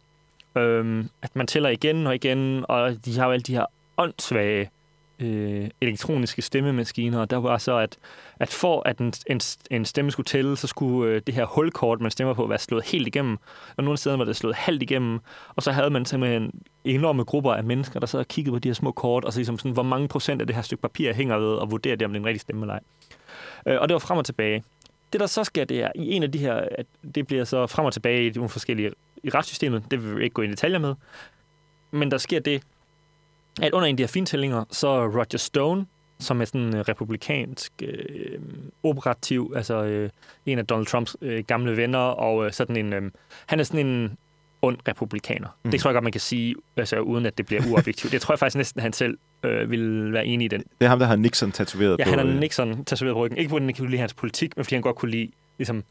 Øhm, 0.56 1.08
at 1.22 1.36
man 1.36 1.46
tæller 1.46 1.68
igen 1.68 2.06
og 2.06 2.14
igen, 2.14 2.64
og 2.68 3.04
de 3.04 3.18
har 3.18 3.26
jo 3.26 3.32
alle 3.32 3.42
de 3.42 3.54
her 3.54 3.66
åndssvage 3.96 4.70
øh, 5.18 5.68
elektroniske 5.80 6.42
stemmemaskiner, 6.42 7.20
og 7.20 7.30
der 7.30 7.36
var 7.36 7.58
så, 7.58 7.76
at, 7.76 7.98
at 8.40 8.48
for 8.48 8.82
at 8.88 8.98
en, 8.98 9.12
en, 9.26 9.40
en 9.70 9.84
stemme 9.84 10.10
skulle 10.10 10.24
tælle, 10.24 10.56
så 10.56 10.66
skulle 10.66 11.12
øh, 11.12 11.22
det 11.26 11.34
her 11.34 11.44
hulkort, 11.44 12.00
man 12.00 12.10
stemmer 12.10 12.34
på, 12.34 12.46
være 12.46 12.58
slået 12.58 12.84
helt 12.84 13.06
igennem, 13.06 13.38
og 13.76 13.84
nogle 13.84 13.98
steder 13.98 14.16
var 14.16 14.24
det 14.24 14.36
slået 14.36 14.56
halvt 14.56 14.82
igennem, 14.82 15.20
og 15.56 15.62
så 15.62 15.72
havde 15.72 15.90
man 15.90 16.04
simpelthen 16.04 16.50
enorme 16.84 17.24
grupper 17.24 17.52
af 17.52 17.64
mennesker, 17.64 18.00
der 18.00 18.06
sad 18.06 18.20
og 18.20 18.28
kiggede 18.28 18.54
på 18.54 18.58
de 18.58 18.68
her 18.68 18.74
små 18.74 18.92
kort, 18.92 19.24
og 19.24 19.32
så 19.32 19.38
ligesom 19.38 19.58
sådan, 19.58 19.72
hvor 19.72 19.82
mange 19.82 20.08
procent 20.08 20.40
af 20.40 20.46
det 20.46 20.56
her 20.56 20.62
stykke 20.62 20.82
papir 20.82 21.12
hænger 21.12 21.38
ved, 21.38 21.54
og 21.54 21.70
vurderer 21.70 21.96
det, 21.96 22.04
om 22.04 22.12
det 22.12 22.18
er 22.18 22.22
en 22.22 22.26
rigtig 22.26 22.40
stemme 22.40 22.62
eller 22.62 22.74
ej. 22.74 22.80
Øh, 23.66 23.80
og 23.80 23.88
det 23.88 23.92
var 23.92 23.98
frem 23.98 24.18
og 24.18 24.24
tilbage. 24.24 24.64
Det, 25.12 25.20
der 25.20 25.26
så 25.26 25.44
sker, 25.44 25.64
det 25.64 25.82
er, 25.82 25.92
i 25.94 26.12
en 26.12 26.22
af 26.22 26.32
de 26.32 26.38
her, 26.38 26.54
at 26.54 26.86
det 27.14 27.26
bliver 27.26 27.44
så 27.44 27.66
frem 27.66 27.86
og 27.86 27.92
tilbage 27.92 28.26
i 28.26 28.30
nogle 28.30 28.48
forskellige 28.48 28.90
i 29.26 29.30
retssystemet. 29.30 29.84
Det 29.90 30.04
vil 30.04 30.18
vi 30.18 30.24
ikke 30.24 30.34
gå 30.34 30.42
i 30.42 30.46
detaljer 30.46 30.78
med. 30.78 30.94
Men 31.90 32.10
der 32.10 32.18
sker 32.18 32.40
det, 32.40 32.62
at 33.62 33.72
under 33.72 33.86
en 33.88 33.92
af 33.92 33.96
de 33.96 34.02
her 34.02 34.08
fintællinger, 34.08 34.64
så 34.70 35.06
Roger 35.06 35.38
Stone, 35.38 35.86
som 36.18 36.40
er 36.40 36.44
sådan 36.44 36.60
en 36.60 36.88
republikansk 36.88 37.72
øh, 37.82 38.38
operativ, 38.82 39.52
altså 39.56 39.84
øh, 39.84 40.10
en 40.46 40.58
af 40.58 40.66
Donald 40.66 40.86
Trumps 40.86 41.16
øh, 41.20 41.44
gamle 41.44 41.76
venner, 41.76 41.98
og 41.98 42.46
øh, 42.46 42.52
sådan 42.52 42.76
en, 42.76 42.92
øh, 42.92 43.10
han 43.46 43.60
er 43.60 43.64
sådan 43.64 43.86
en 43.86 44.18
ond 44.62 44.78
republikaner. 44.88 45.48
Mm. 45.64 45.70
Det 45.70 45.80
tror 45.80 45.90
jeg 45.90 45.94
godt, 45.94 46.04
man 46.04 46.12
kan 46.12 46.20
sige, 46.20 46.54
altså, 46.76 47.00
uden 47.00 47.26
at 47.26 47.38
det 47.38 47.46
bliver 47.46 47.62
uobjektivt. 47.70 48.12
det 48.12 48.20
tror 48.20 48.32
jeg 48.32 48.38
faktisk 48.38 48.56
næsten, 48.56 48.78
at 48.78 48.82
han 48.82 48.92
selv 48.92 49.18
øh, 49.42 49.70
vil 49.70 50.12
være 50.12 50.26
enig 50.26 50.44
i 50.44 50.48
den. 50.48 50.60
Det 50.60 50.84
er 50.84 50.88
ham, 50.88 50.98
der 50.98 51.06
har 51.06 51.16
Nixon 51.16 51.52
tatoveret 51.52 51.98
ja, 51.98 52.04
på. 52.04 52.10
Ja, 52.10 52.16
han 52.16 52.26
har 52.26 52.40
Nixon 52.40 52.84
tatoveret 52.84 53.14
på 53.14 53.24
ryggen. 53.24 53.38
Ikke 53.38 53.50
fordi 53.50 53.64
han 53.64 53.74
kan 53.74 53.86
lide 53.86 54.00
hans 54.00 54.14
politik, 54.14 54.56
men 54.56 54.64
fordi 54.64 54.74
han 54.74 54.82
godt 54.82 54.96
kunne 54.96 55.10
lide 55.10 55.30
ligesom, 55.58 55.84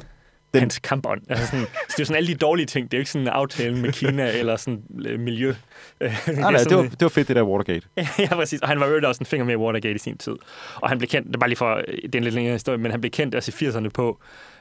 den... 0.55 0.61
hans 0.61 0.79
kampånd. 0.79 1.21
Altså 1.29 1.45
sådan, 1.45 1.65
så 1.65 1.93
det 1.97 1.99
er 1.99 2.05
sådan 2.05 2.17
alle 2.17 2.27
de 2.27 2.35
dårlige 2.35 2.65
ting. 2.65 2.91
Det 2.91 2.93
er 2.93 2.97
jo 2.97 3.01
ikke 3.01 3.11
sådan 3.11 3.27
en 3.27 3.33
aftale 3.33 3.77
med 3.77 3.91
Kina 3.91 4.31
eller 4.39 4.55
sådan 4.55 4.83
uh, 4.89 5.19
miljø. 5.19 5.53
nej, 5.99 6.11
nej, 6.27 6.51
det, 6.51 6.77
var, 6.77 6.83
det 6.83 7.01
var 7.01 7.09
fedt, 7.09 7.27
det 7.27 7.35
der 7.35 7.43
Watergate. 7.43 7.87
ja, 8.19 8.35
præcis. 8.35 8.61
Og 8.61 8.67
han 8.67 8.79
var 8.79 8.87
jo 8.87 9.07
også 9.07 9.19
en 9.19 9.25
finger 9.25 9.45
med 9.45 9.53
i 9.53 9.57
Watergate 9.57 9.95
i 9.95 9.97
sin 9.97 10.17
tid. 10.17 10.35
Og 10.75 10.89
han 10.89 10.97
blev 10.97 11.07
kendt, 11.07 11.27
det 11.27 11.35
er 11.35 11.39
bare 11.39 11.49
lige 11.49 11.57
for, 11.57 11.75
det 11.75 12.15
er 12.15 12.19
en 12.19 12.23
lidt 12.23 12.35
længere 12.35 12.53
historie, 12.53 12.77
men 12.77 12.91
han 12.91 13.01
blev 13.01 13.11
kendt 13.11 13.35
også 13.35 13.65
i 13.65 13.67
80'erne 13.67 13.89
på, 13.89 14.09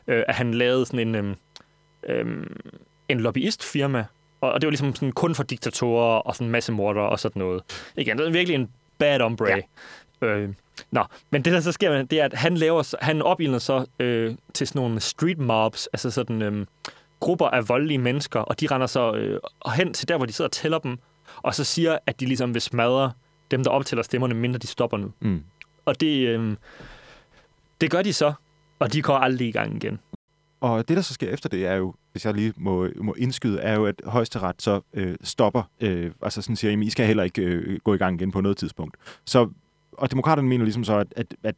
uh, 0.06 0.14
at 0.28 0.34
han 0.34 0.54
lavede 0.54 0.86
sådan 0.86 1.08
en, 1.08 1.14
um, 1.14 1.36
um, 2.20 2.46
en 3.08 3.20
lobbyistfirma, 3.20 4.04
og 4.40 4.60
det 4.60 4.66
var 4.66 4.70
ligesom 4.70 4.94
sådan 4.94 5.12
kun 5.12 5.34
for 5.34 5.42
diktatorer 5.42 6.18
og 6.18 6.34
sådan 6.34 6.46
en 6.46 6.52
masse 6.52 6.72
morder 6.72 7.00
og 7.00 7.20
sådan 7.20 7.40
noget. 7.40 7.62
Igen, 7.96 8.18
det 8.18 8.26
er 8.26 8.30
virkelig 8.30 8.54
en 8.54 8.68
bad 8.98 9.20
ombre. 9.20 9.46
Ja. 10.22 10.26
Øh, 10.26 10.48
Nå, 10.90 11.04
men 11.30 11.42
det 11.42 11.52
der 11.52 11.60
så 11.60 11.72
sker, 11.72 12.02
det 12.02 12.20
er, 12.20 12.24
at 12.24 12.34
han 12.34 12.56
laver, 12.56 12.96
han 13.00 13.22
opildner 13.22 13.58
så 13.58 13.86
øh, 13.98 14.34
til 14.54 14.66
sådan 14.66 14.82
nogle 14.82 15.00
street 15.00 15.38
mobs, 15.38 15.86
altså 15.86 16.10
sådan 16.10 16.42
øh, 16.42 16.66
grupper 17.20 17.46
af 17.46 17.68
voldelige 17.68 17.98
mennesker, 17.98 18.40
og 18.40 18.60
de 18.60 18.66
render 18.66 18.86
så 18.86 19.12
øh, 19.12 19.40
hen 19.76 19.94
til 19.94 20.08
der, 20.08 20.16
hvor 20.16 20.26
de 20.26 20.32
sidder 20.32 20.48
og 20.48 20.52
tæller 20.52 20.78
dem, 20.78 20.98
og 21.36 21.54
så 21.54 21.64
siger, 21.64 21.98
at 22.06 22.20
de 22.20 22.26
ligesom 22.26 22.54
vil 22.54 22.62
smadre 22.62 23.12
dem, 23.50 23.64
der 23.64 23.70
optæller 23.70 24.02
stemmerne, 24.02 24.34
mindre 24.34 24.58
de 24.58 24.66
stopper 24.66 24.96
nu. 24.96 25.12
Mm. 25.20 25.42
Og 25.84 26.00
det, 26.00 26.28
øh, 26.28 26.56
det 27.80 27.90
gør 27.90 28.02
de 28.02 28.12
så, 28.12 28.32
og 28.78 28.92
de 28.92 29.02
kommer 29.02 29.20
aldrig 29.20 29.48
i 29.48 29.52
gang 29.52 29.76
igen. 29.76 29.98
Og 30.60 30.88
det, 30.88 30.96
der 30.96 31.02
så 31.02 31.14
sker 31.14 31.30
efter 31.30 31.48
det, 31.48 31.66
er 31.66 31.74
jo, 31.74 31.94
hvis 32.12 32.26
jeg 32.26 32.34
lige 32.34 32.52
må, 32.56 32.88
må 32.96 33.14
indskyde, 33.18 33.60
er 33.60 33.74
jo, 33.74 33.86
at 33.86 34.02
højesteret 34.04 34.62
så 34.62 34.80
øh, 34.94 35.16
stopper, 35.22 35.62
øh, 35.80 36.10
altså 36.22 36.42
sådan 36.42 36.56
siger, 36.56 36.72
at 36.72 36.78
I 36.78 36.90
skal 36.90 37.06
heller 37.06 37.22
ikke 37.22 37.42
øh, 37.42 37.78
gå 37.84 37.94
i 37.94 37.96
gang 37.96 38.20
igen 38.20 38.30
på 38.30 38.40
noget 38.40 38.56
tidspunkt. 38.56 38.96
Så, 39.24 39.48
og 39.98 40.10
demokraterne 40.10 40.48
mener 40.48 40.64
ligesom 40.64 40.84
så, 40.84 40.96
at, 40.96 41.14
at, 41.16 41.34
at 41.42 41.54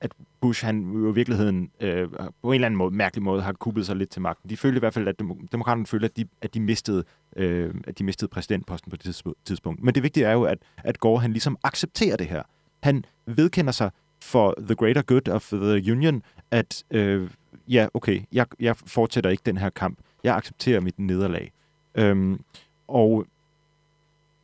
at 0.00 0.12
Bush, 0.40 0.64
han 0.64 0.92
jo 0.92 1.10
i 1.10 1.14
virkeligheden 1.14 1.70
øh, 1.80 2.08
på 2.42 2.48
en 2.48 2.54
eller 2.54 2.66
anden 2.66 2.78
måde, 2.78 2.94
mærkelig 2.94 3.22
måde, 3.22 3.42
har 3.42 3.52
kuppet 3.52 3.86
sig 3.86 3.96
lidt 3.96 4.10
til 4.10 4.22
magten. 4.22 4.50
De 4.50 4.56
følte 4.56 4.76
i 4.76 4.80
hvert 4.80 4.94
fald, 4.94 5.08
at 5.08 5.18
demokraterne 5.52 5.86
følte, 5.86 6.04
at 6.04 6.16
de, 6.16 6.24
at 6.42 6.54
de, 6.54 6.60
mistede, 6.60 7.04
øh, 7.36 7.74
at 7.86 7.98
de 7.98 8.04
mistede 8.04 8.28
præsidentposten 8.28 8.90
på 8.90 8.96
det 8.96 9.22
tidspunkt. 9.44 9.82
Men 9.82 9.94
det 9.94 10.02
vigtige 10.02 10.26
er 10.26 10.32
jo, 10.32 10.42
at, 10.44 10.58
at 10.76 11.00
Gore, 11.00 11.20
han 11.20 11.32
ligesom 11.32 11.58
accepterer 11.64 12.16
det 12.16 12.26
her. 12.26 12.42
Han 12.82 13.04
vedkender 13.26 13.72
sig 13.72 13.90
for 14.22 14.54
the 14.58 14.74
greater 14.74 15.02
good 15.02 15.28
of 15.28 15.48
the 15.52 15.92
union, 15.92 16.22
at 16.50 16.84
øh, 16.90 17.30
ja, 17.68 17.86
okay, 17.94 18.20
jeg, 18.32 18.46
jeg 18.60 18.76
fortsætter 18.76 19.30
ikke 19.30 19.42
den 19.46 19.56
her 19.56 19.70
kamp. 19.70 19.98
Jeg 20.24 20.36
accepterer 20.36 20.80
mit 20.80 20.98
nederlag. 20.98 21.52
Øhm, 21.94 22.40
og 22.88 23.26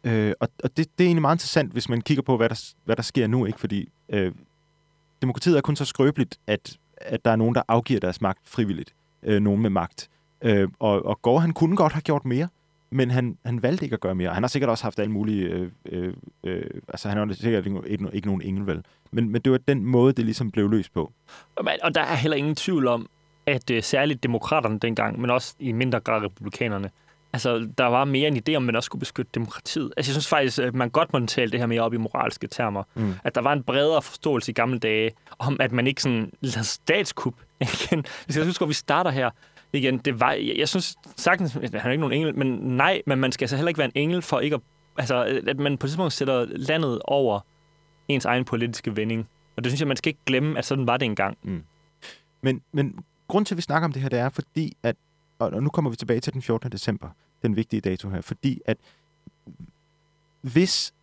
øh, 0.05 0.33
og, 0.41 0.49
og 0.65 0.77
det, 0.77 0.99
det 0.99 1.05
er 1.05 1.09
egentlig 1.09 1.23
meget 1.23 1.35
interessant, 1.35 1.73
hvis 1.73 1.88
man 1.88 2.01
kigger 2.01 2.23
på, 2.23 2.37
hvad 2.37 2.49
der, 2.49 2.73
hvad 2.85 2.97
der 2.97 3.03
sker 3.03 3.27
nu, 3.27 3.45
ikke? 3.45 3.61
Fordi 3.61 3.88
øh, 4.09 4.33
demokratiet 5.23 5.57
er 5.57 5.61
kun 5.61 5.77
så 5.77 5.85
skrøbeligt, 5.85 6.38
at, 6.47 6.77
at 6.97 7.25
der 7.25 7.31
er 7.31 7.37
nogen, 7.37 7.55
der 7.55 7.62
afgiver 7.69 8.01
deres 8.01 8.21
magt 8.21 8.41
frivilligt. 8.45 8.95
Øh, 9.23 9.41
nogen 9.41 9.62
med 9.62 9.71
magt. 9.71 10.11
Øh, 10.43 10.69
og, 10.79 11.07
og 11.07 11.23
Gore, 11.23 11.41
han 11.41 11.53
kunne 11.53 11.77
godt 11.77 11.93
have 11.93 12.03
gjort 12.03 12.25
mere, 12.25 12.49
men 12.91 13.11
han, 13.11 13.38
han 13.45 13.62
valgte 13.62 13.85
ikke 13.85 13.95
at 13.95 14.01
gøre 14.01 14.15
mere. 14.15 14.35
Han 14.35 14.43
har 14.43 14.49
sikkert 14.49 14.71
også 14.71 14.85
haft 14.85 14.99
alle 14.99 15.12
mulige... 15.12 15.45
Øh, 15.45 15.71
øh, 15.88 16.15
øh, 16.45 16.65
altså, 16.88 17.09
han 17.09 17.19
har 17.19 17.35
sikkert 17.35 17.67
ikke, 17.67 17.81
ikke, 17.87 18.09
ikke 18.12 18.27
nogen 18.27 18.43
engel, 18.43 18.67
vel? 18.67 18.85
Men, 19.11 19.29
men 19.29 19.43
det 19.43 19.53
var 19.53 19.59
den 19.59 19.85
måde, 19.85 20.12
det 20.12 20.25
ligesom 20.25 20.51
blev 20.51 20.71
løst 20.71 20.93
på. 20.93 21.12
Og 21.83 21.95
der 21.95 22.01
er 22.01 22.15
heller 22.15 22.37
ingen 22.37 22.55
tvivl 22.55 22.87
om, 22.87 23.09
at 23.47 23.71
øh, 23.71 23.83
særligt 23.83 24.23
demokraterne 24.23 24.79
dengang, 24.79 25.21
men 25.21 25.31
også 25.31 25.55
i 25.59 25.73
mindre 25.73 26.01
grad 26.01 26.23
republikanerne, 26.23 26.91
altså, 27.33 27.68
der 27.79 27.85
var 27.85 28.05
mere 28.05 28.29
en 28.29 28.37
idé 28.37 28.55
om, 28.55 28.62
at 28.62 28.66
man 28.66 28.77
også 28.77 28.87
skulle 28.87 29.01
beskytte 29.01 29.31
demokratiet. 29.35 29.92
Altså, 29.97 30.11
jeg 30.11 30.14
synes 30.14 30.29
faktisk, 30.29 30.59
at 30.59 30.75
man 30.75 30.90
godt 30.90 31.12
må 31.12 31.27
tale 31.27 31.51
det 31.51 31.61
her 31.61 31.66
mere 31.66 31.81
op 31.83 31.95
i 31.95 31.97
moralske 31.97 32.47
termer. 32.47 32.83
Mm. 32.95 33.14
At 33.25 33.35
der 33.35 33.40
var 33.40 33.53
en 33.53 33.62
bredere 33.62 34.03
forståelse 34.03 34.51
i 34.51 34.55
gamle 34.55 34.79
dage, 34.79 35.11
om 35.38 35.57
at 35.61 35.73
man 35.73 35.87
ikke 35.87 36.03
sådan 36.03 36.33
lader 36.40 36.62
statskup 36.62 37.35
igen. 37.61 38.05
Hvis 38.25 38.37
jeg 38.37 38.47
huske, 38.47 38.59
hvor 38.59 38.66
vi 38.66 38.75
starter 38.75 39.11
her, 39.11 39.31
igen, 39.73 39.99
det 39.99 40.21
var, 40.21 40.33
jeg, 40.33 40.55
jeg 40.57 40.68
synes 40.68 40.97
sagtens, 41.16 41.53
han 41.53 41.75
er 41.75 41.90
ikke 41.90 42.01
nogen 42.01 42.16
engel, 42.18 42.37
men 42.37 42.47
nej, 42.77 43.03
men 43.07 43.18
man 43.18 43.33
skal 43.33 43.45
altså 43.45 43.57
heller 43.57 43.68
ikke 43.68 43.79
være 43.79 43.90
en 43.97 44.03
engel 44.03 44.23
for 44.23 44.40
ikke 44.40 44.55
at, 44.55 44.61
altså, 44.99 45.42
at 45.47 45.59
man 45.59 45.79
på 45.79 45.87
et 45.87 45.90
tidspunkt 45.90 46.12
sætter 46.12 46.47
landet 46.51 47.01
over 47.05 47.40
ens 48.09 48.25
egen 48.25 48.45
politiske 48.45 48.97
vending. 48.97 49.29
Og 49.57 49.64
det 49.64 49.73
synes 49.73 49.81
jeg, 49.81 49.88
man 49.88 49.97
skal 49.97 50.11
ikke 50.11 50.21
glemme, 50.27 50.59
at 50.59 50.64
sådan 50.64 50.87
var 50.87 50.97
det 50.97 51.07
engang. 51.07 51.38
Mm. 51.42 51.62
Men, 52.42 52.62
men 52.73 53.05
grund 53.29 53.47
til, 53.47 53.55
at 53.55 53.57
vi 53.57 53.62
snakker 53.62 53.85
om 53.85 53.92
det 53.92 54.03
her, 54.03 54.09
det 54.09 54.18
er 54.18 54.29
fordi, 54.29 54.77
at 54.83 54.97
og 55.38 55.62
nu 55.62 55.71
kommer 55.71 55.90
vi 55.90 55.97
tilbage 55.97 56.21
til 56.21 56.33
den 56.33 56.42
14. 56.42 56.73
december, 56.73 57.09
den 57.42 57.57
vigtige 57.57 57.81
dato 57.81 58.11
her, 58.11 58.20
fordi 58.20 58.61
at 58.64 58.76
hvis 60.40 60.94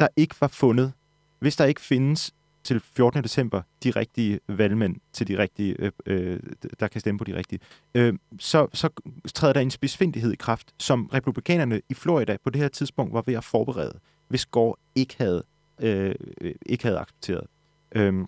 der 0.00 0.08
ikke 0.16 0.34
var 0.40 0.48
fundet, 0.48 0.92
hvis 1.38 1.56
der 1.56 1.64
ikke 1.64 1.80
findes 1.80 2.34
til 2.64 2.80
14. 2.80 3.22
december 3.22 3.62
de 3.84 3.90
rigtige 3.90 4.40
valgmænd 4.46 4.96
til 5.12 5.28
de 5.28 5.38
rigtige, 5.38 5.76
øh, 5.78 5.92
øh, 6.06 6.40
der 6.80 6.88
kan 6.88 7.00
stemme 7.00 7.18
på 7.18 7.24
de 7.24 7.36
rigtige, 7.36 7.60
øh, 7.94 8.14
så, 8.38 8.68
så 8.72 8.88
træder 9.34 9.52
der 9.52 9.60
en 9.60 9.70
spidsfindighed 9.70 10.32
i 10.32 10.36
kraft, 10.36 10.74
som 10.78 11.06
republikanerne 11.06 11.80
i 11.88 11.94
Florida 11.94 12.36
på 12.44 12.50
det 12.50 12.60
her 12.60 12.68
tidspunkt 12.68 13.12
var 13.12 13.22
ved 13.26 13.34
at 13.34 13.44
forberede, 13.44 13.98
hvis 14.28 14.46
Gore 14.46 14.76
ikke 14.94 15.14
havde, 15.18 15.44
øh, 15.78 16.14
øh 16.40 16.54
ikke 16.66 16.84
havde 16.84 16.98
accepteret. 16.98 17.46
Øh, 17.92 18.24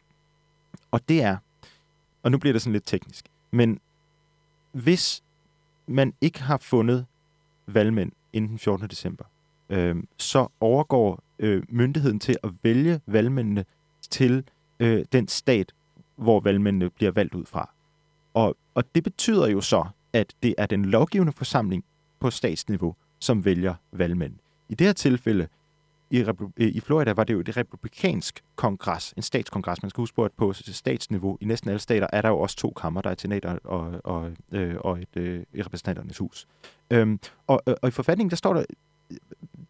og 0.90 1.08
det 1.08 1.22
er, 1.22 1.36
og 2.22 2.30
nu 2.30 2.38
bliver 2.38 2.52
det 2.52 2.62
sådan 2.62 2.72
lidt 2.72 2.86
teknisk, 2.86 3.24
men 3.50 3.80
hvis 4.72 5.22
man 5.86 6.14
ikke 6.20 6.42
har 6.42 6.56
fundet 6.56 7.06
valgmænd 7.66 8.12
inden 8.32 8.50
den 8.50 8.58
14. 8.58 8.88
december, 8.88 9.24
øh, 9.70 9.96
så 10.18 10.48
overgår 10.60 11.22
øh, 11.38 11.62
myndigheden 11.68 12.20
til 12.20 12.36
at 12.44 12.50
vælge 12.62 13.00
valgmændene 13.06 13.64
til 14.10 14.44
øh, 14.80 15.04
den 15.12 15.28
stat, 15.28 15.72
hvor 16.16 16.40
valgmændene 16.40 16.90
bliver 16.90 17.12
valgt 17.12 17.34
ud 17.34 17.44
fra. 17.44 17.70
Og, 18.34 18.56
og 18.74 18.94
det 18.94 19.04
betyder 19.04 19.48
jo 19.48 19.60
så, 19.60 19.84
at 20.12 20.34
det 20.42 20.54
er 20.58 20.66
den 20.66 20.84
lovgivende 20.84 21.32
forsamling 21.32 21.84
på 22.20 22.30
statsniveau, 22.30 22.94
som 23.18 23.44
vælger 23.44 23.74
valgmænd. 23.92 24.34
I 24.68 24.74
det 24.74 24.86
her 24.86 24.94
tilfælde 24.94 25.48
i, 26.10 26.18
øh, 26.20 26.34
i 26.56 26.80
Florida 26.80 27.12
var 27.12 27.24
det 27.24 27.34
jo 27.34 27.40
et 27.40 27.56
republikansk 27.56 28.44
kongres, 28.56 29.14
en 29.16 29.22
statskongres. 29.22 29.82
Man 29.82 29.90
skal 29.90 30.02
huske 30.02 30.14
på, 30.14 30.24
at 30.24 30.32
på 30.32 30.52
statsniveau 30.52 31.38
i 31.40 31.44
næsten 31.44 31.70
alle 31.70 31.80
stater 31.80 32.06
er 32.12 32.22
der 32.22 32.28
jo 32.28 32.38
også 32.38 32.56
to 32.56 32.70
kammer, 32.70 33.00
der 33.00 33.08
er 33.08 33.12
et 33.12 33.20
senat 33.20 33.44
og, 33.44 34.00
og, 34.04 34.32
øh, 34.52 34.74
og 34.80 34.98
et, 35.00 35.16
øh, 35.16 35.42
et 35.54 35.66
repræsentanternes 35.66 36.18
hus. 36.18 36.46
Øhm, 36.90 37.20
og, 37.46 37.62
og 37.82 37.88
i 37.88 37.90
forfatningen, 37.90 38.30
der 38.30 38.36
står 38.36 38.54
der, 38.54 38.64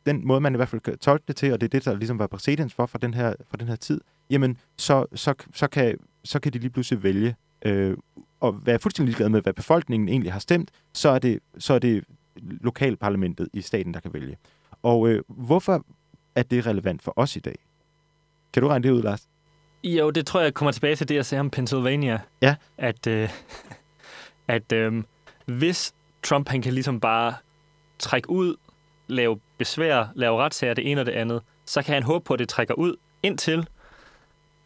den 0.07 0.27
måde, 0.27 0.41
man 0.41 0.55
i 0.55 0.57
hvert 0.57 0.69
fald 0.69 0.83
kan 0.83 0.99
tolke 0.99 1.25
det 1.29 1.37
til, 1.37 1.53
og 1.53 1.61
det 1.61 1.67
er 1.67 1.79
det, 1.79 1.85
der 1.85 1.95
ligesom 1.95 2.19
var 2.19 2.27
præcedens 2.27 2.75
for 2.75 2.87
for 2.87 2.99
den 2.99 3.15
her, 3.15 3.35
for 3.51 3.57
den 3.57 3.69
her 3.69 3.77
tid, 3.77 4.01
jamen, 4.31 4.59
så, 4.77 5.07
så, 5.15 5.35
så, 5.55 5.67
kan, 5.67 5.99
så 6.25 6.41
kan 6.41 6.53
de 6.53 6.59
lige 6.59 6.71
pludselig 6.71 7.03
vælge 7.03 7.37
øh, 7.65 7.97
og 8.41 8.67
være 8.67 8.79
fuldstændig 8.79 9.11
ligeglade 9.11 9.31
med, 9.31 9.43
hvad 9.43 9.53
befolkningen 9.53 10.09
egentlig 10.09 10.33
har 10.33 10.41
stemt, 10.41 10.71
så 10.93 11.09
er 11.09 11.19
det, 11.19 11.41
så 11.59 11.75
er 11.75 11.79
det 11.79 12.05
lokalparlamentet 12.37 13.49
i 13.53 13.61
staten, 13.61 13.95
der 13.95 14.01
kan 14.01 14.15
vælge. 14.15 14.37
Og 14.83 15.09
øh, 15.09 15.23
hvorfor 15.29 15.85
at 16.37 16.51
det 16.51 16.59
er 16.59 16.67
relevant 16.67 17.03
for 17.03 17.13
os 17.17 17.37
i 17.37 17.39
dag. 17.39 17.57
Kan 18.53 18.63
du 18.63 18.69
regne 18.69 18.83
det 18.83 18.91
ud, 18.91 19.03
Lars? 19.03 19.29
Jo, 19.85 20.11
det 20.11 20.27
tror 20.27 20.41
jeg 20.41 20.55
kommer 20.55 20.73
tilbage 20.73 20.97
til 20.97 21.09
det, 21.09 21.15
jeg 21.15 21.27
sagde 21.27 21.41
om 21.41 21.51
Pennsylvania. 21.51 22.21
Ja. 22.43 22.55
At, 22.79 23.07
øh, 23.07 23.31
at 24.49 24.73
øh, 24.73 25.03
hvis 25.47 25.95
Trump 26.23 26.49
han 26.49 26.63
kan 26.63 26.73
ligesom 26.73 27.01
bare 27.01 27.35
trække 27.99 28.31
ud, 28.31 28.57
lave 29.07 29.41
besvær, 29.59 30.13
lave 30.15 30.43
retssager, 30.43 30.75
det 30.75 30.91
ene 30.91 31.01
og 31.01 31.07
det 31.07 31.13
andet, 31.13 31.43
så 31.67 31.83
kan 31.83 31.95
han 31.95 32.03
håbe 32.03 32.25
på, 32.25 32.35
at 32.35 32.39
det 32.39 32.49
trækker 32.49 32.75
ud 32.75 32.97
indtil, 33.23 33.67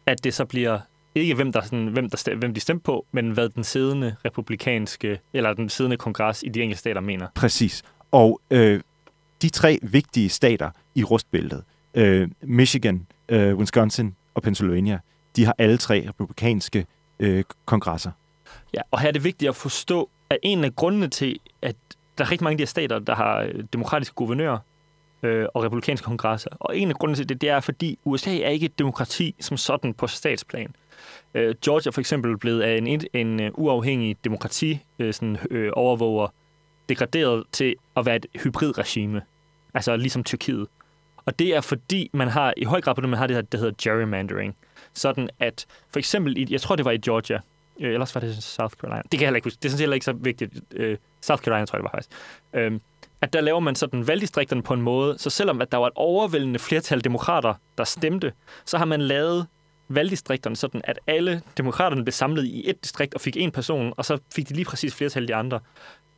at 0.05 0.23
det 0.23 0.33
så 0.33 0.45
bliver 0.45 0.79
ikke 1.15 1.35
hvem, 1.35 1.51
der 1.51 1.61
sådan, 1.61 1.87
hvem, 1.87 2.09
der 2.09 2.17
stem, 2.17 2.39
hvem 2.39 2.53
de 2.53 2.59
stemte 2.59 2.83
på, 2.83 3.05
men 3.11 3.31
hvad 3.31 3.49
den 3.49 3.63
siddende 3.63 4.15
republikanske, 4.25 5.19
eller 5.33 5.53
den 5.53 5.69
siddende 5.69 5.97
kongres 5.97 6.43
i 6.43 6.49
de 6.49 6.61
enkelte 6.61 6.79
stater 6.79 7.01
mener. 7.01 7.27
Præcis. 7.35 7.83
Og 8.11 8.41
øh, 8.51 8.81
de 9.41 9.49
tre 9.49 9.79
vigtige 9.81 10.29
stater 10.29 10.69
i 10.95 11.03
rustbæltet, 11.03 11.63
øh, 11.93 12.29
Michigan, 12.41 13.07
øh, 13.29 13.57
Wisconsin 13.57 14.15
og 14.33 14.43
Pennsylvania, 14.43 14.99
de 15.35 15.45
har 15.45 15.55
alle 15.57 15.77
tre 15.77 16.05
republikanske 16.07 16.85
øh, 17.19 17.43
kongresser. 17.65 18.11
Ja, 18.73 18.81
og 18.91 18.99
her 18.99 19.07
er 19.07 19.11
det 19.11 19.23
vigtigt 19.23 19.49
at 19.49 19.55
forstå, 19.55 20.09
at 20.29 20.37
en 20.43 20.63
af 20.63 20.75
grundene 20.75 21.07
til, 21.07 21.39
at 21.61 21.75
der 22.17 22.23
er 22.23 22.31
rigtig 22.31 22.43
mange 22.43 22.53
af 22.53 22.57
de 22.57 22.61
her 22.61 22.67
stater, 22.67 22.99
der 22.99 23.15
har 23.15 23.41
øh, 23.41 23.63
demokratiske 23.73 24.15
guvernører 24.15 24.57
øh, 25.23 25.45
og 25.53 25.63
republikanske 25.63 26.05
kongresser. 26.05 26.49
Og 26.59 26.77
en 26.77 26.89
af 26.89 26.95
grundene 26.95 27.15
til 27.15 27.29
det, 27.29 27.41
det 27.41 27.49
er, 27.49 27.59
fordi 27.59 27.99
USA 28.05 28.37
er 28.37 28.49
ikke 28.49 28.65
et 28.65 28.79
demokrati 28.79 29.35
som 29.39 29.57
sådan 29.57 29.93
på 29.93 30.07
statsplan. 30.07 30.75
Øh, 31.33 31.55
Georgia 31.65 31.91
for 31.91 31.99
eksempel 31.99 32.37
blevet 32.37 32.61
af 32.61 32.77
en, 32.77 32.87
en, 32.87 33.01
en 33.13 33.39
uh, 33.39 33.47
uafhængig 33.53 34.17
demokrati 34.23 34.79
øh, 34.99 35.13
sådan, 35.13 35.37
øh, 35.51 35.71
overvåger 35.73 36.27
degraderet 36.89 37.43
til 37.51 37.75
at 37.95 38.05
være 38.05 38.15
et 38.15 38.25
hybridregime. 38.43 39.21
Altså 39.73 39.95
ligesom 39.95 40.23
Tyrkiet. 40.23 40.67
Og 41.25 41.39
det 41.39 41.55
er 41.55 41.61
fordi, 41.61 42.09
man 42.13 42.27
har 42.27 42.53
i 42.57 42.63
høj 42.63 42.81
grad 42.81 42.95
på 42.95 43.01
det, 43.01 43.09
man 43.09 43.19
har 43.19 43.27
det 43.27 43.35
her, 43.35 43.41
der 43.41 43.57
hedder 43.57 43.73
gerrymandering. 43.81 44.55
Sådan 44.93 45.29
at, 45.39 45.65
for 45.89 45.99
eksempel, 45.99 46.37
i, 46.37 46.47
jeg 46.49 46.61
tror 46.61 46.75
det 46.75 46.85
var 46.85 46.91
i 46.91 46.97
Georgia, 46.97 47.39
øh, 47.79 47.93
ellers 47.93 48.15
var 48.15 48.21
det 48.21 48.43
South 48.43 48.75
Carolina. 48.75 49.01
Det 49.01 49.11
kan 49.11 49.21
jeg 49.21 49.27
heller 49.27 49.35
ikke 49.35 49.45
huske. 49.45 49.59
Det 49.61 49.65
er 49.65 49.69
sådan 49.69 49.79
heller 49.79 49.93
ikke 49.93 50.05
så 50.05 50.13
vigtigt. 50.13 50.53
Øh, 50.71 50.97
South 51.21 51.43
Carolina 51.43 51.65
tror 51.65 51.77
jeg 51.77 51.83
det 51.83 51.91
var 51.93 51.97
faktisk. 51.97 52.09
Øh, 52.53 52.79
at 53.21 53.33
der 53.33 53.41
laver 53.41 53.59
man 53.59 53.75
sådan 53.75 54.07
valgdistrikterne 54.07 54.63
på 54.63 54.73
en 54.73 54.81
måde, 54.81 55.17
så 55.17 55.29
selvom 55.29 55.61
at 55.61 55.71
der 55.71 55.77
var 55.77 55.87
et 55.87 55.93
overvældende 55.95 56.59
flertal 56.59 57.03
demokrater, 57.03 57.53
der 57.77 57.83
stemte, 57.83 58.33
så 58.65 58.77
har 58.77 58.85
man 58.85 59.01
lavet 59.01 59.47
valgdistrikterne 59.89 60.55
sådan, 60.55 60.81
at 60.83 60.99
alle 61.07 61.41
demokraterne 61.57 62.03
blev 62.03 62.11
samlet 62.11 62.45
i 62.45 62.69
et 62.69 62.83
distrikt 62.83 63.13
og 63.13 63.21
fik 63.21 63.37
en 63.37 63.51
person, 63.51 63.93
og 63.97 64.05
så 64.05 64.17
fik 64.35 64.49
de 64.49 64.53
lige 64.53 64.65
præcis 64.65 64.95
flertal 64.95 65.27
de 65.27 65.35
andre. 65.35 65.59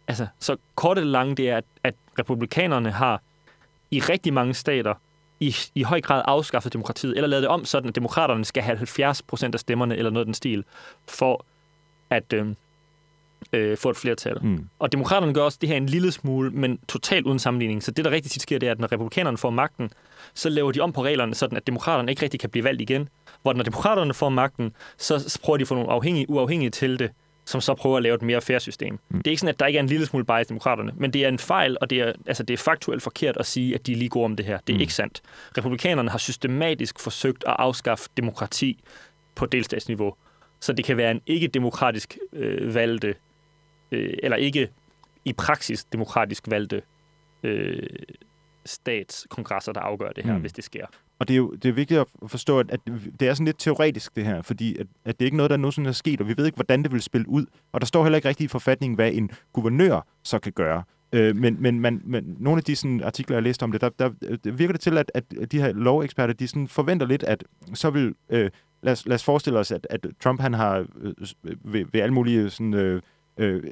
Altså, 0.07 0.27
så 0.39 0.55
kort 0.75 0.97
eller 0.97 1.11
langt, 1.11 1.37
det 1.37 1.49
er, 1.49 1.57
at, 1.57 1.63
at 1.83 1.95
republikanerne 2.19 2.91
har 2.91 3.21
i 3.93 3.99
rigtig 3.99 4.33
mange 4.33 4.53
stater 4.53 4.93
i, 5.39 5.55
i 5.75 5.83
høj 5.83 6.01
grad 6.01 6.21
afskaffet 6.25 6.73
demokratiet, 6.73 7.15
eller 7.15 7.27
lavet 7.27 7.43
det 7.43 7.49
om 7.49 7.65
sådan, 7.65 7.89
at 7.89 7.95
demokraterne 7.95 8.45
skal 8.45 8.63
have 8.63 8.77
70 8.77 9.21
procent 9.21 9.55
af 9.55 9.59
stemmerne, 9.59 9.97
eller 9.97 10.11
noget 10.11 10.21
af 10.21 10.25
den 10.25 10.33
stil, 10.33 10.63
for 11.07 11.45
at 12.09 12.33
øh, 12.33 12.47
øh, 13.53 13.77
få 13.77 13.89
et 13.89 13.97
flertal. 13.97 14.37
Mm. 14.41 14.69
Og 14.79 14.91
demokraterne 14.91 15.33
gør 15.33 15.41
også 15.41 15.57
det 15.61 15.69
her 15.69 15.77
en 15.77 15.85
lille 15.85 16.11
smule, 16.11 16.51
men 16.51 16.79
totalt 16.87 17.25
uden 17.25 17.39
sammenligning. 17.39 17.83
Så 17.83 17.91
det, 17.91 18.05
der 18.05 18.11
rigtig 18.11 18.31
tit 18.31 18.41
sker, 18.41 18.59
det 18.59 18.67
er, 18.67 18.71
at 18.71 18.79
når 18.79 18.91
republikanerne 18.91 19.37
får 19.37 19.49
magten, 19.49 19.89
så 20.33 20.49
laver 20.49 20.71
de 20.71 20.79
om 20.79 20.93
på 20.93 21.03
reglerne, 21.03 21.35
sådan 21.35 21.57
at 21.57 21.67
demokraterne 21.67 22.11
ikke 22.11 22.23
rigtig 22.23 22.39
kan 22.39 22.49
blive 22.49 22.63
valgt 22.63 22.81
igen. 22.81 23.09
Hvor 23.41 23.53
når 23.53 23.63
demokraterne 23.63 24.13
får 24.13 24.29
magten, 24.29 24.71
så 24.97 25.39
prøver 25.43 25.57
de 25.57 25.61
at 25.61 25.67
få 25.67 25.75
nogle 25.75 25.91
afhængige, 25.91 26.29
uafhængige 26.29 26.69
til 26.69 26.99
det, 26.99 27.11
som 27.45 27.61
så 27.61 27.73
prøver 27.73 27.97
at 27.97 28.03
lave 28.03 28.15
et 28.15 28.21
mere 28.21 28.41
fair 28.41 28.59
system. 28.59 28.99
Mm. 29.09 29.17
Det 29.17 29.27
er 29.27 29.31
ikke 29.31 29.39
sådan, 29.39 29.53
at 29.53 29.59
der 29.59 29.65
ikke 29.65 29.77
er 29.77 29.83
en 29.83 29.89
lille 29.89 30.05
smule 30.05 30.25
bias 30.25 30.45
i 30.45 30.49
demokraterne, 30.49 30.91
men 30.95 31.13
det 31.13 31.23
er 31.23 31.27
en 31.27 31.39
fejl, 31.39 31.77
og 31.81 31.89
det 31.89 31.99
er, 31.99 32.13
altså, 32.27 32.43
det 32.43 32.53
er 32.53 32.57
faktuelt 32.57 33.03
forkert 33.03 33.37
at 33.37 33.45
sige, 33.45 33.75
at 33.75 33.87
de 33.87 33.91
er 33.91 33.95
lige 33.95 34.09
gode 34.09 34.25
om 34.25 34.35
det 34.35 34.45
her. 34.45 34.57
Det 34.67 34.73
er 34.73 34.77
mm. 34.77 34.81
ikke 34.81 34.93
sandt. 34.93 35.21
Republikanerne 35.57 36.09
har 36.09 36.17
systematisk 36.17 36.99
forsøgt 36.99 37.43
at 37.47 37.55
afskaffe 37.59 38.09
demokrati 38.17 38.83
på 39.35 39.45
delstatsniveau, 39.45 40.15
så 40.59 40.73
det 40.73 40.85
kan 40.85 40.97
være 40.97 41.11
en 41.11 41.21
ikke-demokratisk 41.27 42.17
øh, 42.33 42.75
valgte, 42.75 43.15
øh, 43.91 44.13
eller 44.23 44.37
ikke 44.37 44.69
i 45.25 45.33
praksis 45.33 45.83
demokratisk 45.83 46.43
valgte 46.47 46.81
øh, 47.43 47.83
statskongresser, 48.65 49.71
der 49.71 49.81
afgør 49.81 50.09
det 50.09 50.25
her, 50.25 50.33
mm. 50.33 50.41
hvis 50.41 50.53
det 50.53 50.63
sker. 50.63 50.85
Og 51.23 51.27
det 51.27 51.33
er 51.33 51.37
jo 51.37 51.51
det 51.51 51.69
er 51.69 51.73
vigtigt 51.73 51.99
at 51.99 52.07
forstå, 52.27 52.59
at, 52.59 52.71
at 52.71 52.79
det 53.19 53.27
er 53.27 53.33
sådan 53.33 53.45
lidt 53.45 53.59
teoretisk, 53.59 54.15
det 54.15 54.25
her, 54.25 54.41
fordi 54.41 54.77
at, 54.77 54.87
at 55.05 55.19
det 55.19 55.25
er 55.25 55.27
ikke 55.27 55.37
noget, 55.37 55.49
der 55.49 55.57
nogensinde 55.57 55.87
er 55.87 55.93
sket, 55.93 56.21
og 56.21 56.27
vi 56.27 56.37
ved 56.37 56.45
ikke, 56.45 56.55
hvordan 56.55 56.83
det 56.83 56.91
vil 56.91 57.01
spille 57.01 57.29
ud. 57.29 57.45
Og 57.71 57.81
der 57.81 57.87
står 57.87 58.03
heller 58.03 58.15
ikke 58.15 58.27
rigtigt 58.27 58.45
i 58.45 58.51
forfatningen, 58.51 58.95
hvad 58.95 59.11
en 59.13 59.31
guvernør 59.53 60.07
så 60.23 60.39
kan 60.39 60.51
gøre. 60.51 60.83
Øh, 61.13 61.35
men, 61.35 61.61
men, 61.61 61.79
man, 61.79 62.01
men 62.05 62.35
nogle 62.39 62.57
af 62.57 62.63
de 62.63 62.75
sådan, 62.75 63.03
artikler, 63.03 63.35
jeg 63.35 63.43
læste 63.43 63.63
om 63.63 63.71
det, 63.71 63.81
der, 63.81 63.89
der, 63.99 64.09
der 64.43 64.51
virker 64.51 64.71
det 64.71 64.81
til, 64.81 64.97
at, 64.97 65.11
at 65.15 65.51
de 65.51 65.61
her 65.61 65.73
loveksperter, 65.73 66.33
de 66.33 66.47
sådan 66.47 66.67
forventer 66.67 67.05
lidt, 67.05 67.23
at 67.23 67.43
så 67.73 67.89
vil... 67.89 68.15
Øh, 68.29 68.49
lad, 68.81 68.93
os, 68.93 69.05
lad 69.05 69.15
os 69.15 69.23
forestille 69.23 69.59
os, 69.59 69.71
at, 69.71 69.87
at 69.89 70.05
Trump 70.23 70.41
han 70.41 70.53
har 70.53 70.85
øh, 71.01 71.13
øh 71.43 71.55
ved, 71.63 71.85
ved 71.91 72.01
alle 72.01 72.13
mulige 72.13 72.49
sådan, 72.49 72.73
øh, 72.73 73.01
øh, 73.37 73.63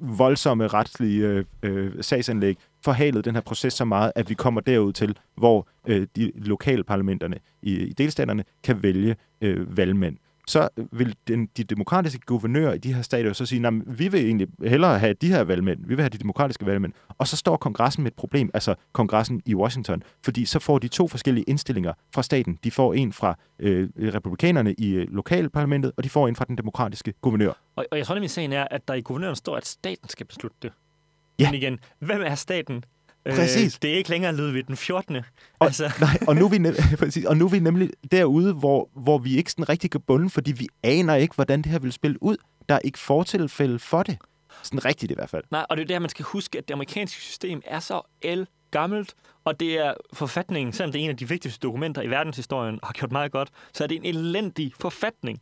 voldsomme 0.00 0.66
retslige 0.66 1.26
øh, 1.26 1.44
øh, 1.62 1.92
sagsanlæg 2.00 2.56
forhalet 2.84 3.24
den 3.24 3.34
her 3.34 3.42
proces 3.42 3.72
så 3.72 3.84
meget, 3.84 4.12
at 4.14 4.28
vi 4.28 4.34
kommer 4.34 4.60
derud 4.60 4.92
til, 4.92 5.18
hvor 5.36 5.68
øh, 5.86 6.06
de 6.16 6.32
lokale 6.34 6.84
parlamenterne 6.84 7.36
i, 7.62 7.76
i 7.76 7.92
delstaterne 7.92 8.44
kan 8.62 8.82
vælge 8.82 9.16
øh, 9.40 9.76
valgmænd 9.76 10.16
så 10.48 10.68
vil 10.92 11.14
den, 11.28 11.48
de 11.56 11.64
demokratiske 11.64 12.20
guvernører 12.26 12.72
i 12.72 12.78
de 12.78 12.94
her 12.94 13.02
stater 13.02 13.32
så 13.32 13.46
sige, 13.46 13.82
vi 13.86 14.08
vil 14.08 14.24
egentlig 14.24 14.48
hellere 14.64 14.98
have 14.98 15.14
de 15.14 15.28
her 15.28 15.44
valgmænd, 15.44 15.80
vi 15.80 15.94
vil 15.94 16.02
have 16.02 16.08
de 16.08 16.18
demokratiske 16.18 16.66
valgmænd. 16.66 16.92
Og 17.08 17.28
så 17.28 17.36
står 17.36 17.56
kongressen 17.56 18.02
med 18.02 18.10
et 18.10 18.16
problem, 18.16 18.50
altså 18.54 18.74
kongressen 18.92 19.42
i 19.46 19.54
Washington, 19.54 20.02
fordi 20.24 20.44
så 20.44 20.58
får 20.58 20.78
de 20.78 20.88
to 20.88 21.08
forskellige 21.08 21.44
indstillinger 21.44 21.92
fra 22.14 22.22
staten. 22.22 22.58
De 22.64 22.70
får 22.70 22.94
en 22.94 23.12
fra 23.12 23.38
øh, 23.58 23.88
republikanerne 23.98 24.74
i 24.74 24.90
øh, 24.90 25.06
lokalparlamentet, 25.10 25.92
og 25.96 26.04
de 26.04 26.08
får 26.08 26.28
en 26.28 26.36
fra 26.36 26.44
den 26.44 26.58
demokratiske 26.58 27.12
guvernør. 27.20 27.52
Og, 27.76 27.86
og 27.90 27.98
jeg 27.98 28.06
tror 28.06 28.14
nemlig, 28.14 28.30
sagen 28.30 28.52
er, 28.52 28.66
at 28.70 28.88
der 28.88 28.94
i 28.94 29.00
guvernøren 29.00 29.36
står, 29.36 29.56
at 29.56 29.66
staten 29.66 30.08
skal 30.08 30.26
beslutte 30.26 30.56
det. 30.62 30.72
Ja. 31.38 31.50
Men 31.50 31.54
igen, 31.54 31.78
hvem 31.98 32.22
er 32.24 32.34
staten? 32.34 32.84
Præcis. 33.34 33.74
Øh, 33.74 33.78
det 33.82 33.92
er 33.92 33.96
ikke 33.96 34.10
længere 34.10 34.36
Ludvig 34.36 34.66
den 34.66 34.76
14. 34.76 35.16
Og, 35.16 35.24
altså. 35.60 35.92
nej, 36.00 36.18
og 36.28 36.36
nu, 36.36 36.44
er 36.44 36.48
vi 36.48 36.96
præcis, 37.04 37.24
og 37.24 37.36
nu 37.36 37.44
er 37.44 37.48
vi 37.48 37.58
nemlig 37.58 37.90
derude, 38.12 38.54
hvor, 38.54 38.90
hvor 38.94 39.18
vi 39.18 39.36
ikke 39.36 39.50
sådan 39.50 39.68
rigtig 39.68 39.90
kan 39.90 40.00
bunde, 40.00 40.30
fordi 40.30 40.52
vi 40.52 40.68
aner 40.82 41.14
ikke, 41.14 41.34
hvordan 41.34 41.62
det 41.62 41.72
her 41.72 41.78
vil 41.78 41.92
spille 41.92 42.22
ud. 42.22 42.36
Der 42.68 42.74
er 42.74 42.80
ikke 42.84 42.98
fortilfælde 42.98 43.78
for 43.78 44.02
det. 44.02 44.18
Sådan 44.62 44.84
rigtigt 44.84 45.12
i 45.12 45.14
hvert 45.14 45.30
fald. 45.30 45.44
Nej, 45.50 45.66
og 45.70 45.76
det 45.76 45.82
er 45.82 45.86
der, 45.86 45.98
man 45.98 46.08
skal 46.08 46.24
huske, 46.24 46.58
at 46.58 46.68
det 46.68 46.74
amerikanske 46.74 47.20
system 47.20 47.62
er 47.64 47.80
så 47.80 48.00
el 48.22 48.46
gammelt, 48.70 49.14
og 49.44 49.60
det 49.60 49.78
er 49.78 49.94
forfatningen, 50.12 50.72
selvom 50.72 50.92
det 50.92 51.00
er 51.00 51.04
en 51.04 51.10
af 51.10 51.16
de 51.16 51.28
vigtigste 51.28 51.60
dokumenter 51.60 52.02
i 52.02 52.10
verdenshistorien, 52.10 52.78
har 52.82 52.92
gjort 52.92 53.12
meget 53.12 53.32
godt, 53.32 53.48
så 53.74 53.84
er 53.84 53.88
det 53.88 53.96
en 53.96 54.04
elendig 54.04 54.72
forfatning. 54.80 55.40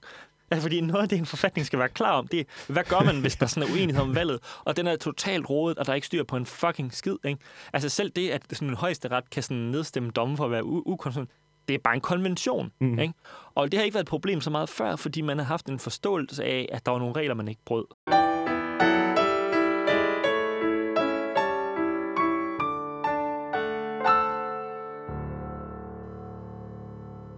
Ja, 0.51 0.59
fordi 0.59 0.81
noget 0.81 1.03
af 1.03 1.09
det, 1.09 1.19
en 1.19 1.27
forfatning 1.27 1.67
skal 1.67 1.79
være 1.79 1.89
klar 1.89 2.13
om, 2.13 2.29
det 2.29 2.41
er, 2.41 2.73
hvad 2.73 2.85
gør 2.85 3.01
man, 3.01 3.21
hvis 3.21 3.37
der 3.37 3.47
sådan 3.47 3.69
er 3.69 3.73
uenighed 3.73 4.03
om 4.03 4.15
valget, 4.15 4.39
og 4.65 4.77
den 4.77 4.87
er 4.87 4.97
totalt 4.97 5.51
rodet, 5.51 5.79
og 5.79 5.87
der 5.87 5.93
er 5.93 5.95
ikke 5.95 6.07
styr 6.07 6.25
på 6.25 6.37
en 6.37 6.47
fucking 6.47 6.95
skid, 6.95 7.17
ikke? 7.25 7.41
Altså 7.73 7.89
selv 7.89 8.11
det, 8.11 8.31
at 8.31 8.43
sådan 8.53 8.69
en 8.69 8.75
højesteret 8.75 9.31
kan 9.31 9.43
sådan 9.43 9.57
nedstemme 9.57 10.11
domme 10.11 10.37
for 10.37 10.45
at 10.45 10.51
være 10.51 10.65
ukonstitutionelt, 10.65 11.31
det 11.69 11.75
er 11.75 11.79
bare 11.85 11.95
en 11.95 12.01
konvention, 12.01 12.73
mm. 12.81 12.99
ikke? 12.99 13.15
Og 13.55 13.73
det 13.73 13.79
har 13.79 13.85
ikke 13.85 13.95
været 13.95 14.05
et 14.05 14.09
problem 14.09 14.41
så 14.41 14.51
meget 14.51 14.69
før, 14.69 14.97
fordi 14.97 15.21
man 15.21 15.39
har 15.39 15.45
haft 15.45 15.67
en 15.67 15.79
forståelse 15.79 16.45
af, 16.45 16.69
at 16.73 16.87
der 16.87 16.93
var 16.93 16.99
nogle 16.99 17.15
regler, 17.15 17.35
man 17.35 17.49
ikke 17.49 17.61
brød. 17.65 17.85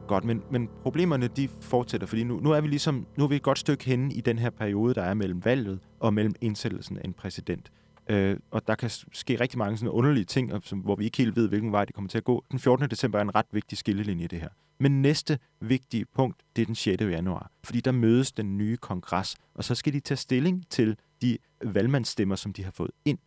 Godt, 0.08 0.24
men, 0.24 0.42
men 0.50 0.68
problemerne 0.82 1.28
de 1.28 1.48
fortsætter, 1.60 2.06
fordi 2.06 2.24
nu, 2.24 2.40
nu 2.40 2.50
er 2.50 2.60
vi 2.60 2.68
ligesom 2.68 3.06
nu 3.16 3.24
er 3.24 3.28
vi 3.28 3.36
et 3.36 3.42
godt 3.42 3.58
stykke 3.58 3.84
henne 3.84 4.14
i 4.14 4.20
den 4.20 4.38
her 4.38 4.50
periode, 4.50 4.94
der 4.94 5.02
er 5.02 5.14
mellem 5.14 5.44
valget 5.44 5.80
og 6.00 6.14
mellem 6.14 6.34
indsættelsen 6.40 6.96
af 6.98 7.02
en 7.04 7.12
præsident. 7.12 7.72
Øh, 8.08 8.36
og 8.50 8.66
der 8.66 8.74
kan 8.74 8.90
ske 9.12 9.40
rigtig 9.40 9.58
mange 9.58 9.76
sådan 9.76 9.90
underlige 9.90 10.24
ting, 10.24 10.62
som, 10.62 10.78
hvor 10.78 10.96
vi 10.96 11.04
ikke 11.04 11.18
helt 11.18 11.36
ved, 11.36 11.48
hvilken 11.48 11.72
vej 11.72 11.84
det 11.84 11.94
kommer 11.94 12.08
til 12.08 12.18
at 12.18 12.24
gå. 12.24 12.44
Den 12.50 12.58
14. 12.58 12.90
december 12.90 13.18
er 13.18 13.22
en 13.22 13.34
ret 13.34 13.46
vigtig 13.52 13.78
skillelinje 13.78 14.24
i 14.24 14.26
det 14.26 14.40
her. 14.40 14.48
Men 14.80 15.02
næste 15.02 15.38
vigtige 15.60 16.04
punkt, 16.14 16.42
det 16.56 16.62
er 16.62 16.66
den 16.66 16.74
6. 16.74 17.02
januar. 17.02 17.50
Fordi 17.64 17.80
der 17.80 17.92
mødes 17.92 18.32
den 18.32 18.58
nye 18.58 18.76
kongres, 18.76 19.36
og 19.54 19.64
så 19.64 19.74
skal 19.74 19.92
de 19.92 20.00
tage 20.00 20.18
stilling 20.18 20.68
til 20.70 20.96
de 21.22 21.38
valgmandsstemmer, 21.64 22.36
som 22.36 22.52
de 22.52 22.64
har 22.64 22.70
fået 22.70 22.90
ind. 23.04 23.18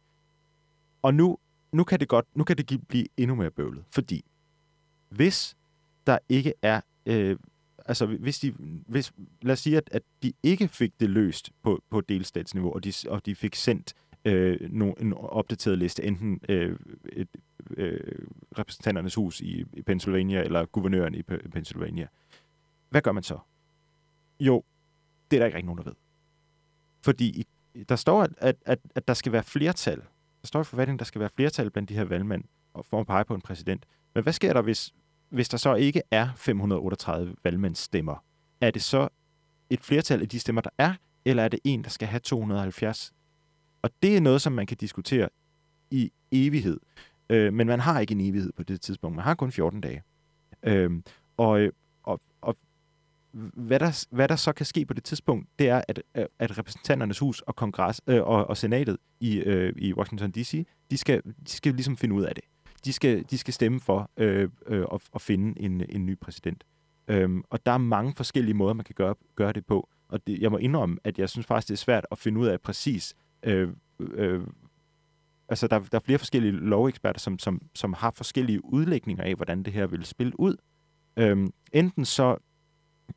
Og 1.02 1.13
nu, 1.13 1.38
nu 1.72 1.84
kan 1.84 2.00
det 2.00 2.08
godt, 2.08 2.26
nu 2.36 2.44
kan 2.44 2.58
det 2.58 2.88
blive 2.88 3.06
endnu 3.17 3.36
mere 3.36 3.52
bøvlet, 3.52 3.84
fordi 3.91 4.26
hvis 5.10 5.58
der 6.07 6.17
ikke 6.29 6.53
er... 6.61 6.81
Øh, 7.05 7.37
altså, 7.85 8.05
hvis 8.05 8.39
de, 8.39 8.51
hvis, 8.87 9.13
lad 9.41 9.53
os 9.53 9.59
sige, 9.59 9.77
at, 9.77 9.89
at 9.91 10.03
de 10.23 10.33
ikke 10.43 10.67
fik 10.67 10.99
det 10.99 11.09
løst 11.09 11.51
på, 11.63 11.83
på 11.89 12.01
delstatsniveau, 12.01 12.73
og 12.73 12.83
de, 12.83 12.93
og 13.09 13.25
de 13.25 13.35
fik 13.35 13.55
sendt 13.55 13.93
øh, 14.25 14.71
no, 14.71 14.91
en 14.91 15.13
opdateret 15.13 15.77
liste, 15.77 16.03
enten 16.03 16.39
øh, 16.49 16.79
et, 17.13 17.27
øh, 17.77 18.25
repræsentanternes 18.57 19.15
hus 19.15 19.41
i, 19.41 19.65
i 19.73 19.81
Pennsylvania, 19.81 20.43
eller 20.43 20.65
guvernøren 20.65 21.15
i 21.15 21.21
Pennsylvania. 21.23 22.07
Hvad 22.89 23.01
gør 23.01 23.11
man 23.11 23.23
så? 23.23 23.39
Jo, 24.39 24.63
det 25.31 25.37
er 25.37 25.39
der 25.39 25.45
ikke 25.45 25.55
rigtig 25.55 25.65
nogen, 25.65 25.77
der 25.77 25.83
ved. 25.83 25.95
Fordi 27.01 27.45
der 27.89 27.95
står, 27.95 28.27
at, 28.37 28.55
at, 28.65 28.79
at, 28.95 29.07
der 29.07 29.13
skal 29.13 29.31
være 29.31 29.43
flertal. 29.43 29.97
Der 30.41 30.47
står 30.47 30.61
i 30.61 30.63
forfatningen, 30.63 30.99
der 30.99 31.05
skal 31.05 31.21
være 31.21 31.29
flertal 31.35 31.71
blandt 31.71 31.89
de 31.89 31.93
her 31.93 32.03
valgmænd 32.03 32.43
for 32.83 32.99
at 32.99 33.07
pege 33.07 33.25
på 33.25 33.35
en 33.35 33.41
præsident. 33.41 33.85
Men 34.13 34.23
hvad 34.23 34.33
sker 34.33 34.53
der, 34.53 34.61
hvis, 34.61 34.93
hvis 35.32 35.50
der 35.50 35.58
så 35.58 35.76
ikke 35.76 36.02
er 36.12 36.30
538 36.36 37.36
valgmandsstemmer, 37.44 38.24
er 38.62 38.72
det 38.72 38.84
så 38.84 39.08
et 39.70 39.82
flertal 39.82 40.22
af 40.22 40.30
de 40.30 40.39
stemmer, 40.39 40.62
der 40.62 40.70
er, 40.78 40.94
eller 41.26 41.44
er 41.44 41.48
det 41.48 41.60
en, 41.63 41.84
der 41.84 41.89
skal 41.89 42.08
have 42.08 42.20
270? 42.20 43.13
Og 43.82 43.89
det 44.04 44.17
er 44.17 44.22
noget, 44.22 44.41
som 44.41 44.54
man 44.54 44.65
kan 44.65 44.78
diskutere 44.78 45.30
i 45.91 46.12
evighed. 46.32 46.80
Øh, 47.30 47.54
men 47.54 47.67
man 47.67 47.80
har 47.80 48.00
ikke 48.00 48.12
en 48.12 48.22
evighed 48.22 48.52
på 48.58 48.63
det 48.63 48.82
tidspunkt. 48.82 49.15
Man 49.15 49.26
har 49.26 49.36
kun 49.36 49.52
14 49.52 49.82
dage. 49.82 50.04
Øhm, 50.63 50.96
øh, 50.98 51.02
og, 51.38 51.72
og, 52.04 52.22
og 52.41 52.58
hvad 53.54 53.80
der, 53.80 54.06
hvad 54.12 54.28
der 54.28 54.36
så 54.36 54.54
kan 54.54 54.65
ske 54.65 54.86
på 54.86 54.94
det 54.94 55.04
tidspunkt, 55.04 55.50
det 55.60 55.70
er, 55.70 55.82
at, 55.88 56.02
at 56.39 56.58
repræsentanternes 56.58 57.20
hus 57.20 57.41
og 57.41 57.56
kongres 57.56 58.02
øh, 58.08 58.22
og, 58.24 58.48
og 58.48 58.58
senatet 58.58 58.98
i, 59.20 59.38
øh, 59.38 59.74
i 59.78 59.94
Washington 59.94 60.32
D.C., 60.32 60.67
de 60.91 60.98
skal, 60.98 61.24
de 61.24 61.52
skal 61.52 61.74
ligesom 61.74 61.98
finde 61.98 62.15
ud 62.15 62.24
af 62.24 62.36
det 62.36 62.44
de 62.86 62.94
skal, 62.94 63.26
de 63.30 63.38
skal 63.38 63.54
stemme 63.54 63.80
for 63.80 64.12
øh, 64.17 64.50
øh, 64.67 64.86
at, 64.94 65.02
at 65.15 65.22
finde 65.22 65.62
en, 65.62 65.84
en 65.89 66.06
ny 66.06 66.20
præsident. 66.20 66.63
Øhm, 67.08 67.44
og 67.50 67.65
der 67.65 67.72
er 67.72 67.78
mange 67.78 68.13
forskellige 68.15 68.54
måder, 68.54 68.74
man 68.74 68.86
kan 68.86 68.96
gøre, 68.96 69.15
gøre 69.36 69.54
det 69.54 69.65
på. 69.65 69.89
Og 70.08 70.28
det, 70.28 70.39
jeg 70.39 70.52
må 70.52 70.58
indrømme, 70.58 70.98
at 71.04 71.20
jeg 71.20 71.30
synes 71.30 71.48
faktisk, 71.48 71.67
det 71.67 71.74
er 71.74 71.78
svært 71.78 72.06
at 72.12 72.17
finde 72.17 72.39
ud 72.39 72.48
af 72.48 72.62
præcis... 72.62 73.15
Øh, 73.44 73.70
øh, 74.00 74.41
altså, 75.50 75.67
der, 75.67 75.80
der 75.80 75.98
er 75.98 76.00
flere 76.06 76.20
forskellige 76.20 76.52
loveksperter, 76.52 77.20
som, 77.20 77.39
som, 77.39 77.62
som 77.76 77.94
har 77.94 78.12
forskellige 78.12 78.65
udlægninger 78.65 79.24
af, 79.24 79.36
hvordan 79.36 79.63
det 79.63 79.74
her 79.74 79.88
vil 79.88 80.06
spille 80.06 80.39
ud. 80.39 80.56
Øhm, 81.17 81.54
enten 81.74 82.06
så 82.06 82.38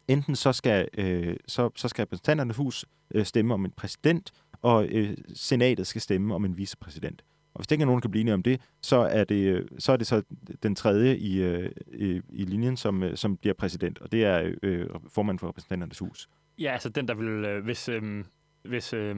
enten 0.09 0.37
så 0.37 0.53
skal, 0.53 0.89
øh, 0.99 1.37
så, 1.49 1.71
så 1.77 1.89
skal 1.89 2.03
repræsentanternes 2.03 2.57
hus 2.57 2.85
øh, 3.15 3.25
stemme 3.25 3.55
om 3.55 3.65
en 3.65 3.71
præsident, 3.71 4.31
og 4.63 4.89
øh, 4.89 5.17
senatet 5.35 5.87
skal 5.87 6.01
stemme 6.01 6.35
om 6.35 6.45
en 6.45 6.57
vicepræsident. 6.57 7.25
Og 7.55 7.59
hvis 7.59 7.67
det 7.67 7.73
ikke 7.73 7.83
er 7.83 7.87
nogen, 7.87 7.99
der 7.99 8.03
kan 8.03 8.11
blive 8.11 8.21
enige 8.21 8.35
om 8.35 8.43
det, 8.43 8.61
så 8.83 8.97
er 8.97 9.25
det 9.25 9.69
så, 9.79 9.93
er 9.93 9.97
det 9.97 10.07
så 10.07 10.23
den 10.63 10.75
tredje 10.75 11.17
i, 11.17 11.43
øh, 11.43 11.71
i, 11.93 12.21
i 12.31 12.45
linjen, 12.45 12.77
som, 12.77 13.03
øh, 13.03 13.17
som 13.17 13.37
bliver 13.37 13.55
præsident, 13.55 13.99
og 13.99 14.13
det 14.13 14.25
er 14.25 14.53
øh, 14.63 14.87
formanden 15.09 15.39
for 15.39 15.49
repræsentanternes 15.49 15.99
hus. 15.99 16.29
Ja, 16.59 16.73
altså 16.73 16.89
den, 16.89 17.09
der 17.09 17.15
vil, 17.15 17.29
øh, 17.29 17.65
hvis, 17.65 17.89
øh, 17.89 18.25
hvis 18.63 18.93
øh, 18.93 19.17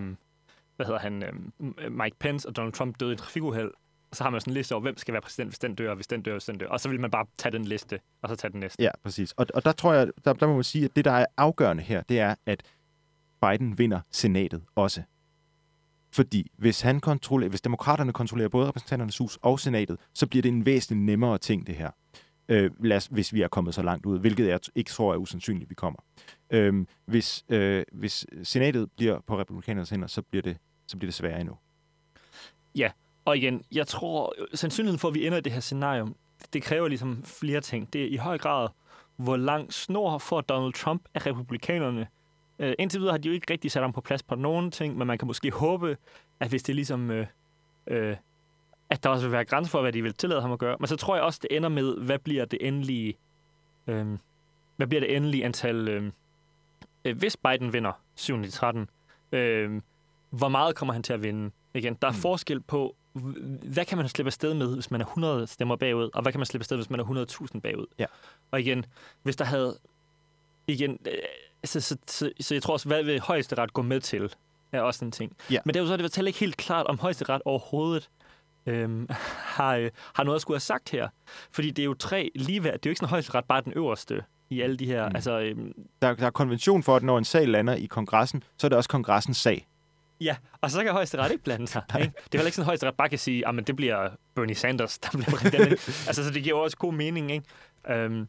hvad 0.76 0.86
hedder 0.86 1.00
han, 1.00 1.22
øh, 1.22 1.92
Mike 1.92 2.16
Pence 2.18 2.48
og 2.48 2.56
Donald 2.56 2.72
Trump 2.72 3.00
døde 3.00 3.10
i 3.10 3.12
et 3.12 3.18
trafikuheld, 3.18 3.70
så 4.12 4.24
har 4.24 4.30
man 4.30 4.40
sådan 4.40 4.50
en 4.50 4.54
liste 4.54 4.72
over, 4.72 4.82
hvem 4.82 4.96
skal 4.96 5.12
være 5.12 5.22
præsident, 5.22 5.50
hvis 5.50 5.58
den 5.58 5.74
dør, 5.74 5.94
hvis 5.94 6.06
den 6.06 6.22
dør, 6.22 6.32
hvis 6.32 6.44
den 6.44 6.58
dør. 6.58 6.66
Og 6.66 6.80
så 6.80 6.88
vil 6.88 7.00
man 7.00 7.10
bare 7.10 7.26
tage 7.38 7.52
den 7.52 7.64
liste, 7.64 8.00
og 8.22 8.28
så 8.28 8.36
tage 8.36 8.52
den 8.52 8.60
næste. 8.60 8.82
Ja, 8.82 8.90
præcis. 9.02 9.32
Og, 9.32 9.46
og 9.54 9.64
der 9.64 9.72
tror 9.72 9.92
jeg, 9.92 10.10
der, 10.24 10.32
der 10.32 10.46
må 10.46 10.54
man 10.54 10.64
sige, 10.64 10.84
at 10.84 10.96
det, 10.96 11.04
der 11.04 11.10
er 11.10 11.26
afgørende 11.36 11.82
her, 11.82 12.02
det 12.02 12.20
er, 12.20 12.34
at 12.46 12.62
Biden 13.42 13.78
vinder 13.78 14.00
senatet 14.10 14.62
også. 14.74 15.02
Fordi 16.16 16.50
hvis, 16.56 16.80
han 16.80 17.00
kontrollerer, 17.00 17.48
hvis 17.48 17.60
demokraterne 17.60 18.12
kontrollerer 18.12 18.48
både 18.48 18.68
repræsentanternes 18.68 19.18
hus 19.18 19.38
og 19.42 19.60
senatet, 19.60 19.98
så 20.14 20.26
bliver 20.26 20.42
det 20.42 20.48
en 20.48 20.66
væsentlig 20.66 21.04
nemmere 21.04 21.38
ting, 21.38 21.66
det 21.66 21.74
her. 21.74 21.90
Øh, 22.48 22.70
lad 22.84 22.96
os, 22.96 23.06
hvis 23.06 23.32
vi 23.32 23.42
er 23.42 23.48
kommet 23.48 23.74
så 23.74 23.82
langt 23.82 24.06
ud, 24.06 24.18
hvilket 24.18 24.46
jeg 24.46 24.60
ikke 24.74 24.90
tror 24.90 25.12
er 25.12 25.16
usandsynligt, 25.16 25.70
vi 25.70 25.74
kommer. 25.74 26.00
Øh, 26.50 26.86
hvis, 27.06 27.44
øh, 27.48 27.84
hvis 27.92 28.26
senatet 28.42 28.90
bliver 28.96 29.20
på 29.26 29.38
republikanernes 29.38 29.90
hænder, 29.90 30.06
så 30.06 30.22
bliver 30.22 30.42
det, 30.42 30.56
så 30.86 30.96
bliver 30.96 31.08
det 31.08 31.14
sværere 31.14 31.40
endnu. 31.40 31.56
Ja, 32.74 32.90
og 33.24 33.36
igen, 33.36 33.64
jeg 33.72 33.86
tror, 33.86 34.34
sandsynligheden 34.54 34.98
for, 34.98 35.08
at 35.08 35.14
vi 35.14 35.26
ender 35.26 35.38
i 35.38 35.40
det 35.40 35.52
her 35.52 35.60
scenario, 35.60 36.08
det 36.52 36.62
kræver 36.62 36.88
ligesom 36.88 37.22
flere 37.24 37.60
ting. 37.60 37.92
Det 37.92 38.02
er 38.02 38.08
i 38.08 38.16
høj 38.16 38.38
grad, 38.38 38.68
hvor 39.16 39.36
lang 39.36 39.72
snor 39.72 40.18
får 40.18 40.40
Donald 40.40 40.72
Trump 40.72 41.08
af 41.14 41.26
republikanerne 41.26 42.06
Øh, 42.58 42.74
indtil 42.78 43.00
videre 43.00 43.12
har 43.12 43.18
de 43.18 43.28
jo 43.28 43.34
ikke 43.34 43.52
rigtig 43.52 43.70
sat 43.70 43.82
ham 43.82 43.92
på 43.92 44.00
plads 44.00 44.22
på 44.22 44.34
nogen 44.34 44.70
ting, 44.70 44.98
men 44.98 45.06
man 45.06 45.18
kan 45.18 45.26
måske 45.26 45.50
håbe, 45.50 45.96
at 46.40 46.48
hvis 46.48 46.62
det 46.62 46.74
ligesom... 46.74 47.10
Øh, 47.10 47.26
øh, 47.86 48.16
at 48.90 49.02
der 49.02 49.10
også 49.10 49.26
vil 49.26 49.32
være 49.32 49.44
grænser 49.44 49.70
for, 49.70 49.80
hvad 49.80 49.92
de 49.92 50.02
vil 50.02 50.14
tillade 50.14 50.40
ham 50.40 50.52
at 50.52 50.58
gøre. 50.58 50.76
Men 50.80 50.86
så 50.86 50.96
tror 50.96 51.14
jeg 51.14 51.24
også, 51.24 51.38
det 51.42 51.56
ender 51.56 51.68
med, 51.68 51.96
hvad 51.96 52.18
bliver 52.18 52.44
det 52.44 52.66
endelige... 52.66 53.18
Øh, 53.86 54.06
hvad 54.76 54.86
bliver 54.86 55.00
det 55.00 55.16
endelige 55.16 55.44
antal... 55.44 55.88
Øh, 55.88 56.12
øh, 57.04 57.18
hvis 57.18 57.36
Biden 57.36 57.72
vinder 57.72 57.92
7-13, 58.20 59.36
øh, 59.36 59.80
hvor 60.30 60.48
meget 60.48 60.76
kommer 60.76 60.92
han 60.92 61.02
til 61.02 61.12
at 61.12 61.22
vinde? 61.22 61.50
Igen, 61.74 61.94
der 62.02 62.08
er 62.08 62.12
mm. 62.12 62.18
forskel 62.18 62.60
på, 62.60 62.96
hvad 63.62 63.84
kan 63.84 63.98
man 63.98 64.08
slippe 64.08 64.28
afsted 64.28 64.54
med, 64.54 64.74
hvis 64.74 64.90
man 64.90 65.00
er 65.00 65.04
100 65.04 65.46
stemmer 65.46 65.76
bagud, 65.76 66.10
og 66.14 66.22
hvad 66.22 66.32
kan 66.32 66.38
man 66.38 66.46
slippe 66.46 66.62
afsted, 66.62 66.76
hvis 66.76 66.90
man 66.90 67.00
er 67.00 67.04
100.000 67.04 67.60
bagud? 67.60 67.86
Ja. 67.98 68.06
Og 68.50 68.60
igen, 68.60 68.86
hvis 69.22 69.36
der 69.36 69.44
havde... 69.44 69.78
Igen, 70.66 70.98
øh, 71.06 71.12
så, 71.64 71.80
så, 71.80 71.96
så, 72.06 72.30
så 72.40 72.54
jeg 72.54 72.62
tror 72.62 72.72
også, 72.72 72.88
hvad 72.88 73.02
vil 73.02 73.20
højesteret 73.20 73.72
gå 73.72 73.82
med 73.82 74.00
til, 74.00 74.34
er 74.72 74.80
også 74.80 75.04
en 75.04 75.10
ting. 75.10 75.36
Ja. 75.50 75.58
Men 75.64 75.74
det 75.74 75.90
er 75.90 75.96
det 75.96 76.18
er 76.18 76.26
ikke 76.26 76.38
helt 76.38 76.56
klart, 76.56 76.86
om 76.86 76.98
højesteret 76.98 77.42
overhovedet 77.44 78.08
øhm, 78.66 79.08
har, 79.56 79.76
øh, 79.76 79.90
har 80.14 80.24
noget 80.24 80.36
at 80.36 80.42
skulle 80.42 80.54
have 80.54 80.60
sagt 80.60 80.90
her. 80.90 81.08
Fordi 81.50 81.70
det 81.70 81.82
er 81.82 81.86
jo 81.86 81.94
tre 81.94 82.30
ligeværd. 82.34 82.74
Det 82.74 82.86
er 82.86 82.90
jo 82.90 82.92
ikke 82.92 82.98
sådan, 82.98 83.10
højesteret 83.10 83.44
bare 83.44 83.60
den 83.60 83.72
øverste 83.76 84.22
i 84.50 84.60
alle 84.60 84.76
de 84.76 84.86
her... 84.86 85.08
Mm. 85.08 85.14
Altså, 85.14 85.40
øhm, 85.40 85.72
der, 86.02 86.14
der 86.14 86.26
er 86.26 86.30
konvention 86.30 86.82
for, 86.82 86.96
at 86.96 87.02
når 87.02 87.18
en 87.18 87.24
sag 87.24 87.48
lander 87.48 87.74
i 87.74 87.86
kongressen, 87.86 88.42
så 88.58 88.66
er 88.66 88.68
det 88.68 88.76
også 88.76 88.90
kongressens 88.90 89.36
sag. 89.36 89.66
Ja, 90.20 90.36
og 90.60 90.70
så 90.70 90.84
kan 90.84 90.92
højesteret 90.92 91.32
ikke 91.32 91.44
blande 91.44 91.68
sig. 91.68 91.82
Ikke? 92.00 92.12
Det 92.16 92.34
er 92.34 92.38
heller 92.38 92.46
ikke 92.46 92.56
sådan, 92.56 92.62
at 92.62 92.66
højesteret 92.66 92.94
bare 92.94 93.08
kan 93.08 93.18
sige, 93.18 93.48
at 93.48 93.66
det 93.66 93.76
bliver 93.76 94.08
Bernie 94.34 94.54
Sanders, 94.54 94.98
der 94.98 95.10
bliver 95.12 95.30
præsident. 95.30 95.72
altså, 96.08 96.24
så 96.24 96.30
det 96.30 96.42
giver 96.42 96.56
også 96.56 96.76
god 96.76 96.92
mening. 96.92 97.32
Ikke? 97.32 97.44
Øhm, 97.88 98.28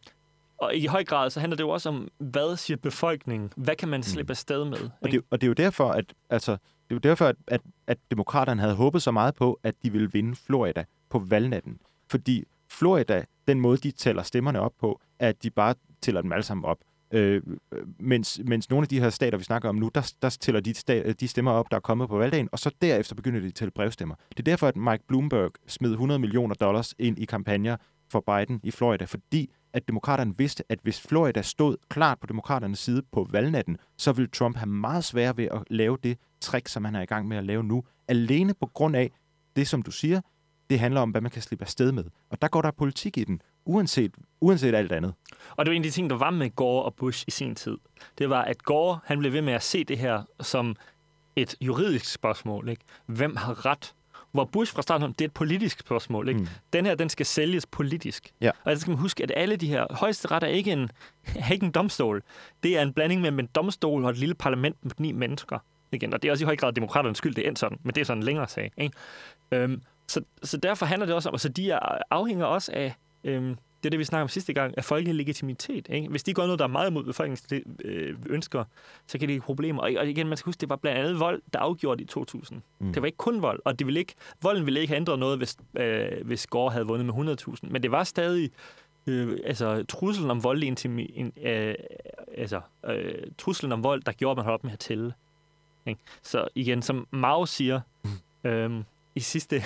og 0.58 0.76
i 0.76 0.86
høj 0.86 1.04
grad, 1.04 1.30
så 1.30 1.40
handler 1.40 1.56
det 1.56 1.64
jo 1.64 1.70
også 1.70 1.90
om, 1.90 2.08
hvad 2.18 2.58
siger 2.58 2.78
befolkningen? 2.78 3.52
Hvad 3.58 3.76
kan 3.76 3.90
man 3.90 4.04
slippe 4.04 4.32
afsted 4.32 4.66
med? 4.66 4.78
Ikke? 4.78 4.92
Og, 5.02 5.12
det, 5.12 5.22
og 5.32 5.42
det 5.42 5.48
er 5.48 5.50
jo 5.50 5.54
derfor, 5.54 5.90
at, 5.90 6.14
altså, 6.30 6.52
det 6.52 6.92
er 6.92 6.96
jo 6.96 7.00
derfor, 7.00 7.26
at, 7.26 7.36
at, 7.48 7.62
at 7.88 7.98
demokraterne 8.12 8.62
havde 8.62 8.76
håbet 8.76 9.02
så 9.02 9.12
meget 9.12 9.36
på, 9.36 9.60
at 9.64 9.76
de 9.84 9.92
ville 9.92 10.12
vinde 10.12 10.36
Florida 10.36 10.84
på 11.10 11.20
valgnatten. 11.20 11.80
Fordi 12.10 12.44
Florida, 12.70 13.24
den 13.48 13.60
måde, 13.60 13.78
de 13.78 13.92
tæller 13.92 14.24
stemmerne 14.24 14.60
op 14.60 14.74
på, 14.80 15.02
er, 15.20 15.30
at 15.30 15.44
de 15.44 15.50
bare 15.50 15.76
tæller 16.02 16.22
dem 16.22 16.32
alle 16.32 16.44
sammen 16.44 16.66
op. 16.66 16.78
Øh, 17.12 17.42
mens, 18.00 18.42
mens 18.46 18.70
nogle 18.70 18.84
af 18.84 18.88
de 18.88 19.00
her 19.00 19.10
stater, 19.10 19.38
vi 19.38 19.44
snakker 19.44 19.70
om 19.70 19.76
nu, 19.76 19.92
der, 19.96 20.14
der 20.22 20.30
tæller 20.30 20.62
de, 20.62 20.74
stat, 20.74 21.20
de 21.20 21.28
stemmer 21.28 21.52
op, 21.52 21.72
der 21.72 21.78
er 21.78 21.82
kommet 21.82 22.10
på 22.10 22.18
valgdagen, 22.18 22.50
og 22.52 22.60
så 22.60 22.72
derefter 22.82 23.16
begynder 23.16 23.40
de 23.40 23.48
at 23.48 23.54
tælle 23.54 23.72
brevstemmer. 23.72 24.16
Det 24.30 24.40
er 24.40 24.44
derfor, 24.44 24.68
at 24.68 24.76
Mike 24.76 25.04
Bloomberg 25.08 25.52
smed 25.68 25.92
100 25.92 26.20
millioner 26.20 26.56
dollars 26.56 26.94
ind 27.00 27.20
i 27.20 27.26
kampagner 27.26 27.78
for 28.10 28.20
Biden 28.20 28.60
i 28.64 28.72
Florida, 28.72 29.06
fordi 29.06 29.50
at 29.74 29.88
demokraterne 29.88 30.38
vidste, 30.38 30.64
at 30.70 30.80
hvis 30.84 31.02
Florida 31.02 31.42
stod 31.42 31.78
klart 31.90 32.20
på 32.20 32.28
demokraternes 32.28 32.80
side 32.80 33.02
på 33.12 33.28
valgnatten, 33.32 33.78
så 33.98 34.12
ville 34.12 34.30
Trump 34.30 34.58
have 34.58 34.70
meget 34.70 35.04
svært 35.04 35.38
ved 35.38 35.46
at 35.46 35.64
lave 35.70 35.98
det 36.04 36.18
trick, 36.42 36.68
som 36.68 36.86
han 36.86 36.96
er 36.96 37.02
i 37.02 37.06
gang 37.06 37.28
med 37.28 37.38
at 37.38 37.44
lave 37.44 37.64
nu. 37.64 37.84
Alene 38.08 38.54
på 38.54 38.66
grund 38.66 38.96
af 38.96 39.12
det, 39.56 39.68
som 39.68 39.82
du 39.82 39.92
siger, 39.92 40.22
det 40.70 40.80
handler 40.80 41.02
om, 41.02 41.10
hvad 41.10 41.22
man 41.22 41.32
kan 41.32 41.42
slippe 41.42 41.66
afsted 41.66 41.92
med. 41.92 42.04
Og 42.30 42.42
der 42.42 42.48
går 42.48 42.62
der 42.62 42.72
politik 42.72 43.18
i 43.18 43.24
den, 43.24 43.42
uanset, 43.66 44.16
uanset 44.42 44.76
alt 44.76 44.92
andet. 44.92 45.14
Og 45.50 45.66
det 45.66 45.72
var 45.72 45.76
en 45.76 45.82
af 45.82 45.84
de 45.84 45.92
ting, 45.92 46.10
der 46.10 46.18
var 46.18 46.30
med 46.30 46.56
Gore 46.56 46.84
og 46.84 46.96
Bush 46.96 47.24
i 47.28 47.32
sin 47.32 47.56
tid. 47.56 47.78
Det 48.18 48.30
var, 48.30 48.42
at 48.42 48.64
Gore 48.64 49.00
han 49.06 49.20
blev 49.20 49.34
ved 49.34 49.42
med 49.42 49.54
at 49.54 49.64
se 49.64 49.84
det 49.84 49.98
her 49.98 50.24
som 50.42 50.76
et 51.36 51.56
juridisk 51.62 52.14
spørgsmål. 52.14 52.70
Ikke? 52.70 52.84
Hvem 53.06 53.36
har 53.36 53.66
ret? 53.66 53.94
Hvor 54.32 54.46
Bush 54.46 54.74
fra 54.74 54.82
starten, 54.82 55.12
det 55.12 55.22
er 55.22 55.26
et 55.26 55.34
politisk 55.34 55.80
spørgsmål. 55.80 56.28
Ikke? 56.30 56.40
Mm. 56.40 56.48
Den 56.74 56.86
her, 56.86 56.96
den 56.96 57.10
skal 57.10 57.26
sælges 57.26 57.66
politisk. 57.66 58.32
Ja. 58.42 58.52
Og 58.64 58.72
der 58.72 58.78
skal 58.78 58.92
man 58.92 59.00
huske, 59.00 59.24
at 59.24 59.32
alle 59.36 59.56
de 59.56 59.68
her 59.68 59.86
højeste 59.92 60.28
ret 60.32 60.44
er 60.44 60.48
ikke 60.48 60.72
en, 60.72 60.90
er 61.36 61.52
ikke 61.52 61.66
en 61.66 61.72
domstol. 61.72 62.24
Det 62.64 62.78
er 62.78 62.82
en 62.82 62.94
blanding 62.94 63.22
mellem 63.22 63.40
en 63.40 63.50
domstol 63.56 64.04
og 64.04 64.10
et 64.10 64.18
lille 64.18 64.36
parlament 64.36 64.78
med 64.84 64.92
ni 64.98 65.12
mennesker. 65.12 65.60
Igen. 65.92 66.14
Og 66.14 66.22
det 66.22 66.28
er 66.28 66.32
også 66.32 66.44
i 66.44 66.46
høj 66.46 66.56
grad 66.56 66.74
demokraternes 66.74 67.18
skyld, 67.18 67.36
det 67.36 67.48
er 67.48 67.52
sådan. 67.56 67.78
Men 67.84 67.96
det 67.96 68.02
er 68.02 68.06
sådan 68.06 68.18
en 68.18 68.24
længere 68.24 68.48
sag. 68.48 68.72
Ikke? 68.78 68.96
Øhm, 69.52 69.82
så, 70.08 70.22
så 70.44 70.58
derfor 70.58 70.86
handler 70.86 71.06
det 71.06 71.16
også 71.16 71.30
om, 71.30 71.36
altså 71.36 71.50
de 71.50 71.72
er, 71.72 71.80
afhænger 72.10 72.46
også 72.46 72.72
af, 72.76 72.96
øhm, 73.24 73.58
er 73.88 73.90
det, 73.90 74.00
vi 74.00 74.04
snakker 74.04 74.24
om 74.24 74.30
sidste 74.30 74.54
gang, 74.54 74.78
af 74.78 74.86
folkelig 74.86 75.16
legitimitet. 75.16 75.88
Ikke? 75.90 76.10
Hvis 76.10 76.24
de 76.24 76.34
gør 76.34 76.44
noget, 76.44 76.60
der 76.60 76.66
er 76.66 76.70
meget 76.70 76.90
imod 76.90 77.04
befolkningens 77.04 77.66
øh, 77.86 78.16
ønsker, 78.26 78.64
så 79.08 79.20
kan 79.20 79.28
det 79.28 79.34
give 79.34 79.42
problemer. 79.42 79.82
Og, 79.82 79.92
og 79.98 80.08
igen, 80.08 80.28
man 80.28 80.38
skal 80.38 80.46
huske, 80.46 80.62
det 80.62 80.70
var 80.70 80.76
blandt 80.76 81.00
andet 81.00 81.20
vold, 81.20 81.42
der 81.54 81.60
afgjorde 81.60 82.04
i 82.04 82.06
2000. 82.06 82.62
Mm. 82.80 82.94
Det 82.94 83.02
var 83.02 83.06
ikke 83.06 83.18
kun 83.18 83.42
vold, 83.42 83.60
og 83.66 83.80
det 83.80 83.88
ville 83.88 84.00
ikke, 84.00 84.14
volden 84.42 84.66
ville 84.66 84.80
ikke 84.80 84.92
have 84.92 84.98
ændret 84.98 85.20
noget, 85.20 85.38
hvis, 85.38 85.58
øh, 85.78 86.26
hvis 86.26 86.48
Gore 86.48 86.72
havde 86.72 86.88
vundet 86.88 87.06
med 87.06 87.38
100.000. 87.38 87.56
Men 87.62 87.84
det 87.84 87.92
var 87.92 88.04
stadig 88.04 88.52
øh, 89.08 89.38
altså, 89.46 89.84
truslen 89.84 90.32
om 90.32 90.44
vold, 90.44 90.64
intimi, 90.64 91.32
øh, 91.44 91.76
altså, 92.38 92.62
øh, 92.86 93.14
truslen 93.38 93.72
om 93.72 93.84
vold, 93.84 94.02
der 94.04 94.12
gjorde, 94.12 94.32
at 94.32 94.38
man 94.38 94.46
holdt 94.46 94.54
op 94.54 94.64
med 94.64 94.74
at 94.74 94.80
tælle. 94.80 95.14
Ikke? 95.86 96.02
Så 96.24 96.48
igen, 96.56 96.82
som 96.82 97.08
Mao 97.12 97.46
siger, 97.46 97.82
øh, 98.44 98.84
i 99.16 99.20
sidste, 99.20 99.64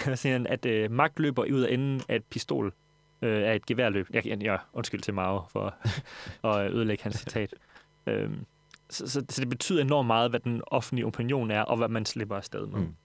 at 0.50 0.66
øh, 0.66 0.92
magt 0.92 1.20
løber 1.20 1.44
ud 1.54 1.62
af 1.62 1.74
enden 1.74 2.02
af 2.10 2.16
et 2.16 2.24
pistol 2.24 2.74
øh, 3.22 3.50
af 3.50 3.56
et 3.56 3.66
geværløb. 3.66 4.08
Jeg, 4.14 4.28
jeg, 4.28 4.44
jeg 4.44 4.60
undskyld 4.74 5.02
til 5.02 5.14
Mao 5.14 5.46
for 5.50 5.76
at 6.50 6.72
ødelægge 6.72 7.04
hans 7.04 7.16
citat. 7.16 7.54
Øhm, 8.08 8.46
så, 8.90 9.08
så, 9.08 9.26
så 9.30 9.42
det 9.42 9.50
betyder 9.50 9.82
enormt 9.82 10.08
meget, 10.08 10.30
hvad 10.30 10.40
den 10.40 10.62
offentlige 10.68 11.06
opinion 11.06 11.52
er, 11.52 11.62
og 11.62 11.78
hvad 11.78 11.88
man 11.88 12.06
slipper 12.06 12.36
afsted 12.36 12.66
med. 12.66 12.80
Mm. 12.80 12.96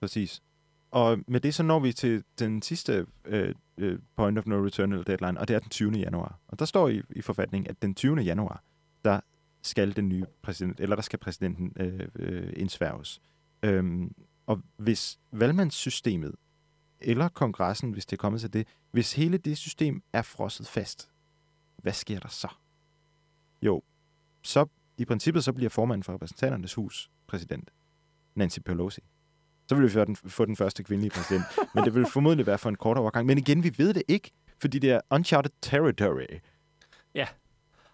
Præcis. 0.00 0.42
Og 0.90 1.18
med 1.26 1.40
det 1.40 1.54
så 1.54 1.62
når 1.62 1.80
vi 1.80 1.92
til 1.92 2.24
den 2.38 2.62
sidste 2.62 3.06
øh, 3.24 3.54
øh 3.78 3.98
point 4.16 4.38
of 4.38 4.46
no 4.46 4.66
return 4.66 4.92
eller 4.92 5.04
deadline, 5.04 5.40
og 5.40 5.48
det 5.48 5.56
er 5.56 5.60
den 5.60 5.70
20. 5.70 5.92
januar. 5.92 6.38
Og 6.48 6.58
der 6.58 6.64
står 6.64 6.88
i, 6.88 7.02
i 7.10 7.22
forfatningen, 7.22 7.70
at 7.70 7.82
den 7.82 7.94
20. 7.94 8.16
januar, 8.16 8.62
der 9.04 9.20
skal 9.62 9.96
den 9.96 10.08
nye 10.08 10.24
præsident, 10.42 10.80
eller 10.80 10.96
der 10.96 11.02
skal 11.02 11.18
præsidenten 11.18 11.72
øh, 11.76 12.08
øh, 12.16 12.52
indsværges. 12.56 13.20
Øhm, 13.62 14.14
og 14.46 14.60
hvis 14.76 15.18
valgmandssystemet 15.32 16.34
eller 17.04 17.28
kongressen, 17.28 17.92
hvis 17.92 18.06
det 18.06 18.16
er 18.16 18.20
kommet 18.20 18.40
til 18.40 18.52
det, 18.52 18.68
hvis 18.90 19.12
hele 19.12 19.38
det 19.38 19.58
system 19.58 20.02
er 20.12 20.22
frosset 20.22 20.66
fast, 20.68 21.10
hvad 21.76 21.92
sker 21.92 22.18
der 22.18 22.28
så? 22.28 22.48
Jo, 23.62 23.82
så 24.42 24.66
i 24.98 25.04
princippet 25.04 25.44
så 25.44 25.52
bliver 25.52 25.70
formanden 25.70 26.02
for 26.02 26.12
repræsentanternes 26.12 26.74
hus 26.74 27.10
præsident, 27.26 27.70
Nancy 28.34 28.58
Pelosi. 28.58 29.00
Så 29.68 29.74
vil 29.74 29.84
vi 29.84 29.90
få 29.90 30.04
den, 30.04 30.16
få 30.16 30.44
den 30.44 30.56
første 30.56 30.82
kvindelige 30.82 31.10
præsident. 31.10 31.44
men 31.74 31.84
det 31.84 31.94
vil 31.94 32.06
formodentlig 32.06 32.46
være 32.46 32.58
for 32.58 32.68
en 32.68 32.76
kort 32.76 32.98
overgang. 32.98 33.26
Men 33.26 33.38
igen, 33.38 33.64
vi 33.64 33.74
ved 33.76 33.94
det 33.94 34.02
ikke, 34.08 34.30
fordi 34.60 34.78
det 34.78 34.90
er 34.90 35.00
uncharted 35.10 35.50
territory. 35.62 36.38
Ja, 37.14 37.28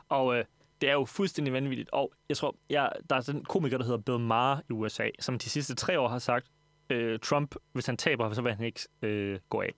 og 0.08 0.38
øh, 0.38 0.44
det 0.80 0.88
er 0.88 0.92
jo 0.92 1.04
fuldstændig 1.04 1.54
vanvittigt. 1.54 1.90
Og 1.90 2.12
jeg 2.28 2.36
tror, 2.36 2.56
ja, 2.70 2.88
der 3.10 3.16
er 3.16 3.20
sådan 3.20 3.40
en 3.40 3.44
komiker, 3.44 3.78
der 3.78 3.84
hedder 3.84 3.98
Bill 3.98 4.18
Maher 4.18 4.60
i 4.70 4.72
USA, 4.72 5.08
som 5.20 5.38
de 5.38 5.50
sidste 5.50 5.74
tre 5.74 6.00
år 6.00 6.08
har 6.08 6.18
sagt, 6.18 6.46
øh, 6.90 7.18
Trump, 7.18 7.54
hvis 7.72 7.86
han 7.86 7.96
taber, 7.96 8.32
så 8.32 8.42
vil 8.42 8.54
han 8.54 8.64
ikke 8.64 8.80
øh, 9.02 9.38
gå 9.48 9.60
af. 9.60 9.74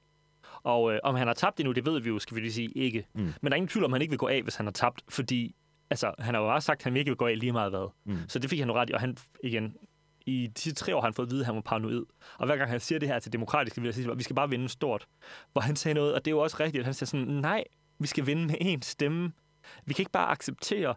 Og 0.62 0.92
øh, 0.92 1.00
om 1.02 1.14
han 1.14 1.26
har 1.26 1.34
tabt 1.34 1.60
endnu, 1.60 1.72
det 1.72 1.86
ved 1.86 2.00
vi 2.00 2.08
jo, 2.08 2.18
skal 2.18 2.34
vi 2.34 2.40
lige 2.40 2.52
sige, 2.52 2.68
ikke. 2.68 3.06
Mm. 3.14 3.20
Men 3.20 3.34
der 3.44 3.50
er 3.50 3.56
ingen 3.56 3.68
tvivl 3.68 3.84
om, 3.84 3.92
han 3.92 4.02
ikke 4.02 4.12
vil 4.12 4.18
gå 4.18 4.28
af, 4.28 4.42
hvis 4.42 4.56
han 4.56 4.66
har 4.66 4.72
tabt, 4.72 5.02
fordi 5.08 5.54
altså, 5.90 6.14
han 6.18 6.34
har 6.34 6.42
jo 6.42 6.48
bare 6.48 6.60
sagt, 6.60 6.80
at 6.80 6.84
han 6.84 6.96
ikke 6.96 7.10
vil 7.10 7.16
gå 7.16 7.26
af 7.26 7.38
lige 7.38 7.52
meget 7.52 7.70
hvad. 7.70 7.88
Mm. 8.04 8.18
Så 8.28 8.38
det 8.38 8.50
fik 8.50 8.58
han 8.58 8.68
jo 8.68 8.74
ret 8.74 8.90
i, 8.90 8.92
og 8.92 9.00
han, 9.00 9.16
igen, 9.44 9.76
i 10.26 10.46
de 10.46 10.60
sidste 10.60 10.84
tre 10.84 10.96
år 10.96 11.00
har 11.00 11.06
han 11.06 11.14
fået 11.14 11.26
at 11.26 11.30
vide, 11.30 11.40
at 11.40 11.46
han 11.46 11.54
var 11.54 11.60
paranoid. 11.60 12.04
Og 12.38 12.46
hver 12.46 12.56
gang 12.56 12.70
han 12.70 12.80
siger 12.80 12.98
det 12.98 13.08
her 13.08 13.18
til 13.18 13.32
demokratiske, 13.32 13.80
vil 13.80 13.86
jeg 13.88 13.94
sige, 13.94 14.10
at 14.10 14.18
vi 14.18 14.22
skal 14.22 14.36
bare 14.36 14.50
vinde 14.50 14.68
stort. 14.68 15.06
Hvor 15.52 15.60
han 15.60 15.76
sagde 15.76 15.94
noget, 15.94 16.14
og 16.14 16.24
det 16.24 16.30
er 16.30 16.34
jo 16.34 16.38
også 16.38 16.56
rigtigt, 16.60 16.84
han 16.84 16.94
siger 16.94 17.06
sådan, 17.06 17.26
nej, 17.26 17.64
vi 17.98 18.06
skal 18.06 18.26
vinde 18.26 18.46
med 18.46 18.54
én 18.60 18.78
stemme. 18.82 19.32
Vi 19.86 19.94
kan 19.94 20.02
ikke 20.02 20.12
bare 20.12 20.30
acceptere, 20.30 20.94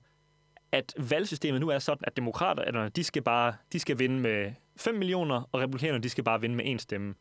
at 0.71 0.93
valgsystemet 0.97 1.61
nu 1.61 1.69
er 1.69 1.79
sådan, 1.79 2.03
at 2.07 2.17
demokrater, 2.17 2.89
de 2.89 3.03
skal 3.03 3.21
bare 3.21 3.53
de 3.73 3.79
skal 3.79 3.99
vinde 3.99 4.19
med 4.19 4.53
5 4.77 4.95
millioner, 4.95 5.49
og 5.51 5.61
republikanerne 5.61 6.03
de 6.03 6.09
skal 6.09 6.23
bare 6.23 6.41
vinde 6.41 6.55
med 6.55 6.65
én 6.65 6.77
stemme. 6.77 7.15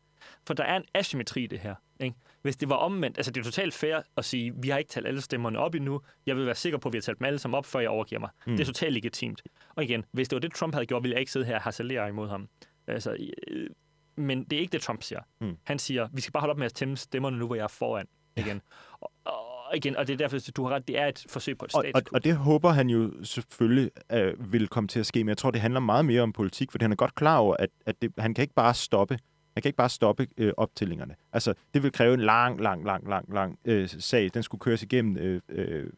For 0.47 0.53
der 0.53 0.63
er 0.63 0.77
en 0.77 0.85
asymmetri 0.93 1.43
i 1.43 1.47
det 1.47 1.59
her. 1.59 1.75
Ikke? 1.99 2.15
Hvis 2.41 2.55
det 2.55 2.69
var 2.69 2.75
omvendt, 2.75 3.17
altså 3.17 3.31
det 3.31 3.41
er 3.41 3.45
totalt 3.45 3.73
fair 3.73 4.01
at 4.17 4.25
sige, 4.25 4.53
vi 4.55 4.69
har 4.69 4.77
ikke 4.77 4.89
talt 4.89 5.07
alle 5.07 5.21
stemmerne 5.21 5.59
op 5.59 5.75
endnu, 5.75 6.01
jeg 6.25 6.35
vil 6.35 6.45
være 6.45 6.55
sikker 6.55 6.79
på, 6.79 6.89
at 6.89 6.93
vi 6.93 6.97
har 6.97 7.01
talt 7.01 7.19
dem 7.19 7.25
alle 7.25 7.39
sammen 7.39 7.57
op, 7.57 7.65
før 7.65 7.79
jeg 7.79 7.89
overgiver 7.89 8.19
mig. 8.19 8.29
Mm. 8.47 8.51
Det 8.51 8.61
er 8.61 8.65
totalt 8.65 8.93
legitimt. 8.93 9.41
Og 9.75 9.83
igen, 9.83 10.05
hvis 10.11 10.29
det 10.29 10.35
var 10.35 10.39
det, 10.39 10.53
Trump 10.53 10.73
havde 10.73 10.85
gjort, 10.85 11.03
ville 11.03 11.13
jeg 11.13 11.19
ikke 11.19 11.31
sidde 11.31 11.45
her 11.45 11.55
og 11.55 11.61
harcelere 11.61 12.09
imod 12.09 12.29
ham. 12.29 12.49
Altså, 12.87 13.17
øh, 13.47 13.69
men 14.15 14.43
det 14.43 14.53
er 14.53 14.59
ikke 14.59 14.71
det, 14.71 14.81
Trump 14.81 15.03
siger. 15.03 15.21
Mm. 15.41 15.57
Han 15.63 15.79
siger, 15.79 16.07
vi 16.13 16.21
skal 16.21 16.31
bare 16.31 16.41
holde 16.41 16.51
op 16.51 16.57
med 16.57 16.65
at 16.65 16.73
tæmme 16.73 16.97
stemmerne 16.97 17.37
nu, 17.37 17.45
hvor 17.45 17.55
jeg 17.55 17.63
er 17.63 17.67
foran 17.67 18.07
igen. 18.35 18.61
Og, 18.99 19.11
og 19.25 19.52
igen, 19.75 19.95
og 19.95 20.07
det 20.07 20.13
er 20.13 20.17
derfor, 20.17 20.37
at 20.37 20.49
du 20.55 20.63
har 20.63 20.75
ret, 20.75 20.87
det 20.87 20.99
er 20.99 21.07
et 21.07 21.25
forsøg 21.29 21.57
på 21.57 21.65
et 21.65 21.75
og, 21.75 21.85
og, 21.93 22.01
og 22.13 22.23
det 22.23 22.35
håber 22.35 22.69
han 22.69 22.89
jo 22.89 23.11
selvfølgelig 23.23 23.91
øh, 24.11 24.53
vil 24.53 24.67
komme 24.67 24.87
til 24.87 24.99
at 24.99 25.05
ske, 25.05 25.23
men 25.23 25.29
jeg 25.29 25.37
tror, 25.37 25.51
det 25.51 25.61
handler 25.61 25.79
meget 25.79 26.05
mere 26.05 26.21
om 26.21 26.33
politik, 26.33 26.71
for 26.71 26.77
han 26.81 26.91
er 26.91 26.95
godt 26.95 27.15
klar 27.15 27.37
over, 27.37 27.55
at, 27.59 27.69
at 27.85 28.01
det, 28.01 28.11
han 28.17 28.33
kan 28.33 28.41
ikke 28.41 28.53
bare 28.53 28.73
stoppe 28.73 29.19
han 29.53 29.61
kan 29.61 29.69
ikke 29.69 29.77
bare 29.77 29.89
stoppe 29.89 30.27
øh, 30.37 30.53
optællingerne. 30.57 31.15
Altså, 31.33 31.53
det 31.73 31.83
vil 31.83 31.91
kræve 31.91 32.13
en 32.13 32.19
lang, 32.19 32.61
lang, 32.61 32.85
lang, 32.85 33.09
lang, 33.09 33.33
lang 33.33 33.59
øh, 33.65 33.89
sag. 33.89 34.29
Den 34.33 34.43
skulle 34.43 34.59
køres 34.59 34.83
igennem 34.83 35.17
øh, 35.17 35.41
øh, 35.49 35.89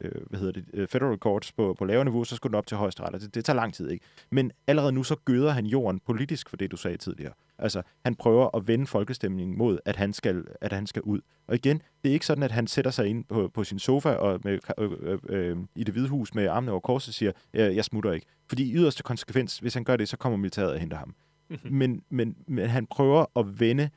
øh, 0.00 0.26
hvad 0.30 0.40
hedder 0.40 0.52
det, 0.52 0.64
øh, 0.72 0.88
federal 0.88 1.18
courts 1.18 1.52
på, 1.52 1.74
på 1.78 1.84
lavere 1.84 2.04
niveau, 2.04 2.24
så 2.24 2.36
skulle 2.36 2.50
den 2.50 2.58
op 2.58 2.66
til 2.66 2.76
højesteret. 2.76 3.14
Altså, 3.14 3.26
det, 3.26 3.34
det 3.34 3.44
tager 3.44 3.56
lang 3.56 3.74
tid, 3.74 3.90
ikke? 3.90 4.04
Men 4.30 4.52
allerede 4.66 4.92
nu 4.92 5.02
så 5.02 5.16
gøder 5.24 5.50
han 5.50 5.66
jorden 5.66 6.00
politisk 6.00 6.50
for 6.50 6.56
det, 6.56 6.70
du 6.70 6.76
sagde 6.76 6.96
tidligere. 6.96 7.32
Altså, 7.58 7.82
han 8.04 8.14
prøver 8.14 8.56
at 8.56 8.68
vende 8.68 8.86
folkestemningen 8.86 9.58
mod, 9.58 9.78
at 9.84 9.96
han 9.96 10.12
skal, 10.12 10.44
at 10.60 10.72
han 10.72 10.86
skal 10.86 11.02
ud. 11.02 11.20
Og 11.46 11.54
igen, 11.54 11.82
det 12.02 12.08
er 12.08 12.12
ikke 12.12 12.26
sådan, 12.26 12.42
at 12.42 12.52
han 12.52 12.66
sætter 12.66 12.90
sig 12.90 13.06
ind 13.06 13.24
på, 13.24 13.50
på 13.54 13.64
sin 13.64 13.78
sofa 13.78 14.10
og 14.10 14.40
med, 14.44 14.58
øh, 14.78 14.90
øh, 15.00 15.18
øh, 15.28 15.56
i 15.76 15.84
det 15.84 15.94
hvide 15.94 16.08
hus 16.08 16.34
med 16.34 16.46
armene 16.46 16.72
over 16.72 16.80
korset 16.80 17.08
og 17.08 17.14
siger, 17.14 17.32
jeg 17.52 17.84
smutter 17.84 18.12
ikke. 18.12 18.26
Fordi 18.48 18.70
i 18.70 18.74
yderste 18.74 19.02
konsekvens, 19.02 19.58
hvis 19.58 19.74
han 19.74 19.84
gør 19.84 19.96
det, 19.96 20.08
så 20.08 20.16
kommer 20.16 20.36
militæret 20.36 20.72
og 20.72 20.78
henter 20.78 20.96
ham. 20.96 21.14
Mm-hmm. 21.48 21.76
Men, 21.76 22.02
men, 22.10 22.36
men 22.48 22.68
han 22.68 22.86
prøver 22.86 23.38
at 23.38 23.60
vende 23.60 23.90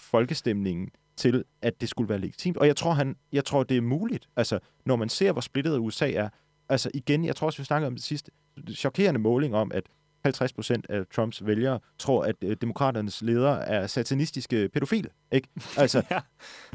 folkestemningen 0.00 0.90
til, 1.16 1.44
at 1.62 1.80
det 1.80 1.88
skulle 1.88 2.08
være 2.08 2.18
legitimt. 2.18 2.56
Og 2.56 2.66
jeg 2.66 2.76
tror, 2.76 2.92
han, 2.92 3.16
jeg 3.32 3.44
tror, 3.44 3.62
det 3.62 3.76
er 3.76 3.80
muligt. 3.80 4.28
Altså, 4.36 4.58
når 4.84 4.96
man 4.96 5.08
ser, 5.08 5.32
hvor 5.32 5.40
splittet 5.40 5.78
USA 5.78 6.12
er. 6.12 6.28
Altså 6.68 6.90
igen, 6.94 7.24
jeg 7.24 7.36
tror 7.36 7.46
også, 7.46 7.58
vi 7.58 7.64
snakkede 7.64 7.86
om 7.86 7.94
det 7.94 8.04
sidste, 8.04 8.30
chokerende 8.74 9.20
måling 9.20 9.54
om, 9.54 9.70
at 9.74 9.82
50 10.24 10.52
procent 10.52 10.86
af 10.88 11.06
Trumps 11.14 11.46
vælgere 11.46 11.80
tror, 11.98 12.24
at 12.24 12.36
øh, 12.42 12.56
demokraternes 12.60 13.22
ledere 13.22 13.68
er 13.68 13.86
satanistiske 13.86 14.68
pædofile. 14.68 15.08
Ikke? 15.32 15.48
Altså, 15.78 16.02
ja. 16.10 16.20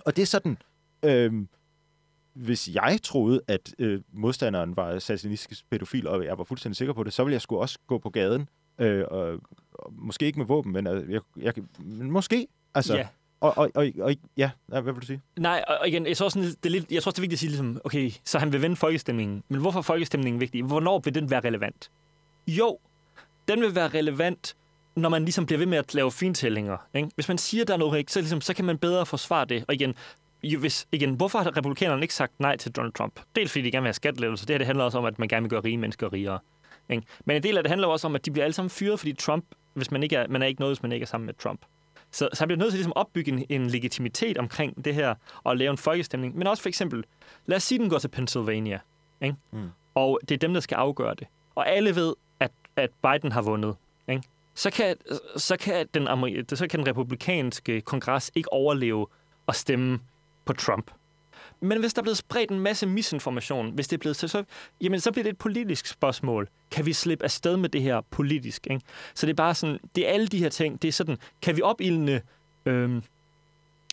Og 0.06 0.16
det 0.16 0.22
er 0.22 0.26
sådan, 0.26 0.58
øh, 1.06 1.34
hvis 2.34 2.70
jeg 2.74 3.00
troede, 3.04 3.42
at 3.48 3.74
øh, 3.80 4.02
modstanderen 4.14 4.76
var 4.76 5.00
satanistisk 5.00 5.70
pædofil, 5.70 6.08
og 6.08 6.26
jeg 6.26 6.38
var 6.38 6.44
fuldstændig 6.44 6.78
sikker 6.78 6.94
på 6.94 7.04
det, 7.04 7.14
så 7.14 7.24
ville 7.24 7.34
jeg 7.34 7.42
skulle 7.42 7.62
også 7.62 7.80
gå 7.88 7.98
på 7.98 8.10
gaden. 8.10 8.50
Øh, 8.80 9.06
og, 9.12 9.40
og, 9.74 9.94
måske 9.94 10.26
ikke 10.26 10.40
med 10.40 10.46
våben, 10.46 10.72
men 10.74 10.88
øh, 10.88 11.12
jeg, 11.12 11.22
jeg, 11.38 11.54
måske. 11.90 12.48
Altså, 12.74 12.96
ja. 12.96 13.08
Og, 13.42 13.58
og, 13.58 13.72
og, 13.76 13.88
og 14.00 14.16
ja, 14.38 14.50
hvad 14.66 14.82
vil 14.82 14.96
du 14.96 15.06
sige? 15.06 15.22
Nej, 15.40 15.64
og 15.68 15.88
igen, 15.88 16.08
jeg 16.08 16.18
tror, 16.18 16.30
sådan, 16.30 16.48
det 16.50 16.66
er 16.66 16.70
lidt, 16.70 16.92
jeg 16.92 17.04
tror, 17.04 17.12
det 17.12 17.18
er 17.18 17.22
vigtigt 17.22 17.38
at 17.38 17.40
sige, 17.40 17.50
ligesom, 17.50 17.82
okay, 17.84 18.12
så 18.26 18.40
han 18.40 18.54
vil 18.54 18.62
vende 18.62 18.76
folkestemningen. 18.76 19.44
Men 19.50 19.62
hvorfor 19.62 19.80
er 19.80 19.84
folkestemningen 19.84 20.42
vigtig? 20.42 20.64
Hvornår 20.64 21.00
vil 21.00 21.16
den 21.16 21.30
være 21.30 21.40
relevant? 21.40 21.92
Jo, 22.48 22.78
den 23.48 23.62
vil 23.62 23.76
være 23.76 23.88
relevant, 23.88 24.56
når 24.96 25.10
man 25.10 25.24
ligesom 25.24 25.46
bliver 25.46 25.60
ved 25.60 25.66
med 25.66 25.78
at 25.78 25.94
lave 25.94 26.12
fintællinger. 26.12 26.78
Ikke? 26.94 27.10
Hvis 27.16 27.28
man 27.28 27.38
siger, 27.38 27.66
der 27.66 27.74
er 27.74 27.78
noget 27.78 27.94
rigtigt, 27.94 28.12
så, 28.12 28.20
ligesom, 28.20 28.42
så 28.42 28.54
kan 28.54 28.66
man 28.66 28.78
bedre 28.78 29.06
forsvare 29.06 29.46
det. 29.46 29.66
Og 29.68 29.74
igen, 29.74 29.96
jo, 30.44 30.60
hvis, 30.60 30.88
igen, 30.92 31.14
hvorfor 31.14 31.40
har 31.40 31.58
republikanerne 31.58 32.02
ikke 32.02 32.14
sagt 32.14 32.40
nej 32.40 32.58
til 32.58 32.72
Donald 32.72 32.94
Trump? 32.94 33.20
Dels 33.36 33.52
fordi 33.52 33.66
de 33.66 33.72
gerne 33.72 33.82
vil 33.82 33.88
have 33.88 33.94
skattelettelser. 33.94 34.46
Det 34.46 34.54
her 34.54 34.58
det 34.58 34.68
handler 34.68 34.86
også 34.86 34.98
om, 34.98 35.06
at 35.06 35.20
man 35.20 35.28
gerne 35.28 35.44
vil 35.44 35.50
gøre 35.50 35.62
rige 35.62 35.78
mennesker 35.78 36.14
rigere. 36.14 36.40
Ikke? 36.90 37.04
Men 37.26 37.36
en 37.36 37.44
del 37.44 37.58
af 37.58 37.64
det 37.64 37.70
handler 37.70 37.88
også 37.88 38.08
om, 38.08 38.16
at 38.16 38.26
de 38.26 38.32
bliver 38.32 38.46
alle 38.46 38.54
sammen 38.54 38.70
fyret, 38.70 39.00
fordi 39.00 39.14
Trump, 39.14 39.46
hvis 39.74 39.92
man 39.92 40.04
ikke 40.04 40.16
er, 40.16 40.28
man 40.28 40.42
er 40.42 40.46
ikke 40.46 40.62
noget, 40.62 40.76
hvis 40.78 40.84
man 40.84 40.92
ikke 40.92 41.04
er 41.04 41.08
sammen 41.08 41.26
med 41.26 41.34
Trump. 41.34 41.62
Så, 42.12 42.30
så 42.34 42.40
han 42.40 42.48
bliver 42.48 42.60
nødt 42.60 42.72
til 42.72 42.78
ligesom 42.78 42.94
at 42.96 43.00
opbygge 43.00 43.32
en, 43.32 43.46
en 43.50 43.68
legitimitet 43.68 44.38
omkring 44.38 44.86
det 44.86 44.96
her, 44.96 45.16
og 45.44 45.58
lave 45.58 45.72
en 45.72 45.78
folkestemning. 45.78 46.38
Men 46.38 46.48
også 46.48 46.64
for 46.64 46.70
eksempel, 46.70 47.04
lad 47.46 47.58
os 47.58 47.64
sige, 47.64 47.80
den 47.80 47.90
går 47.90 48.00
til 48.00 48.08
Pennsylvania, 48.08 48.80
ikke? 49.22 49.36
Mm. 49.52 49.70
og 49.96 50.20
det 50.30 50.36
er 50.36 50.40
dem, 50.40 50.54
der 50.54 50.62
skal 50.62 50.76
afgøre 50.76 51.16
det. 51.16 51.28
Og 51.56 51.70
alle 51.70 51.96
ved, 51.96 52.14
at, 52.40 52.52
at 52.76 52.90
Biden 53.04 53.32
har 53.32 53.42
vundet. 53.42 53.76
Ikke? 54.08 54.24
Så, 54.56 54.70
kan, 54.72 54.96
så, 55.38 55.58
kan 55.58 55.88
den, 55.94 56.08
så 56.50 56.68
kan 56.68 56.80
den 56.80 56.88
republikanske 56.88 57.82
kongres 57.82 58.32
ikke 58.36 58.54
overleve 58.54 59.08
og 59.48 59.56
stemme 59.56 60.00
på 60.46 60.54
Trump. 60.54 60.92
Men 61.62 61.80
hvis 61.80 61.94
der 61.94 62.02
er 62.02 62.04
blevet 62.04 62.18
spredt 62.18 62.52
en 62.52 62.60
masse 62.60 62.88
misinformation, 62.88 63.72
hvis 63.72 63.88
det 63.88 63.98
er 63.98 64.00
blevet 64.00 64.16
så, 64.16 64.28
så, 64.28 64.44
jamen, 64.82 65.00
så 65.00 65.12
bliver 65.12 65.24
det 65.24 65.32
et 65.32 65.38
politisk 65.38 65.88
spørgsmål. 65.88 66.50
Kan 66.72 66.86
vi 66.86 66.94
slippe 66.94 67.24
afsted 67.24 67.58
med 67.58 67.70
det 67.70 67.82
her 67.82 68.02
politisk? 68.10 68.68
Ikke? 68.70 68.82
Så 69.16 69.26
det 69.26 69.34
er 69.34 69.36
bare 69.36 69.56
sådan, 69.56 69.80
det 69.96 70.10
er 70.10 70.14
alle 70.14 70.28
de 70.28 70.38
her 70.38 70.50
ting. 70.50 70.82
Det 70.82 70.88
er 70.88 70.92
sådan, 70.92 71.18
kan 71.42 71.58
vi 71.58 71.62
opildne 71.62 72.22
øh, 72.66 73.02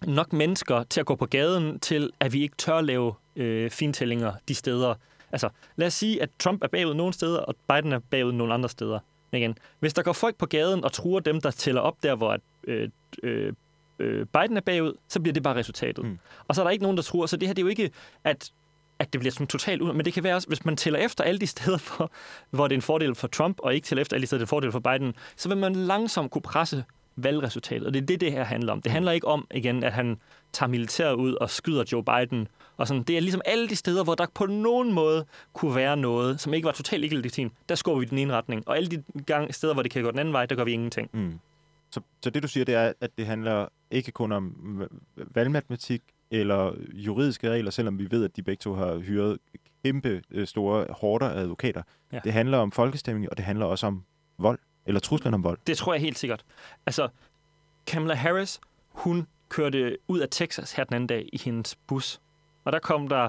nok 0.07 0.33
mennesker 0.33 0.83
til 0.83 1.01
at 1.01 1.07
gå 1.07 1.15
på 1.15 1.27
gaden, 1.27 1.81
til 1.81 2.11
at 2.21 2.33
vi 2.33 2.43
ikke 2.43 2.57
tør 2.57 2.81
lave 2.81 3.15
øh, 3.37 3.71
fintællinger 3.71 4.33
de 4.49 4.55
steder. 4.55 4.95
Altså, 5.33 5.49
lad 5.77 5.87
os 5.87 5.95
sige, 5.95 6.23
at 6.23 6.31
Trump 6.39 6.65
er 6.65 6.69
bagud 6.69 6.95
nogle 6.95 7.13
steder, 7.13 7.39
og 7.39 7.55
Biden 7.69 7.93
er 7.93 7.99
bagud 7.99 8.33
nogle 8.33 8.55
andre 8.55 8.69
steder. 8.69 8.99
Igen. 9.33 9.59
Hvis 9.79 9.95
der 9.95 10.03
går 10.03 10.13
folk 10.13 10.37
på 10.37 10.47
gaden 10.47 10.85
og 10.85 10.93
truer 10.93 11.21
dem, 11.21 11.41
der 11.41 11.51
tæller 11.51 11.81
op 11.81 12.03
der, 12.03 12.15
hvor 12.15 12.33
at, 12.33 12.41
øh, 12.65 12.89
øh, 13.23 13.53
øh, 13.99 14.27
Biden 14.27 14.57
er 14.57 14.61
bagud, 14.61 14.93
så 15.09 15.21
bliver 15.21 15.33
det 15.33 15.43
bare 15.43 15.55
resultatet. 15.55 16.05
Mm. 16.05 16.19
Og 16.49 16.55
så 16.55 16.61
er 16.61 16.65
der 16.65 16.71
ikke 16.71 16.83
nogen, 16.83 16.97
der 16.97 17.03
tror, 17.03 17.27
så 17.27 17.37
det 17.37 17.49
her 17.49 17.55
det 17.55 17.63
er 17.63 17.65
jo 17.65 17.69
ikke, 17.69 17.91
at 18.25 18.51
at 18.99 19.13
det 19.13 19.21
bliver 19.21 19.33
sådan 19.33 19.47
totalt 19.47 19.83
ud. 19.83 19.93
Men 19.93 20.05
det 20.05 20.13
kan 20.13 20.25
være 20.25 20.35
også, 20.35 20.49
hvis 20.49 20.65
man 20.65 20.77
tæller 20.77 20.99
efter 20.99 21.25
alle 21.25 21.41
de 21.41 21.47
steder, 21.47 21.79
for, 21.79 22.13
hvor 22.51 22.69
det 22.69 22.75
er 22.75 22.79
en 22.79 22.83
fordel 22.83 23.15
for 23.15 23.29
Trump, 23.29 23.61
og 23.61 23.75
ikke 23.75 23.85
tæller 23.85 24.01
efter 24.01 24.17
alle 24.17 24.23
de 24.23 24.27
steder, 24.27 24.39
det 24.39 24.43
er 24.43 24.47
en 24.47 24.49
fordel 24.49 24.73
for 24.73 24.81
Biden, 24.81 25.15
så 25.37 25.49
vil 25.49 25.59
man 25.59 25.75
langsomt 25.75 26.31
kunne 26.31 26.43
presse 26.43 26.85
valgresultatet. 27.17 27.87
Og 27.87 27.95
det 27.95 28.03
er 28.03 28.07
det, 28.07 28.21
det 28.21 28.33
her 28.33 28.45
handler 28.45 28.73
om. 28.73 28.83
Det 28.83 28.93
handler 28.93 29.13
ikke 29.13 29.27
om, 29.27 29.47
igen, 29.55 29.85
at 29.85 29.93
han 29.93 30.21
tager 30.53 30.71
militær 30.71 31.13
ud 31.13 31.35
og 31.35 31.51
skyder 31.51 31.85
Joe 31.93 32.05
Biden. 32.05 32.49
Og 32.77 32.89
sådan. 32.89 33.03
Det 33.03 33.17
er 33.17 33.21
ligesom 33.21 33.41
alle 33.45 33.69
de 33.69 33.77
steder, 33.77 34.05
hvor 34.05 34.15
der 34.15 34.27
på 34.35 34.47
nogen 34.47 34.93
måde 34.93 35.25
kunne 35.53 35.75
være 35.75 35.97
noget, 35.97 36.41
som 36.41 36.55
ikke 36.55 36.67
var 36.67 36.73
totalt 36.73 37.05
ikke 37.05 37.17
legitimt. 37.17 37.53
Der 37.69 37.75
skubber 37.75 38.01
vi 38.01 38.07
den 38.07 38.19
ene 38.19 38.33
retning. 38.33 38.69
Og 38.69 38.77
alle 38.77 38.89
de 38.89 39.03
gang, 39.27 39.55
steder, 39.55 39.75
hvor 39.75 39.83
det 39.83 39.93
kan 39.93 40.03
gå 40.03 40.11
den 40.11 40.19
anden 40.19 40.35
vej, 40.35 40.47
der 40.47 40.57
gør 40.57 40.65
vi 40.65 40.73
ingenting. 40.73 41.11
Mm. 41.13 41.39
Så, 41.91 42.01
så 42.23 42.31
det, 42.31 42.43
du 42.43 42.49
siger, 42.49 42.65
det 42.65 42.75
er, 42.75 42.93
at 43.01 43.11
det 43.19 43.27
handler 43.27 43.69
ikke 43.91 44.13
kun 44.13 44.33
om 44.33 44.83
valgmatematik 45.17 46.03
eller 46.31 46.75
juridiske 46.93 47.51
regler, 47.51 47.71
selvom 47.71 47.99
vi 47.99 48.09
ved, 48.11 48.25
at 48.25 48.37
de 48.37 48.43
begge 48.43 48.61
to 48.61 48.75
har 48.75 48.99
hyret 48.99 49.39
kæmpe 49.85 50.23
øh, 50.31 50.47
store 50.47 50.87
hårder 50.91 51.29
af 51.29 51.41
advokater. 51.41 51.83
Ja. 52.13 52.21
Det 52.25 52.33
handler 52.33 52.59
om 52.59 52.73
folkestemning, 52.73 53.31
og 53.31 53.37
det 53.37 53.45
handler 53.45 53.67
også 53.67 53.87
om 53.87 54.05
vold, 54.39 54.59
eller 54.87 55.01
truslen 55.01 55.35
om 55.35 55.45
vold. 55.45 55.59
Det 55.67 55.77
tror 55.77 55.95
jeg 55.95 56.01
helt 56.01 56.19
sikkert. 56.19 56.45
Altså, 56.87 57.09
Kamala 57.87 58.15
Harris, 58.15 58.61
hun 58.89 59.27
kørte 59.49 59.97
ud 60.09 60.19
af 60.19 60.29
Texas 60.31 60.73
her 60.73 60.85
den 60.85 60.95
anden 60.95 61.07
dag 61.07 61.29
i 61.33 61.39
hendes 61.39 61.77
bus, 61.87 62.21
og 62.65 62.73
der 62.73 62.79
kom 62.79 63.09
der 63.09 63.29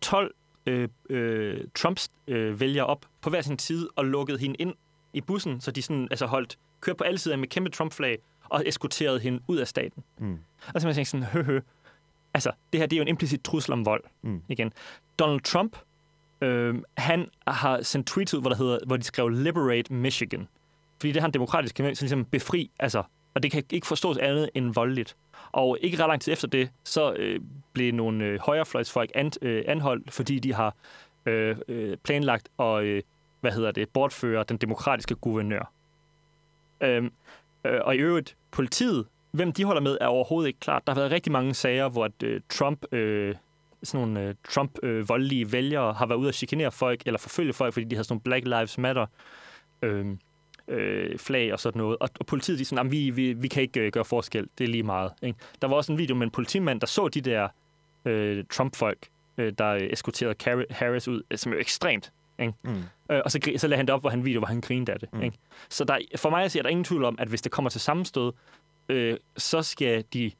12 0.00 0.34
øh, 0.66 0.88
øh, 1.10 1.64
Trumps 1.74 2.08
øh, 2.28 2.60
vælgere 2.60 2.86
op 2.86 3.06
på 3.20 3.30
hver 3.30 3.40
sin 3.40 3.58
side 3.58 3.88
og 3.96 4.04
lukkede 4.04 4.38
hende 4.38 4.56
ind 4.56 4.74
i 5.12 5.20
bussen, 5.20 5.60
så 5.60 5.70
de 5.70 5.82
sådan, 5.82 6.08
altså 6.10 6.26
holdt 6.26 6.58
kørte 6.80 6.96
på 6.96 7.04
alle 7.04 7.18
sider 7.18 7.36
med 7.36 7.48
kæmpe 7.48 7.70
Trump-flag 7.70 8.18
og 8.44 8.62
eskorterede 8.66 9.20
hende 9.20 9.40
ud 9.48 9.56
af 9.56 9.68
staten. 9.68 10.04
Mm. 10.18 10.38
Og 10.74 10.80
så 10.80 10.86
man 10.86 10.94
tænkte 10.94 11.10
sådan, 11.10 11.26
hø, 11.26 11.42
hø. 11.42 11.60
Altså, 12.34 12.52
det 12.72 12.80
her 12.80 12.86
det 12.86 12.96
er 12.96 12.98
jo 12.98 13.02
en 13.02 13.08
implicit 13.08 13.44
trussel 13.44 13.72
om 13.72 13.86
vold. 13.86 14.04
Mm. 14.22 14.42
Igen. 14.48 14.72
Donald 15.18 15.40
Trump, 15.40 15.76
øh, 16.40 16.74
han 16.96 17.28
har 17.46 17.82
sendt 17.82 18.06
tweets 18.06 18.34
ud, 18.34 18.40
hvor, 18.40 18.50
der 18.50 18.56
hedder, 18.56 18.78
hvor 18.86 18.96
de 18.96 19.02
skrev 19.02 19.28
Liberate 19.28 19.92
Michigan. 19.92 20.48
Fordi 21.00 21.12
det 21.12 21.22
har 21.22 21.28
en 21.28 21.34
demokratisk 21.34 21.76
så 21.76 21.82
ligesom 22.00 22.24
befri, 22.24 22.70
altså, 22.78 23.02
og 23.34 23.42
det 23.42 23.50
kan 23.50 23.64
ikke 23.70 23.86
forstås 23.86 24.16
andet 24.16 24.50
end 24.54 24.74
voldeligt. 24.74 25.16
Og 25.52 25.78
ikke 25.80 26.02
ret 26.02 26.08
lang 26.08 26.20
tid 26.20 26.32
efter 26.32 26.48
det, 26.48 26.70
så 26.84 27.12
øh, 27.12 27.40
blev 27.72 27.94
nogle 27.94 28.24
øh, 28.24 28.40
højrefløjsfolk 28.40 29.10
an, 29.14 29.32
øh, 29.42 29.64
anholdt, 29.66 30.12
fordi 30.12 30.38
de 30.38 30.54
har 30.54 30.74
øh, 31.26 31.56
øh, 31.68 31.96
planlagt 31.96 32.48
at 32.58 32.82
øh, 32.82 33.02
hvad 33.40 33.52
hedder 33.52 33.70
det, 33.70 33.88
bortføre 33.88 34.44
den 34.48 34.56
demokratiske 34.56 35.14
guvernør. 35.14 35.72
Øhm, 36.80 37.12
øh, 37.64 37.80
og 37.84 37.96
i 37.96 37.98
øvrigt, 37.98 38.36
politiet, 38.50 39.06
hvem 39.30 39.52
de 39.52 39.64
holder 39.64 39.80
med, 39.80 39.98
er 40.00 40.06
overhovedet 40.06 40.48
ikke 40.48 40.60
klart. 40.60 40.86
Der 40.86 40.92
har 40.92 41.00
været 41.00 41.12
rigtig 41.12 41.32
mange 41.32 41.54
sager, 41.54 41.88
hvor 41.88 42.04
at, 42.04 42.22
øh, 42.22 42.40
Trump, 42.48 42.92
øh, 42.92 43.34
sådan 43.82 44.06
nogle 44.06 44.28
øh, 44.28 44.34
Trump-voldelige 44.48 45.44
øh, 45.44 45.52
vælgere 45.52 45.92
har 45.92 46.06
været 46.06 46.18
ude 46.18 46.28
at 46.28 46.34
chikanere 46.34 46.72
folk, 46.72 47.02
eller 47.06 47.18
forfølge 47.18 47.52
folk, 47.52 47.72
fordi 47.72 47.86
de 47.86 47.96
har 47.96 48.02
sådan 48.02 48.12
nogle 48.14 48.22
Black 48.22 48.46
Lives 48.46 48.78
Matter 48.78 49.06
øh, 49.82 50.06
øh, 50.68 51.18
flag 51.18 51.52
og 51.52 51.60
sådan 51.60 51.78
noget. 51.78 51.98
Og, 51.98 52.08
og 52.20 52.26
politiet, 52.26 52.58
de 52.58 52.62
er 52.62 52.66
sådan, 52.66 52.92
vi, 52.92 53.10
vi, 53.10 53.32
vi 53.32 53.48
kan 53.48 53.62
ikke 53.62 53.80
øh, 53.80 53.92
gøre 53.92 54.04
forskel, 54.04 54.48
det 54.58 54.64
er 54.64 54.68
lige 54.68 54.82
meget. 54.82 55.12
Ikke? 55.22 55.38
Der 55.62 55.68
var 55.68 55.76
også 55.76 55.92
en 55.92 55.98
video 55.98 56.16
med 56.16 56.26
en 56.26 56.30
politimand, 56.30 56.80
der 56.80 56.86
så 56.86 57.08
de 57.08 57.20
der 57.20 57.48
øh, 58.04 58.44
Trump-folk, 58.50 59.08
øh, 59.38 59.52
der 59.58 59.68
øh, 59.68 59.82
eskorterede 59.82 60.64
Harris 60.70 61.08
ud, 61.08 61.22
som 61.36 61.52
er 61.52 61.56
jo 61.56 61.60
ekstremt 61.60 62.12
ikke? 62.38 62.54
Mm. 62.64 62.82
Øh, 63.10 63.20
og 63.24 63.30
så, 63.30 63.52
så 63.56 63.68
lagde 63.68 63.78
han 63.78 63.86
det 63.86 63.94
op, 63.94 64.00
hvor 64.00 64.10
han 64.10 64.24
video, 64.24 64.40
hvor 64.40 64.46
han 64.46 64.60
grinede 64.60 64.92
af 64.92 65.00
det. 65.00 65.08
Mm. 65.12 65.22
Ikke? 65.22 65.38
Så 65.68 65.84
der, 65.84 65.98
for 66.16 66.30
mig 66.30 66.44
er 66.44 66.62
der 66.62 66.68
ingen 66.68 66.84
tvivl 66.84 67.04
om, 67.04 67.16
at 67.18 67.28
hvis 67.28 67.42
det 67.42 67.52
kommer 67.52 67.70
til 67.70 67.80
sammenstød, 67.80 68.32
øh, 68.88 69.16
så 69.36 69.62
skal 69.62 70.04
de 70.12 70.30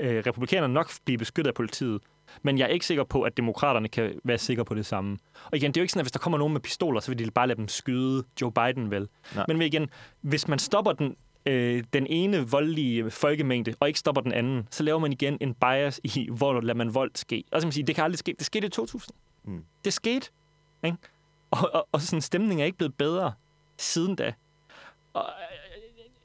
øh, 0.00 0.22
republikanerne 0.26 0.74
nok 0.74 0.90
blive 1.04 1.18
beskyttet 1.18 1.48
af 1.48 1.54
politiet. 1.54 2.00
Men 2.42 2.58
jeg 2.58 2.64
er 2.64 2.68
ikke 2.68 2.86
sikker 2.86 3.04
på, 3.04 3.22
at 3.22 3.36
demokraterne 3.36 3.88
kan 3.88 4.20
være 4.24 4.38
sikre 4.38 4.64
på 4.64 4.74
det 4.74 4.86
samme. 4.86 5.18
Og 5.44 5.56
igen, 5.56 5.72
det 5.72 5.76
er 5.76 5.80
jo 5.80 5.82
ikke 5.82 5.92
sådan, 5.92 6.00
at 6.00 6.04
hvis 6.04 6.12
der 6.12 6.18
kommer 6.18 6.38
nogen 6.38 6.52
med 6.52 6.60
pistoler, 6.60 7.00
så 7.00 7.10
vil 7.10 7.18
de 7.18 7.30
bare 7.30 7.46
lade 7.46 7.56
dem 7.56 7.68
skyde 7.68 8.24
Joe 8.40 8.52
Biden 8.52 8.90
vel. 8.90 9.08
Nej. 9.34 9.44
Men 9.48 9.62
igen, 9.62 9.88
hvis 10.20 10.48
man 10.48 10.58
stopper 10.58 10.92
den, 10.92 11.16
øh, 11.46 11.84
den 11.92 12.06
ene 12.06 12.50
voldelige 12.50 13.10
folkemængde, 13.10 13.74
og 13.80 13.88
ikke 13.88 13.98
stopper 13.98 14.22
den 14.22 14.32
anden, 14.32 14.68
så 14.70 14.82
laver 14.82 14.98
man 14.98 15.12
igen 15.12 15.38
en 15.40 15.54
bias 15.54 16.00
i, 16.04 16.28
hvor 16.32 16.60
lader 16.60 16.74
man 16.74 16.94
vold 16.94 17.10
ske. 17.14 17.44
Og 17.52 17.60
så 17.60 17.66
man 17.66 17.72
sige, 17.72 17.86
det 17.86 17.94
kan 17.94 18.04
aldrig 18.04 18.18
ske. 18.18 18.34
Det 18.38 18.46
skete 18.46 18.66
i 18.66 18.70
2000. 18.70 19.14
Mm. 19.44 19.64
Det 19.84 19.92
skete. 19.92 20.30
Ikke? 20.84 20.96
Og, 21.50 21.70
og, 21.74 21.88
og 21.92 22.00
sådan 22.00 22.20
stemningen 22.20 22.60
er 22.60 22.64
ikke 22.64 22.78
blevet 22.78 22.94
bedre 22.94 23.32
siden 23.78 24.16
da. 24.16 24.32
Og, 25.12 25.26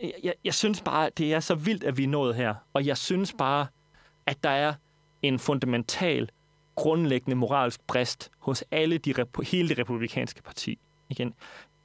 jeg, 0.02 0.14
jeg, 0.24 0.34
jeg 0.44 0.54
synes 0.54 0.82
bare, 0.82 1.10
det 1.18 1.34
er 1.34 1.40
så 1.40 1.56
vildt, 1.56 1.84
at 1.84 1.98
vi 1.98 2.04
er 2.04 2.08
nået 2.08 2.36
her. 2.36 2.56
Og 2.74 2.86
jeg 2.86 2.98
synes 2.98 3.34
bare, 3.38 3.68
at 4.26 4.44
der 4.44 4.50
er 4.50 4.74
en 5.22 5.40
fundamental, 5.40 6.30
grundlæggende 6.76 7.36
moralsk 7.36 7.82
brist 7.88 8.32
hos 8.40 8.64
alle 8.72 8.98
de, 8.98 9.14
hele 9.44 9.70
det 9.70 9.80
republikanske 9.80 10.44
parti. 10.44 10.80
Igen, 11.10 11.34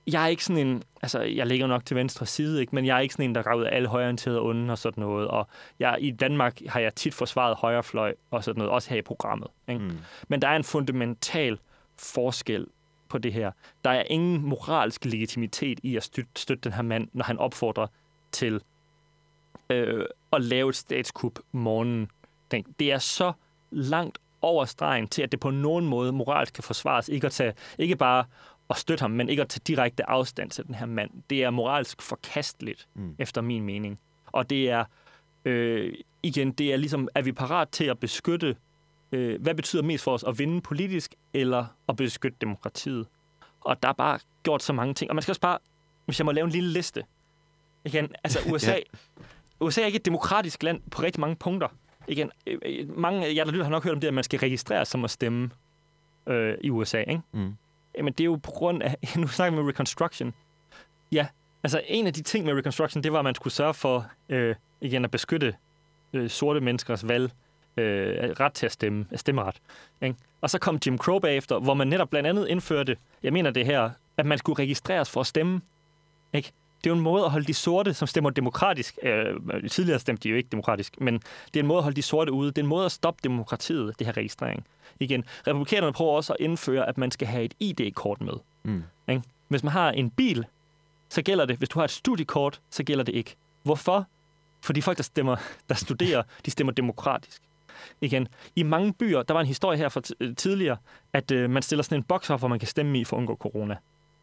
jeg 0.06 0.24
er 0.24 0.26
ikke 0.26 0.44
sådan 0.44 0.66
en, 0.66 0.82
altså 1.02 1.20
jeg 1.20 1.46
ligger 1.46 1.66
nok 1.66 1.86
til 1.86 1.96
venstre 1.96 2.26
side, 2.26 2.60
ikke? 2.60 2.74
men 2.74 2.86
jeg 2.86 2.96
er 2.96 3.00
ikke 3.00 3.14
sådan 3.14 3.24
en, 3.24 3.34
der 3.34 3.42
af 3.46 3.76
alle 3.76 3.88
højorienterede 3.88 4.40
onde 4.40 4.72
og 4.72 4.78
sådan 4.78 5.00
noget. 5.00 5.28
Og 5.28 5.48
jeg, 5.78 5.96
i 6.00 6.10
Danmark 6.10 6.60
har 6.68 6.80
jeg 6.80 6.94
tit 6.94 7.14
forsvaret 7.14 7.56
højrefløj 7.56 8.14
og 8.30 8.44
sådan 8.44 8.58
noget, 8.58 8.72
også 8.72 8.90
her 8.90 8.96
i 8.96 9.02
programmet. 9.02 9.48
Ikke? 9.68 9.80
Mm. 9.80 9.98
Men 10.28 10.42
der 10.42 10.48
er 10.48 10.56
en 10.56 10.64
fundamental 10.64 11.58
forskel 11.98 12.66
på 13.10 13.18
det 13.18 13.32
her. 13.32 13.50
Der 13.84 13.90
er 13.90 14.02
ingen 14.02 14.42
moralsk 14.42 15.04
legitimitet 15.04 15.80
i 15.82 15.96
at 15.96 16.02
støtte, 16.02 16.30
støtte 16.36 16.64
den 16.64 16.72
her 16.72 16.82
mand, 16.82 17.08
når 17.12 17.24
han 17.24 17.38
opfordrer 17.38 17.86
til 18.32 18.60
øh, 19.70 20.04
at 20.32 20.44
lave 20.44 20.68
et 20.68 20.76
statskup 20.76 21.38
morgenen. 21.52 22.10
Det 22.50 22.92
er 22.92 22.98
så 22.98 23.32
langt 23.70 24.18
over 24.42 24.64
stregen 24.64 25.08
til, 25.08 25.22
at 25.22 25.32
det 25.32 25.40
på 25.40 25.50
nogen 25.50 25.86
måde 25.86 26.12
moralsk 26.12 26.54
kan 26.54 26.64
forsvares. 26.64 27.08
Ikke, 27.08 27.26
at 27.26 27.32
tage, 27.32 27.54
ikke 27.78 27.96
bare 27.96 28.24
at 28.70 28.76
støtte 28.76 29.02
ham, 29.02 29.10
men 29.10 29.28
ikke 29.28 29.42
at 29.42 29.48
tage 29.48 29.62
direkte 29.66 30.10
afstand 30.10 30.50
til 30.50 30.66
den 30.66 30.74
her 30.74 30.86
mand. 30.86 31.10
Det 31.30 31.44
er 31.44 31.50
moralsk 31.50 32.02
forkasteligt, 32.02 32.88
mm. 32.94 33.14
efter 33.18 33.40
min 33.40 33.64
mening. 33.64 34.00
Og 34.26 34.50
det 34.50 34.70
er, 34.70 34.84
øh, 35.44 35.94
igen, 36.22 36.52
det 36.52 36.72
er 36.72 36.76
ligesom, 36.76 37.08
er 37.14 37.22
vi 37.22 37.32
parat 37.32 37.68
til 37.68 37.84
at 37.84 37.98
beskytte, 37.98 38.56
øh, 39.12 39.42
hvad 39.42 39.54
betyder 39.54 39.82
mest 39.82 40.04
for 40.04 40.12
os, 40.12 40.24
at 40.24 40.38
vinde 40.38 40.60
politisk, 40.60 41.14
eller 41.34 41.66
at 41.88 41.96
beskytte 41.96 42.36
demokratiet? 42.40 43.06
Og 43.60 43.82
der 43.82 43.88
er 43.88 43.92
bare 43.92 44.18
gjort 44.42 44.62
så 44.62 44.72
mange 44.72 44.94
ting. 44.94 45.10
Og 45.10 45.14
man 45.14 45.22
skal 45.22 45.32
også 45.32 45.40
bare, 45.40 45.58
hvis 46.04 46.20
jeg 46.20 46.24
må 46.24 46.32
lave 46.32 46.44
en 46.44 46.50
lille 46.50 46.70
liste. 46.70 47.04
Igen, 47.84 48.08
altså 48.24 48.38
USA, 48.52 48.72
ja. 48.72 48.80
USA 49.60 49.82
er 49.82 49.86
ikke 49.86 49.96
et 49.96 50.04
demokratisk 50.04 50.62
land 50.62 50.80
på 50.90 51.02
rigtig 51.02 51.20
mange 51.20 51.36
punkter. 51.36 51.68
Igen, 52.08 52.30
øh, 52.46 52.58
øh, 52.66 52.98
mange 52.98 53.26
af 53.26 53.34
jer, 53.34 53.44
der 53.44 53.50
lytter, 53.50 53.64
har 53.64 53.70
nok 53.70 53.84
hørt 53.84 53.94
om 53.94 54.00
det, 54.00 54.08
at 54.08 54.14
man 54.14 54.24
skal 54.24 54.38
registreres 54.38 54.88
som 54.88 55.04
at 55.04 55.10
stemme 55.10 55.50
øh, 56.26 56.58
i 56.60 56.70
USA, 56.70 56.98
ikke? 56.98 57.20
Mm. 57.32 57.56
Jamen, 57.98 58.12
det 58.12 58.20
er 58.20 58.24
jo 58.24 58.36
på 58.42 58.50
grund 58.50 58.82
af... 58.82 58.96
Nu 59.16 59.26
snakker 59.26 59.56
vi 59.56 59.62
med 59.62 59.72
Reconstruction. 59.72 60.34
Ja, 61.12 61.26
altså 61.62 61.82
en 61.86 62.06
af 62.06 62.12
de 62.12 62.22
ting 62.22 62.44
med 62.44 62.54
Reconstruction, 62.54 63.02
det 63.02 63.12
var, 63.12 63.18
at 63.18 63.24
man 63.24 63.34
skulle 63.34 63.54
sørge 63.54 63.74
for, 63.74 64.06
øh, 64.28 64.54
igen, 64.80 65.04
at 65.04 65.10
beskytte 65.10 65.54
øh, 66.12 66.30
sorte 66.30 66.60
menneskers 66.60 67.08
valg, 67.08 67.32
øh, 67.76 68.30
ret 68.40 68.52
til 68.52 68.66
at 68.66 68.72
stemme, 68.72 69.06
stemmeret. 69.16 69.56
Ikke? 70.02 70.16
Og 70.40 70.50
så 70.50 70.58
kom 70.58 70.78
Jim 70.86 70.98
Crow 70.98 71.18
bagefter, 71.18 71.58
hvor 71.58 71.74
man 71.74 71.88
netop 71.88 72.10
blandt 72.10 72.28
andet 72.28 72.48
indførte, 72.48 72.96
jeg 73.22 73.32
mener 73.32 73.50
det 73.50 73.66
her, 73.66 73.90
at 74.16 74.26
man 74.26 74.38
skulle 74.38 74.58
registreres 74.58 75.10
for 75.10 75.20
at 75.20 75.26
stemme. 75.26 75.60
Ikke? 76.32 76.52
Det 76.84 76.90
er 76.90 76.94
jo 76.94 76.96
en 76.96 77.02
måde 77.02 77.24
at 77.24 77.30
holde 77.30 77.46
de 77.46 77.54
sorte, 77.54 77.94
som 77.94 78.08
stemmer 78.08 78.30
demokratisk, 78.30 78.98
øh, 79.02 79.34
tidligere 79.70 79.98
stemte 79.98 80.22
de 80.22 80.28
jo 80.28 80.36
ikke 80.36 80.48
demokratisk, 80.52 81.00
men 81.00 81.14
det 81.14 81.56
er 81.56 81.60
en 81.60 81.66
måde 81.66 81.78
at 81.78 81.82
holde 81.82 81.96
de 81.96 82.02
sorte 82.02 82.32
ude. 82.32 82.48
Det 82.48 82.58
er 82.58 82.62
en 82.62 82.68
måde 82.68 82.84
at 82.84 82.92
stoppe 82.92 83.20
demokratiet, 83.24 83.98
det 83.98 84.06
her 84.06 84.16
registrering. 84.16 84.66
Igen, 85.00 85.24
republikanerne 85.46 85.92
prøver 85.92 86.12
også 86.12 86.32
at 86.32 86.36
indføre, 86.40 86.88
at 86.88 86.98
man 86.98 87.10
skal 87.10 87.28
have 87.28 87.44
et 87.44 87.54
ID-kort 87.60 88.20
med. 88.20 88.32
Mm. 88.62 88.82
Ikke? 89.08 89.22
Hvis 89.48 89.62
man 89.62 89.72
har 89.72 89.90
en 89.90 90.10
bil, 90.10 90.44
så 91.08 91.22
gælder 91.22 91.46
det. 91.46 91.56
Hvis 91.56 91.68
du 91.68 91.78
har 91.78 91.84
et 91.84 91.90
studiekort, 91.90 92.60
så 92.70 92.84
gælder 92.84 93.04
det 93.04 93.14
ikke. 93.14 93.36
Hvorfor? 93.62 94.06
Fordi 94.62 94.80
folk, 94.80 94.96
der, 94.96 95.02
stemmer, 95.02 95.36
der 95.68 95.74
studerer, 95.74 96.22
de 96.46 96.50
stemmer 96.50 96.72
demokratisk. 96.72 97.42
Igen, 98.00 98.28
i 98.56 98.62
mange 98.62 98.92
byer, 98.92 99.22
der 99.22 99.34
var 99.34 99.40
en 99.40 99.46
historie 99.46 99.78
her 99.78 99.88
fra 99.88 100.00
tidligere, 100.34 100.76
at 101.12 101.30
øh, 101.30 101.50
man 101.50 101.62
stiller 101.62 101.82
sådan 101.82 101.98
en 101.98 102.02
boks 102.02 102.30
op, 102.30 102.38
hvor 102.38 102.48
man 102.48 102.58
kan 102.58 102.68
stemme 102.68 102.98
i 102.98 103.04
for 103.04 103.16
at 103.16 103.18
undgå 103.18 103.36
corona. 103.36 103.76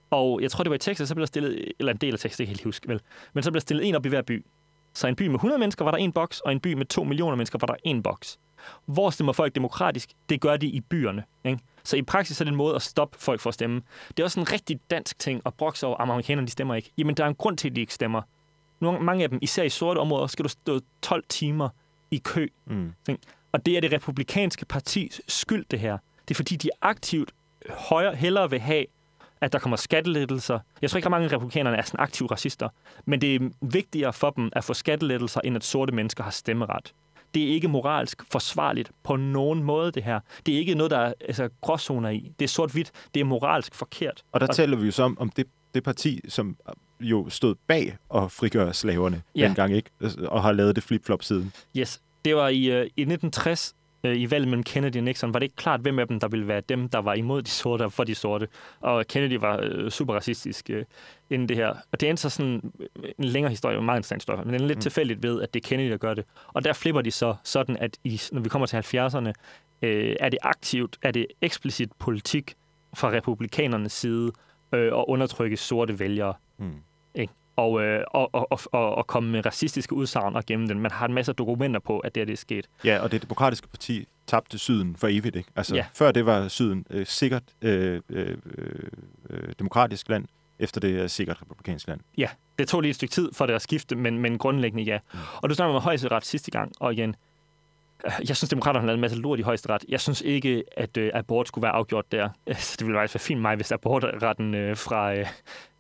Og 0.10 0.42
jeg 0.42 0.52
tror, 0.52 0.64
det 0.64 0.70
var 0.70 0.76
i 0.76 0.80
Texas, 0.80 1.08
så 1.08 1.16
blev 1.16 1.22
der 1.22 1.28
stillet, 1.28 1.72
eller 1.80 1.92
en 1.94 1.98
del 1.98 2.14
af 2.14 2.20
Texas, 2.20 2.38
det 2.38 2.48
kan 2.48 2.52
jeg 2.52 2.58
helt 2.58 2.64
huske, 2.64 2.88
vel. 2.88 3.02
Men 3.34 3.44
så 3.44 3.52
blev 3.52 3.60
der 3.60 3.62
stillet 3.62 3.88
en 3.88 3.96
op 3.96 4.06
i 4.06 4.10
hver 4.10 4.22
by. 4.22 4.46
Så 4.94 5.08
en 5.08 5.16
by 5.16 5.28
med 5.28 5.36
100 5.36 5.60
mennesker 5.60 5.86
var 5.86 5.92
der 5.92 5.98
en 5.98 6.12
boks, 6.12 6.40
og 6.40 6.52
en 6.52 6.60
by 6.60 6.74
med 6.74 6.86
2 6.86 7.04
millioner 7.04 7.36
mennesker 7.36 7.60
var 7.62 7.68
der 7.68 7.76
en 7.84 8.04
boks. 8.04 8.40
Hvor 8.86 9.10
stemmer 9.10 9.34
folk 9.34 9.56
demokratisk? 9.56 10.10
Det 10.30 10.42
gør 10.42 10.58
de 10.58 10.68
i 10.68 10.82
byerne. 10.82 11.24
Ikke? 11.44 11.60
Så 11.84 11.98
i 11.98 12.02
praksis 12.02 12.42
er 12.42 12.46
det 12.46 12.52
en 12.52 12.58
måde 12.58 12.76
at 12.76 12.82
stoppe 12.82 13.18
folk 13.20 13.42
for 13.42 13.50
at 13.50 13.54
stemme. 13.54 13.82
Det 14.08 14.20
er 14.20 14.24
også 14.24 14.40
en 14.40 14.52
rigtig 14.52 14.80
dansk 14.92 15.20
ting 15.20 15.42
at 15.46 15.54
brokse 15.54 15.88
over, 15.88 15.98
at 15.98 16.02
amerikanerne 16.02 16.46
de 16.48 16.52
stemmer 16.52 16.76
ikke. 16.76 16.92
Jamen, 16.98 17.16
der 17.16 17.24
er 17.24 17.28
en 17.28 17.36
grund 17.36 17.58
til, 17.58 17.70
at 17.70 17.76
de 17.76 17.82
ikke 17.82 17.94
stemmer. 17.94 18.22
Nogle, 18.80 19.00
mange 19.00 19.24
af 19.24 19.30
dem, 19.30 19.40
især 19.42 19.64
i 19.64 19.70
sorte 19.70 19.98
områder, 19.98 20.28
skal 20.28 20.44
du 20.44 20.50
stå 20.50 20.80
12 21.02 21.24
timer 21.30 21.70
i 22.12 22.18
kø. 22.18 22.48
Mm. 22.66 22.94
Og 23.52 23.66
det 23.66 23.78
er 23.78 23.82
det 23.82 23.94
republikanske 23.94 24.66
partis 24.66 25.22
skyld, 25.28 25.66
det 25.72 25.80
her. 25.80 25.98
Det 26.28 26.34
er 26.34 26.36
fordi, 26.36 26.56
de 26.56 26.70
aktivt 26.82 27.32
højere, 27.70 28.16
hellere 28.16 28.50
vil 28.50 28.60
have, 28.60 28.86
at 29.42 29.54
der 29.54 29.60
kommer 29.60 29.78
skattelettelser. 29.78 30.60
Jeg 30.82 30.90
tror 30.90 30.98
ikke, 30.98 31.08
at 31.08 31.12
mange 31.12 31.28
republikanerne 31.28 31.78
er 31.78 31.82
sådan 31.82 32.00
aktive 32.00 32.32
racister, 32.32 32.70
men 33.06 33.22
det 33.22 33.36
er 33.36 33.50
vigtigere 33.62 34.14
for 34.14 34.30
dem 34.30 34.50
at 34.54 34.64
få 34.64 34.74
skattelettelser, 34.74 35.42
end 35.44 35.56
at 35.56 35.64
sorte 35.64 35.94
mennesker 35.94 36.24
har 36.24 36.32
stemmeret. 36.32 36.94
Det 37.34 37.44
er 37.44 37.48
ikke 37.48 37.68
moralsk 37.68 38.24
forsvarligt 38.32 38.92
på 39.04 39.16
nogen 39.16 39.64
måde, 39.64 39.92
det 39.92 40.04
her. 40.04 40.20
Det 40.46 40.54
er 40.54 40.60
ikke 40.60 40.76
noget, 40.76 40.92
der 40.92 40.98
er 40.98 41.14
altså, 41.28 41.50
gråzoner 41.62 42.10
i. 42.10 42.32
Det 42.40 42.46
er 42.46 42.50
sort-hvidt. 42.50 42.92
Det 43.14 43.20
er 43.20 43.24
moralsk 43.24 43.76
forkert. 43.76 44.24
Og 44.32 44.40
der 44.40 44.48
og... 44.48 44.56
taler 44.56 44.78
vi 44.78 44.86
jo 44.86 44.92
så 44.92 45.04
om, 45.04 45.18
om 45.20 45.30
det, 45.30 45.48
det 45.74 45.84
parti, 45.84 46.22
som 46.28 46.58
jo 47.00 47.30
stod 47.30 47.56
bag 47.68 47.98
at 48.16 48.32
frigøre 48.32 48.74
slaverne 48.74 49.22
ja. 49.36 49.46
dengang, 49.46 49.74
ikke? 49.74 49.90
Og 50.18 50.42
har 50.42 50.52
lavet 50.52 50.76
det 50.76 50.84
flip-flop 50.84 51.24
siden. 51.24 51.54
Yes. 51.78 52.02
Det 52.26 52.36
var 52.36 52.48
i, 52.48 52.82
uh, 52.82 52.86
i 52.96 53.02
1960, 53.02 53.76
uh, 54.04 54.10
øh, 54.10 54.18
i 54.18 54.32
valget 54.32 54.48
mellem 54.48 54.64
Kennedy 54.64 54.98
og 54.98 55.04
Nixon, 55.04 55.34
var 55.34 55.40
det 55.40 55.44
ikke 55.44 55.56
klart, 55.56 55.80
hvem 55.80 56.00
af 56.00 56.08
dem, 56.08 56.20
der 56.20 56.28
ville 56.28 56.48
være 56.48 56.62
dem, 56.62 56.90
der 56.90 57.00
var 57.00 57.14
imod 57.14 57.42
de 57.42 57.50
sorte 57.50 57.84
og 57.84 57.94
for 57.94 58.04
de 58.04 58.16
sorte. 58.16 58.48
Og 58.80 59.08
Kennedy 59.08 59.40
var 59.40 59.84
uh, 59.84 59.90
super 59.90 60.14
racistisk 60.14 60.70
uh, 60.74 60.82
inden 61.30 61.50
det 61.50 61.58
her. 61.58 61.76
Og 61.92 62.02
det 62.02 62.10
endte 62.10 62.22
så 62.22 62.30
sådan 62.30 62.72
en 63.20 63.24
længere 63.24 63.50
historie, 63.50 63.78
en 63.78 63.86
meget 63.86 64.00
interessant 64.00 64.22
historie, 64.22 64.46
men 64.46 64.54
den 64.54 64.64
er 64.64 64.68
lidt 64.68 64.78
mm. 64.78 64.82
tilfældigt 64.82 65.24
ved, 65.24 65.42
at 65.42 65.54
det 65.54 65.66
er 65.66 65.68
Kennedy, 65.70 65.92
der 65.92 65.98
gør 65.98 66.14
det. 66.14 66.26
Og 66.48 66.64
der 66.64 66.74
flipper 66.74 67.02
de 67.02 67.12
så 67.12 67.36
sådan, 67.44 67.78
at 67.78 67.98
i, 68.04 68.22
når 68.32 68.42
vi 68.42 68.50
kommer 68.50 68.66
til 68.66 68.78
70'erne, 68.78 69.30
uh, 69.82 70.16
er 70.20 70.30
det 70.30 70.40
aktivt, 70.42 70.98
er 71.02 71.12
det 71.12 71.28
eksplicit 71.42 71.90
politik 72.00 72.54
fra 72.94 73.12
republikanernes 73.12 73.94
side 73.94 74.26
uh, 74.72 74.80
at 74.80 75.06
undertrykke 75.08 75.58
sorte 75.58 76.00
vælgere. 76.00 76.34
Mm 76.58 76.82
og, 77.58 77.82
øh, 77.82 78.04
og, 78.08 78.36
og, 78.36 78.60
og, 78.72 78.96
og 78.96 79.08
komme 79.08 79.32
med 79.32 79.46
racistiske 79.46 79.94
udsagn 79.94 80.36
og 80.36 80.46
gemme 80.46 80.68
den. 80.68 80.80
Man 80.80 80.92
har 80.92 81.06
en 81.06 81.14
masse 81.14 81.34
dokumenter 81.34 81.80
på, 81.80 82.00
at 82.00 82.16
det 82.16 82.22
er 82.22 82.26
det 82.26 82.34
er 82.34 82.38
sket. 82.38 82.70
Ja, 82.84 83.00
og 83.00 83.12
det 83.12 83.22
demokratiske 83.22 83.68
parti 83.68 84.08
tabte 84.28 84.58
syden 84.58 84.96
for 84.96 85.08
evigt. 85.08 85.36
Ikke? 85.36 85.50
Altså, 85.56 85.76
ja. 85.76 85.86
Før 85.94 86.12
det 86.12 86.26
var 86.26 86.48
syden 86.48 86.86
øh, 86.90 87.06
sikkert 87.06 87.44
øh, 87.62 88.02
øh, 88.10 88.38
øh, 89.30 89.54
demokratisk 89.60 90.10
land, 90.10 90.26
efter 90.60 90.82
det 90.82 91.02
er 91.02 91.08
sikkert 91.08 91.42
republikansk 91.42 91.88
land. 91.88 92.00
Ja, 92.18 92.30
det 92.60 92.68
tog 92.68 92.82
lige 92.82 92.90
et 92.90 92.96
stykke 92.96 93.12
tid 93.12 93.30
for 93.34 93.46
det 93.46 93.54
at 93.54 93.62
skifte, 93.62 93.96
men, 93.96 94.20
men 94.20 94.38
grundlæggende 94.38 94.84
ja. 94.84 95.00
Mm. 95.14 95.20
Og 95.42 95.50
du 95.50 95.56
snakker 95.56 95.76
om 95.76 95.82
højesteret 95.82 96.26
sidste 96.26 96.52
gang, 96.52 96.72
og 96.80 96.94
igen, 96.94 97.16
jeg 98.28 98.36
synes, 98.36 98.50
demokraterne 98.50 98.80
har 98.80 98.86
lavet 98.88 98.98
en 98.98 99.02
masse 99.02 99.18
lort 99.18 99.40
i 99.40 99.42
højesteret. 99.42 99.86
Jeg 99.90 100.00
synes 100.00 100.22
ikke, 100.22 100.64
at 100.78 100.98
øh, 100.98 101.12
abort 101.14 101.48
skulle 101.48 101.64
være 101.64 101.72
afgjort 101.72 102.12
der. 102.12 102.30
det 102.80 102.86
ville 102.86 103.00
være 103.00 103.08
fint 103.08 103.42
mig, 103.42 103.56
hvis 103.56 103.72
abortretten 103.72 104.54
øh, 104.54 104.78
fra... 104.78 105.16
Øh, 105.16 105.28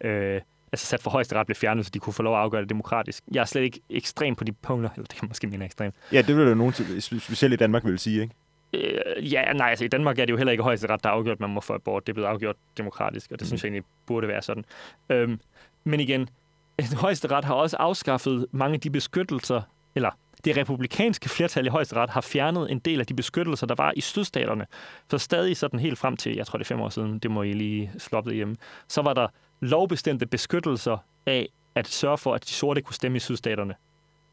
øh, 0.01 0.41
altså 0.71 0.85
sat 0.85 1.01
for 1.01 1.11
højeste 1.11 1.35
ret 1.35 1.45
blev 1.45 1.55
fjernet, 1.55 1.85
så 1.85 1.91
de 1.93 1.99
kunne 1.99 2.13
få 2.13 2.23
lov 2.23 2.35
at 2.35 2.41
afgøre 2.41 2.61
det 2.61 2.69
demokratisk. 2.69 3.23
Jeg 3.31 3.41
er 3.41 3.45
slet 3.45 3.61
ikke 3.61 3.79
ekstrem 3.89 4.35
på 4.35 4.43
de 4.43 4.51
punkter, 4.51 4.89
eller 4.95 5.07
det 5.07 5.19
kan 5.19 5.27
måske 5.27 5.47
mene 5.47 5.65
ekstrem. 5.65 5.91
Ja, 6.11 6.21
det 6.21 6.37
vil 6.37 6.47
jo 6.47 6.55
nogen, 6.55 6.73
specielt 7.01 7.53
i 7.53 7.57
Danmark, 7.57 7.85
vil 7.85 7.99
sige, 7.99 8.21
ikke? 8.21 8.35
Øh, 8.73 9.33
ja, 9.33 9.53
nej, 9.53 9.69
altså 9.69 9.85
i 9.85 9.87
Danmark 9.87 10.19
er 10.19 10.25
det 10.25 10.31
jo 10.31 10.37
heller 10.37 10.51
ikke 10.51 10.63
højeste 10.63 10.87
ret, 10.87 11.03
der 11.03 11.09
er 11.09 11.13
afgjort, 11.13 11.33
at 11.33 11.39
man 11.39 11.49
må 11.49 11.61
få 11.61 11.73
abort. 11.73 12.07
Det 12.07 12.11
er 12.11 12.13
blevet 12.13 12.27
afgjort 12.27 12.55
demokratisk, 12.77 13.31
og 13.31 13.39
det 13.39 13.45
mm. 13.45 13.47
synes 13.47 13.63
jeg 13.63 13.67
egentlig 13.67 13.89
burde 14.05 14.27
være 14.27 14.41
sådan. 14.41 14.65
Øhm, 15.09 15.39
men 15.83 15.99
igen, 15.99 16.29
højeste 16.97 17.27
ret 17.27 17.45
har 17.45 17.53
også 17.53 17.77
afskaffet 17.77 18.45
mange 18.51 18.73
af 18.73 18.79
de 18.79 18.89
beskyttelser, 18.89 19.61
eller 19.95 20.11
det 20.45 20.57
republikanske 20.57 21.29
flertal 21.29 21.65
i 21.65 21.69
højesteret 21.69 22.09
har 22.09 22.21
fjernet 22.21 22.71
en 22.71 22.79
del 22.79 22.99
af 22.99 23.05
de 23.05 23.13
beskyttelser, 23.13 23.67
der 23.67 23.75
var 23.77 23.93
i 23.95 24.01
sydstaterne. 24.01 24.65
Så 25.09 25.17
stadig 25.17 25.57
sådan 25.57 25.79
helt 25.79 25.97
frem 25.97 26.17
til, 26.17 26.35
jeg 26.35 26.47
tror 26.47 26.57
det 26.57 26.65
er 26.65 26.67
fem 26.67 26.81
år 26.81 26.89
siden, 26.89 27.19
det 27.19 27.31
må 27.31 27.43
I 27.43 27.53
lige 27.53 27.91
slå 27.97 28.17
op 28.17 28.27
hjemme, 28.29 28.55
så 28.87 29.01
var 29.01 29.13
der 29.13 29.27
lovbestemte 29.59 30.25
beskyttelser 30.25 30.97
af 31.25 31.49
at 31.75 31.87
sørge 31.87 32.17
for, 32.17 32.33
at 32.33 32.43
de 32.43 32.49
sorte 32.49 32.81
kunne 32.81 32.95
stemme 32.95 33.15
i 33.15 33.19
sydstaterne. 33.19 33.75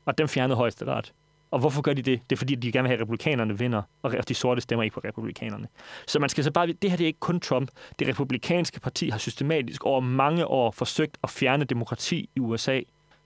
Og 0.05 0.19
dem 0.19 0.29
fjernede 0.29 0.57
højesteret. 0.57 1.13
Og 1.51 1.61
hvorfor 1.61 1.83
gør 1.83 1.93
de 1.93 2.03
det? 2.03 2.21
Det 2.31 2.37
er 2.37 2.39
fordi, 2.39 2.55
de 2.55 2.73
gerne 2.73 2.83
vil 2.83 2.89
have, 2.89 2.97
at 2.97 3.03
republikanerne 3.03 3.59
vinder, 3.59 3.83
og 4.03 4.29
de 4.29 4.35
sorte 4.35 4.61
stemmer 4.61 4.83
ikke 4.83 4.95
på 4.95 5.01
republikanerne. 5.05 5.69
Så 6.07 6.19
man 6.19 6.29
skal 6.29 6.45
så 6.45 6.51
bare 6.51 6.67
det 6.67 6.91
her 6.91 6.97
det 6.97 7.05
er 7.05 7.07
ikke 7.07 7.21
kun 7.21 7.41
Trump. 7.41 7.71
Det 7.99 8.09
republikanske 8.09 8.81
parti 8.81 9.09
har 9.09 9.19
systematisk 9.19 9.85
over 9.85 10.01
mange 10.01 10.47
år 10.47 10.71
forsøgt 10.71 11.19
at 11.23 11.31
fjerne 11.31 11.65
demokrati 11.65 12.31
i 12.37 12.41
USA, 12.41 12.81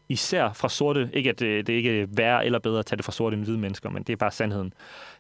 især 0.09 0.53
fra 0.53 0.69
sorte. 0.69 1.11
Ikke 1.13 1.31
at 1.31 1.39
det, 1.39 1.67
det 1.67 1.73
er 1.73 1.77
ikke 1.77 2.09
værre 2.11 2.47
eller 2.47 2.59
bedre 2.59 2.79
at 2.79 2.87
tage 2.87 2.97
det 2.97 3.05
fra 3.05 3.13
sorte 3.13 3.37
end 3.37 3.45
hvide 3.45 3.59
mennesker, 3.59 3.91
men 3.91 4.03
det 4.03 4.13
er 4.13 4.17
bare 4.17 4.31
sandheden. 4.31 4.73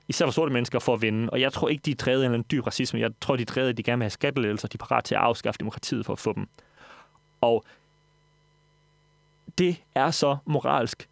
Især 0.09 0.26
fra 0.26 0.33
sorte 0.33 0.53
mennesker 0.53 0.79
for 0.79 0.95
at 0.95 1.03
vinde. 1.03 1.31
Og 1.31 1.41
jeg 1.41 1.53
tror 1.53 1.68
ikke, 1.68 1.83
de 1.83 1.91
er 1.91 1.95
drevet 1.95 2.24
af 2.24 2.35
en 2.35 2.45
dyb 2.51 2.66
racisme. 2.66 3.01
Jeg 3.01 3.11
tror, 3.20 3.37
de 3.37 3.43
er 3.43 3.47
drevet, 3.47 3.68
at 3.68 3.76
de 3.76 3.83
gerne 3.83 3.99
vil 3.99 4.05
have 4.05 4.11
skattelettelser. 4.11 4.68
De 4.68 4.76
er 4.81 4.87
parat 4.87 5.05
til 5.05 5.14
at 5.14 5.20
afskaffe 5.20 5.59
demokratiet 5.59 6.07
for 6.07 6.12
at 6.12 6.18
få 6.18 6.33
dem. 6.33 6.49
Og 7.41 7.64
det 9.59 9.76
er 9.95 10.11
så 10.11 10.36
moralsk 10.47 11.09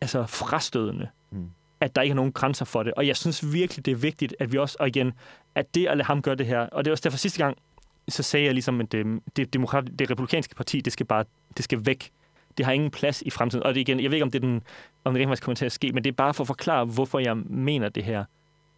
altså 0.00 0.26
frastødende, 0.26 1.08
mm. 1.30 1.50
at 1.80 1.96
der 1.96 2.02
ikke 2.02 2.12
er 2.12 2.16
nogen 2.16 2.32
grænser 2.32 2.64
for 2.64 2.82
det. 2.82 2.94
Og 2.94 3.06
jeg 3.06 3.16
synes 3.16 3.52
virkelig, 3.52 3.86
det 3.86 3.92
er 3.92 3.96
vigtigt, 3.96 4.34
at 4.38 4.52
vi 4.52 4.58
også, 4.58 4.76
og 4.80 4.88
igen, 4.88 5.12
at 5.54 5.74
det 5.74 5.86
at 5.86 5.96
lade 5.96 6.06
ham 6.06 6.22
gøre 6.22 6.34
det 6.34 6.46
her, 6.46 6.60
og 6.60 6.84
det 6.84 6.90
var 6.90 6.94
også 6.94 7.02
derfor 7.02 7.18
sidste 7.18 7.38
gang, 7.38 7.58
så 8.08 8.22
sagde 8.22 8.46
jeg 8.46 8.54
ligesom, 8.54 8.80
at 8.80 8.92
det, 8.92 9.20
det, 9.36 9.52
demokrat, 9.52 9.84
det 9.98 10.10
republikanske 10.10 10.54
parti, 10.54 10.80
det 10.80 10.92
skal 10.92 11.06
bare 11.06 11.24
det 11.56 11.64
skal 11.64 11.86
væk. 11.86 12.10
Det 12.58 12.66
har 12.66 12.72
ingen 12.72 12.90
plads 12.90 13.22
i 13.22 13.30
fremtiden. 13.30 13.62
Og 13.62 13.74
det 13.74 13.80
igen, 13.80 14.00
jeg 14.00 14.10
ved 14.10 14.16
ikke, 14.16 14.24
om 14.24 14.30
det, 14.30 14.44
er 14.44 14.46
den, 14.46 14.62
om 15.04 15.14
det 15.14 15.28
rent 15.28 15.40
kommer 15.40 15.56
til 15.56 15.66
at 15.66 15.72
ske, 15.72 15.92
men 15.92 16.04
det 16.04 16.10
er 16.10 16.14
bare 16.14 16.34
for 16.34 16.44
at 16.44 16.46
forklare, 16.46 16.84
hvorfor 16.84 17.18
jeg 17.18 17.36
mener 17.36 17.88
det 17.88 18.04
her. 18.04 18.24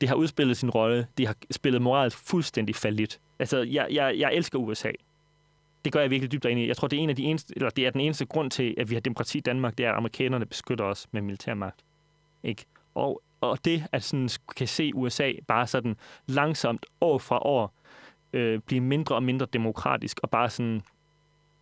Det 0.00 0.08
har 0.08 0.16
udspillet 0.16 0.56
sin 0.56 0.70
rolle. 0.70 1.06
Det 1.18 1.26
har 1.26 1.36
spillet 1.50 1.82
moralsk 1.82 2.18
fuldstændig 2.18 2.76
fallit. 2.76 3.20
Altså, 3.38 3.58
jeg, 3.58 3.86
jeg, 3.90 4.14
jeg 4.18 4.34
elsker 4.34 4.58
USA 4.58 4.90
det 5.84 5.92
gør 5.92 6.00
jeg 6.00 6.10
virkelig 6.10 6.32
dybt 6.32 6.44
ind 6.44 6.60
i. 6.60 6.66
Jeg 6.66 6.76
tror, 6.76 6.88
det 6.88 6.98
er, 6.98 7.02
en 7.02 7.10
af 7.10 7.16
de 7.16 7.22
eneste, 7.22 7.54
eller 7.56 7.70
det 7.70 7.86
er 7.86 7.90
den 7.90 8.00
eneste 8.00 8.26
grund 8.26 8.50
til, 8.50 8.74
at 8.78 8.90
vi 8.90 8.94
har 8.94 9.00
demokrati 9.00 9.38
i 9.38 9.40
Danmark, 9.40 9.78
det 9.78 9.86
er, 9.86 9.90
at 9.90 9.96
amerikanerne 9.96 10.46
beskytter 10.46 10.84
os 10.84 11.06
med 11.12 11.22
militærmagt. 11.22 11.84
Ikke? 12.42 12.64
Og, 12.94 13.22
og 13.40 13.64
det, 13.64 13.84
at 13.92 14.02
sådan 14.02 14.28
kan 14.56 14.66
se 14.66 14.90
USA 14.94 15.32
bare 15.48 15.66
sådan 15.66 15.96
langsomt 16.26 16.86
år 17.00 17.18
fra 17.18 17.38
år 17.38 17.74
øh, 18.32 18.60
blive 18.60 18.80
mindre 18.80 19.14
og 19.14 19.22
mindre 19.22 19.46
demokratisk, 19.52 20.20
og 20.22 20.30
bare 20.30 20.50
sådan 20.50 20.82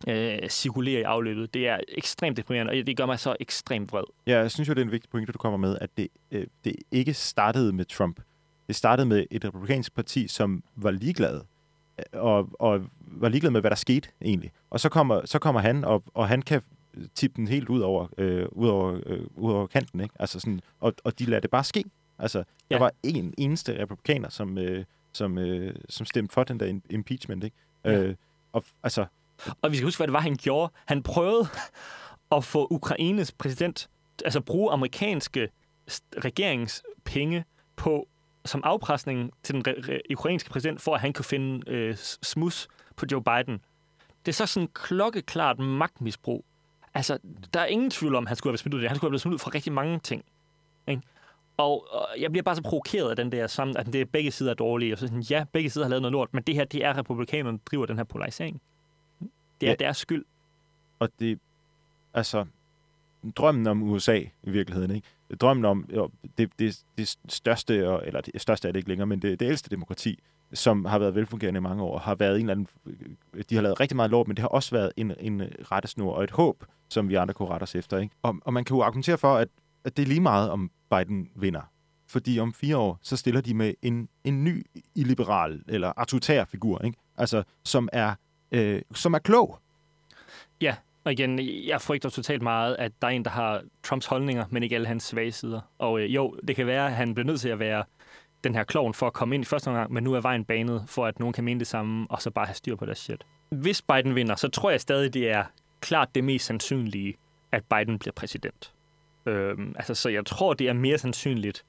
øh, 0.07 0.49
cirkulere 0.49 0.99
i 0.99 1.03
afløbet. 1.03 1.53
Det 1.53 1.67
er 1.67 1.79
ekstremt 1.87 2.37
deprimerende, 2.37 2.71
og 2.71 2.87
det 2.87 2.97
gør 2.97 3.05
mig 3.05 3.19
så 3.19 3.35
ekstremt 3.39 3.91
vred. 3.91 4.03
Ja, 4.27 4.39
jeg 4.39 4.51
synes 4.51 4.69
jo, 4.69 4.73
det 4.73 4.81
er 4.81 4.85
en 4.85 4.91
vigtig 4.91 5.09
pointe, 5.09 5.31
du 5.31 5.37
kommer 5.37 5.57
med, 5.57 5.77
at 5.81 5.89
det, 5.97 6.07
øh, 6.31 6.47
det 6.63 6.75
ikke 6.91 7.13
startede 7.13 7.73
med 7.73 7.85
Trump. 7.85 8.19
Det 8.67 8.75
startede 8.75 9.07
med 9.07 9.25
et 9.31 9.45
republikansk 9.45 9.95
parti, 9.95 10.27
som 10.27 10.63
var 10.75 10.91
ligeglad 10.91 11.41
og, 12.13 12.49
og 12.59 12.81
var 13.01 13.29
ligeglade 13.29 13.51
med, 13.51 13.61
hvad 13.61 13.71
der 13.71 13.75
skete 13.75 14.09
egentlig. 14.21 14.51
Og 14.69 14.79
så 14.79 14.89
kommer, 14.89 15.21
så 15.25 15.39
kommer 15.39 15.61
han, 15.61 15.85
og, 15.85 16.03
og 16.13 16.27
han 16.27 16.41
kan 16.41 16.61
tippe 17.15 17.35
den 17.35 17.47
helt 17.47 17.69
ud 17.69 17.79
over, 17.79 18.07
øh, 18.17 18.45
ud 18.51 18.67
over, 18.67 18.99
øh, 19.05 19.23
ud 19.35 19.51
over 19.53 19.67
kanten, 19.67 19.99
ikke? 19.99 20.15
Altså 20.19 20.39
sådan, 20.39 20.61
og, 20.79 20.93
og 21.03 21.19
de 21.19 21.25
lader 21.25 21.39
det 21.39 21.49
bare 21.49 21.63
ske. 21.63 21.83
Altså, 22.19 22.37
ja. 22.37 22.75
der 22.75 22.79
var 22.79 22.91
en 23.03 23.33
eneste 23.37 23.81
republikaner, 23.81 24.29
som, 24.29 24.57
øh, 24.57 24.85
som, 25.13 25.37
øh, 25.37 25.75
som 25.89 26.05
stemte 26.05 26.33
for 26.33 26.43
den 26.43 26.59
der 26.59 26.79
impeachment, 26.89 27.43
ikke? 27.43 27.55
Ja. 27.85 27.91
Øh, 27.91 28.15
og, 28.53 28.63
altså, 28.83 29.05
og 29.61 29.71
vi 29.71 29.75
skal 29.75 29.85
huske, 29.85 29.99
hvad 29.99 30.07
det 30.07 30.13
var, 30.13 30.19
han 30.19 30.35
gjorde. 30.35 30.73
Han 30.85 31.03
prøvede 31.03 31.47
at 32.31 32.43
få 32.43 32.67
Ukraines 32.71 33.31
præsident, 33.31 33.89
altså 34.25 34.41
bruge 34.41 34.71
amerikanske 34.71 35.49
regeringspenge 36.17 37.45
på 37.75 38.07
som 38.49 38.61
afpresning 38.63 39.31
til 39.43 39.55
den 39.55 39.63
ukrainske 40.11 40.49
præsident, 40.49 40.81
for 40.81 40.95
at 40.95 41.01
han 41.01 41.13
kunne 41.13 41.25
finde 41.25 41.71
øh, 41.71 41.95
smus 42.21 42.67
på 42.95 43.05
Joe 43.11 43.23
Biden. 43.23 43.61
Det 44.25 44.31
er 44.31 44.33
så 44.33 44.45
sådan 44.45 44.69
klokkeklart 44.73 45.59
magtmisbrug. 45.59 46.45
Altså, 46.93 47.19
der 47.53 47.59
er 47.59 47.65
ingen 47.65 47.89
tvivl 47.89 48.15
om, 48.15 48.23
at 48.23 48.27
han 48.27 48.35
skulle 48.35 48.49
have 48.49 48.53
været 48.53 48.59
smidt 48.59 48.73
ud. 48.73 48.87
Han 48.87 48.95
skulle 48.95 49.09
have 49.09 49.11
været 49.11 49.21
smidt 49.21 49.33
ud 49.33 49.39
fra 49.39 49.51
rigtig 49.55 49.73
mange 49.73 49.99
ting. 49.99 50.25
Ikke? 50.87 51.01
Og, 51.57 51.93
og 51.93 52.07
jeg 52.19 52.31
bliver 52.31 52.43
bare 52.43 52.55
så 52.55 52.63
provokeret 52.63 53.09
af 53.09 53.15
den 53.15 53.31
der 53.31 53.47
sammen, 53.47 53.77
at 53.77 53.85
det 53.85 54.01
er 54.01 54.05
begge 54.05 54.31
sider 54.31 54.51
er 54.51 54.55
dårlige. 54.55 54.93
Og 54.93 54.97
så 54.97 55.07
sådan, 55.07 55.21
ja, 55.21 55.45
begge 55.51 55.69
sider 55.69 55.85
har 55.85 55.89
lavet 55.89 56.01
noget 56.01 56.11
lort, 56.11 56.33
men 56.33 56.43
det 56.43 56.55
her, 56.55 56.65
det 56.65 56.85
er 56.85 56.97
republikanerne, 56.97 57.57
der 57.57 57.63
driver 57.65 57.85
den 57.85 57.97
her 57.97 58.03
polarisering. 58.03 58.61
Det 59.61 59.67
er 59.67 59.71
ja. 59.71 59.75
deres 59.75 59.97
skyld. 59.97 60.25
Og 60.99 61.09
det, 61.19 61.39
altså, 62.13 62.45
drømmen 63.35 63.67
om 63.67 63.83
USA 63.83 64.17
i 64.43 64.49
virkeligheden, 64.49 64.95
ikke? 64.95 65.07
Drømmen 65.41 65.65
om 65.65 65.85
jo, 65.95 66.09
det, 66.37 66.49
det, 66.59 66.79
det 66.97 67.17
største, 67.29 67.75
eller 67.75 68.21
det 68.21 68.41
største 68.41 68.67
er 68.67 68.71
det 68.71 68.79
ikke 68.79 68.89
længere, 68.89 69.07
men 69.07 69.21
det, 69.21 69.39
det 69.39 69.45
ældste 69.45 69.69
demokrati, 69.69 70.19
som 70.53 70.85
har 70.85 70.99
været 70.99 71.15
velfungerende 71.15 71.57
i 71.57 71.61
mange 71.61 71.83
år, 71.83 71.99
har 71.99 72.15
været 72.15 72.35
en 72.35 72.49
eller 72.49 72.51
anden, 72.51 72.67
de 73.49 73.55
har 73.55 73.61
lavet 73.61 73.79
rigtig 73.79 73.95
meget 73.95 74.11
lort, 74.11 74.27
men 74.27 74.35
det 74.35 74.41
har 74.41 74.47
også 74.47 74.75
været 74.75 74.91
en, 74.97 75.13
en 75.19 75.41
rettesnor 75.71 76.13
og 76.13 76.23
et 76.23 76.31
håb, 76.31 76.63
som 76.89 77.09
vi 77.09 77.15
andre 77.15 77.33
kunne 77.33 77.49
rette 77.49 77.63
os 77.63 77.75
efter. 77.75 77.97
Ikke? 77.97 78.15
Og, 78.21 78.35
og 78.45 78.53
man 78.53 78.63
kan 78.63 78.75
jo 78.75 78.81
argumentere 78.81 79.17
for, 79.17 79.35
at, 79.35 79.47
at 79.83 79.97
det 79.97 80.03
er 80.03 80.07
lige 80.07 80.21
meget, 80.21 80.49
om 80.49 80.71
Biden 80.89 81.29
vinder. 81.35 81.61
Fordi 82.07 82.39
om 82.39 82.53
fire 82.53 82.77
år, 82.77 82.99
så 83.01 83.17
stiller 83.17 83.41
de 83.41 83.53
med 83.53 83.73
en, 83.81 84.09
en 84.23 84.43
ny 84.43 84.65
illiberal 84.95 85.63
eller 85.67 85.93
autoritær 85.97 86.45
figur, 86.45 86.81
ikke? 86.81 86.97
Altså, 87.17 87.43
som 87.63 87.89
er, 87.93 88.15
øh, 88.51 88.81
som 88.93 89.13
er 89.13 89.19
klog. 89.19 89.59
Ja, 90.61 90.75
og 91.03 91.11
igen, 91.11 91.39
jeg 91.67 91.81
frygter 91.81 92.09
totalt 92.09 92.41
meget, 92.41 92.75
at 92.79 92.91
der 93.01 93.07
er 93.07 93.11
en, 93.11 93.25
der 93.25 93.31
har 93.31 93.61
Trumps 93.83 94.05
holdninger, 94.05 94.45
men 94.49 94.63
ikke 94.63 94.75
alle 94.75 94.87
hans 94.87 95.03
svage 95.03 95.31
sider. 95.31 95.61
Og 95.77 95.99
øh, 95.99 96.15
jo, 96.15 96.35
det 96.47 96.55
kan 96.55 96.67
være, 96.67 96.87
at 96.87 96.93
han 96.93 97.13
bliver 97.13 97.27
nødt 97.27 97.41
til 97.41 97.49
at 97.49 97.59
være 97.59 97.83
den 98.43 98.55
her 98.55 98.63
klovn 98.63 98.93
for 98.93 99.07
at 99.07 99.13
komme 99.13 99.35
ind 99.35 99.41
i 99.41 99.45
første 99.45 99.67
omgang, 99.67 99.93
men 99.93 100.03
nu 100.03 100.13
er 100.13 100.21
vejen 100.21 100.45
banet 100.45 100.83
for, 100.87 101.05
at 101.05 101.19
nogen 101.19 101.33
kan 101.33 101.43
mene 101.43 101.59
det 101.59 101.67
samme, 101.67 102.07
og 102.09 102.21
så 102.21 102.31
bare 102.31 102.45
have 102.45 102.55
styr 102.55 102.75
på 102.75 102.85
deres 102.85 102.97
shit. 102.97 103.25
Hvis 103.49 103.81
Biden 103.81 104.15
vinder, 104.15 104.35
så 104.35 104.47
tror 104.47 104.69
jeg 104.69 104.81
stadig, 104.81 105.13
det 105.13 105.29
er 105.31 105.43
klart 105.81 106.15
det 106.15 106.23
mest 106.23 106.45
sandsynlige, 106.45 107.15
at 107.51 107.63
Biden 107.65 107.99
bliver 107.99 108.13
præsident. 108.13 108.73
Øhm, 109.25 109.73
altså, 109.75 109.95
så 109.95 110.09
jeg 110.09 110.25
tror, 110.25 110.53
det 110.53 110.69
er 110.69 110.73
mere 110.73 110.97
sandsynligt, 110.97 111.65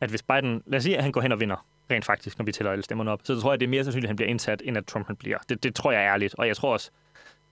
at 0.00 0.10
hvis 0.10 0.22
Biden... 0.22 0.62
Lad 0.66 0.76
os 0.76 0.82
sige, 0.82 0.96
at 0.96 1.02
han 1.02 1.12
går 1.12 1.20
hen 1.20 1.32
og 1.32 1.40
vinder, 1.40 1.66
rent 1.90 2.04
faktisk, 2.04 2.38
når 2.38 2.44
vi 2.44 2.52
tæller 2.52 2.72
alle 2.72 2.84
stemmerne 2.84 3.10
op, 3.10 3.20
så 3.24 3.40
tror 3.40 3.52
jeg, 3.52 3.60
det 3.60 3.66
er 3.66 3.70
mere 3.70 3.84
sandsynligt, 3.84 4.04
at 4.04 4.08
han 4.08 4.16
bliver 4.16 4.30
indsat, 4.30 4.62
end 4.64 4.76
at 4.76 4.86
Trump 4.86 5.06
han 5.06 5.16
bliver. 5.16 5.38
Det, 5.48 5.62
det 5.62 5.74
tror 5.74 5.92
jeg 5.92 6.04
er 6.04 6.12
ærligt, 6.12 6.34
og 6.38 6.46
jeg 6.46 6.56
tror 6.56 6.72
også, 6.72 6.90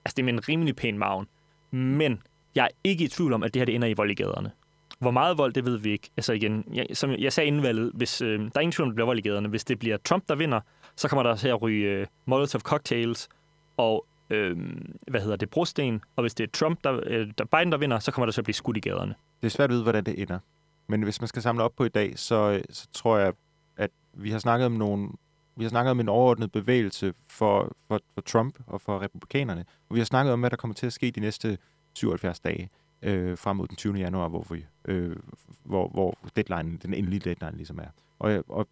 altså 0.05 0.15
det 0.15 0.19
er 0.19 0.25
med 0.25 0.33
en 0.33 0.49
rimelig 0.49 0.75
pæn 0.75 0.97
maven. 0.97 1.27
Men 1.71 2.21
jeg 2.55 2.63
er 2.63 2.69
ikke 2.83 3.03
i 3.03 3.07
tvivl 3.07 3.33
om, 3.33 3.43
at 3.43 3.53
det 3.53 3.59
her 3.59 3.65
det 3.65 3.75
ender 3.75 3.87
i 3.87 3.93
vold 3.93 4.11
i 4.11 4.13
gaderne. 4.13 4.51
Hvor 4.99 5.11
meget 5.11 5.37
vold, 5.37 5.53
det 5.53 5.65
ved 5.65 5.77
vi 5.77 5.91
ikke. 5.91 6.09
Altså 6.17 6.33
igen, 6.33 6.65
jeg, 6.73 6.87
som 6.93 7.11
jeg 7.11 7.33
sagde 7.33 7.47
inden 7.47 7.63
valget, 7.63 7.91
hvis, 7.93 8.21
øh, 8.21 8.39
der 8.39 8.49
er 8.55 8.59
ingen 8.59 8.71
tvivl 8.71 8.85
om, 8.85 8.89
det 8.89 8.95
bliver 8.95 9.05
vold 9.05 9.17
i 9.19 9.21
gaderne. 9.21 9.47
Hvis 9.47 9.63
det 9.63 9.79
bliver 9.79 9.97
Trump, 9.97 10.29
der 10.29 10.35
vinder, 10.35 10.59
så 10.95 11.07
kommer 11.07 11.23
der 11.23 11.35
til 11.35 11.47
at 11.47 11.61
ryge 11.61 11.91
øh, 11.91 12.07
Molotov 12.25 12.61
cocktails 12.61 13.29
og 13.77 14.05
øh, 14.29 14.57
hvad 15.07 15.21
hedder 15.21 15.35
det, 15.35 15.49
brosten. 15.49 16.01
Og 16.15 16.23
hvis 16.23 16.33
det 16.33 16.43
er 16.43 16.51
Trump, 16.53 16.83
der, 16.83 16.99
øh, 17.05 17.31
der 17.37 17.45
Biden, 17.45 17.71
der 17.71 17.77
vinder, 17.77 17.99
så 17.99 18.11
kommer 18.11 18.25
der 18.25 18.31
til 18.31 18.41
at 18.41 18.45
blive 18.45 18.53
skudt 18.53 18.77
i 18.77 18.79
gaderne. 18.79 19.15
Det 19.41 19.47
er 19.47 19.51
svært 19.51 19.69
at 19.69 19.73
vide, 19.73 19.83
hvordan 19.83 20.03
det 20.03 20.21
ender. 20.21 20.39
Men 20.87 21.03
hvis 21.03 21.21
man 21.21 21.27
skal 21.27 21.41
samle 21.41 21.63
op 21.63 21.75
på 21.77 21.85
i 21.85 21.89
dag, 21.89 22.19
så, 22.19 22.51
øh, 22.51 22.63
så 22.69 22.87
tror 22.93 23.17
jeg, 23.17 23.33
at 23.77 23.91
vi 24.13 24.31
har 24.31 24.39
snakket 24.39 24.65
om 24.65 24.71
nogle 24.71 25.09
vi 25.55 25.63
har 25.63 25.69
snakket 25.69 25.91
om 25.91 25.99
en 25.99 26.09
overordnet 26.09 26.51
bevægelse 26.51 27.13
for, 27.27 27.75
for, 27.87 28.01
for 28.13 28.21
Trump 28.21 28.59
og 28.67 28.81
for 28.81 29.01
republikanerne. 29.01 29.65
Og 29.89 29.95
vi 29.95 29.99
har 29.99 30.05
snakket 30.05 30.33
om, 30.33 30.39
hvad 30.39 30.49
der 30.49 30.57
kommer 30.57 30.75
til 30.75 30.85
at 30.85 30.93
ske 30.93 31.11
de 31.11 31.19
næste 31.19 31.57
77 31.93 32.39
dage 32.39 32.69
øh, 33.01 33.37
frem 33.37 33.57
mod 33.57 33.67
den 33.67 33.75
20. 33.75 33.93
januar, 33.93 34.27
hvor, 34.27 34.45
vi, 34.49 34.65
øh, 34.85 35.15
hvor, 35.63 35.87
hvor 35.87 36.17
deadline, 36.35 36.77
den 36.77 36.93
endelige 36.93 37.19
deadline 37.19 37.57
ligesom 37.57 37.79
er. 37.79 37.87
Og, 38.19 38.43
og 38.47 38.67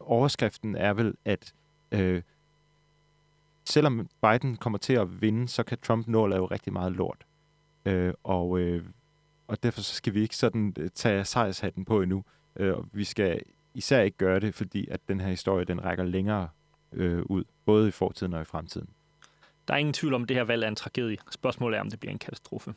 overskriften 0.00 0.76
er 0.76 0.92
vel, 0.92 1.14
at 1.24 1.54
øh, 1.92 2.22
selvom 3.64 4.08
Biden 4.22 4.56
kommer 4.56 4.78
til 4.78 4.92
at 4.92 5.20
vinde, 5.20 5.48
så 5.48 5.62
kan 5.62 5.78
Trump 5.82 6.08
nå 6.08 6.24
at 6.24 6.30
lave 6.30 6.46
rigtig 6.46 6.72
meget 6.72 6.92
lort. 6.92 7.24
Øh, 7.84 8.14
og, 8.24 8.58
øh, 8.58 8.84
og 9.48 9.62
derfor 9.62 9.80
så 9.80 9.94
skal 9.94 10.14
vi 10.14 10.20
ikke 10.20 10.36
sådan 10.36 10.74
øh, 10.78 10.90
tage 10.94 11.24
sejrshatten 11.24 11.84
på 11.84 12.02
endnu. 12.02 12.24
Øh, 12.56 12.74
vi 12.92 13.04
skal 13.04 13.42
især 13.74 14.00
ikke 14.00 14.16
gøre 14.16 14.40
det, 14.40 14.54
fordi 14.54 14.88
at 14.90 15.00
den 15.08 15.20
her 15.20 15.28
historie, 15.28 15.64
den 15.64 15.84
rækker 15.84 16.04
længere 16.04 16.48
øh, 16.92 17.22
ud, 17.26 17.44
både 17.64 17.88
i 17.88 17.90
fortiden 17.90 18.34
og 18.34 18.42
i 18.42 18.44
fremtiden. 18.44 18.88
Der 19.68 19.74
er 19.74 19.78
ingen 19.78 19.92
tvivl 19.92 20.14
om, 20.14 20.22
at 20.22 20.28
det 20.28 20.36
her 20.36 20.44
valg 20.44 20.64
er 20.64 20.68
en 20.68 20.76
tragedie. 20.76 21.16
Spørgsmålet 21.30 21.76
er, 21.76 21.80
om 21.80 21.90
det 21.90 22.00
bliver 22.00 22.12
en 22.12 22.18
katastrofe. 22.18 22.74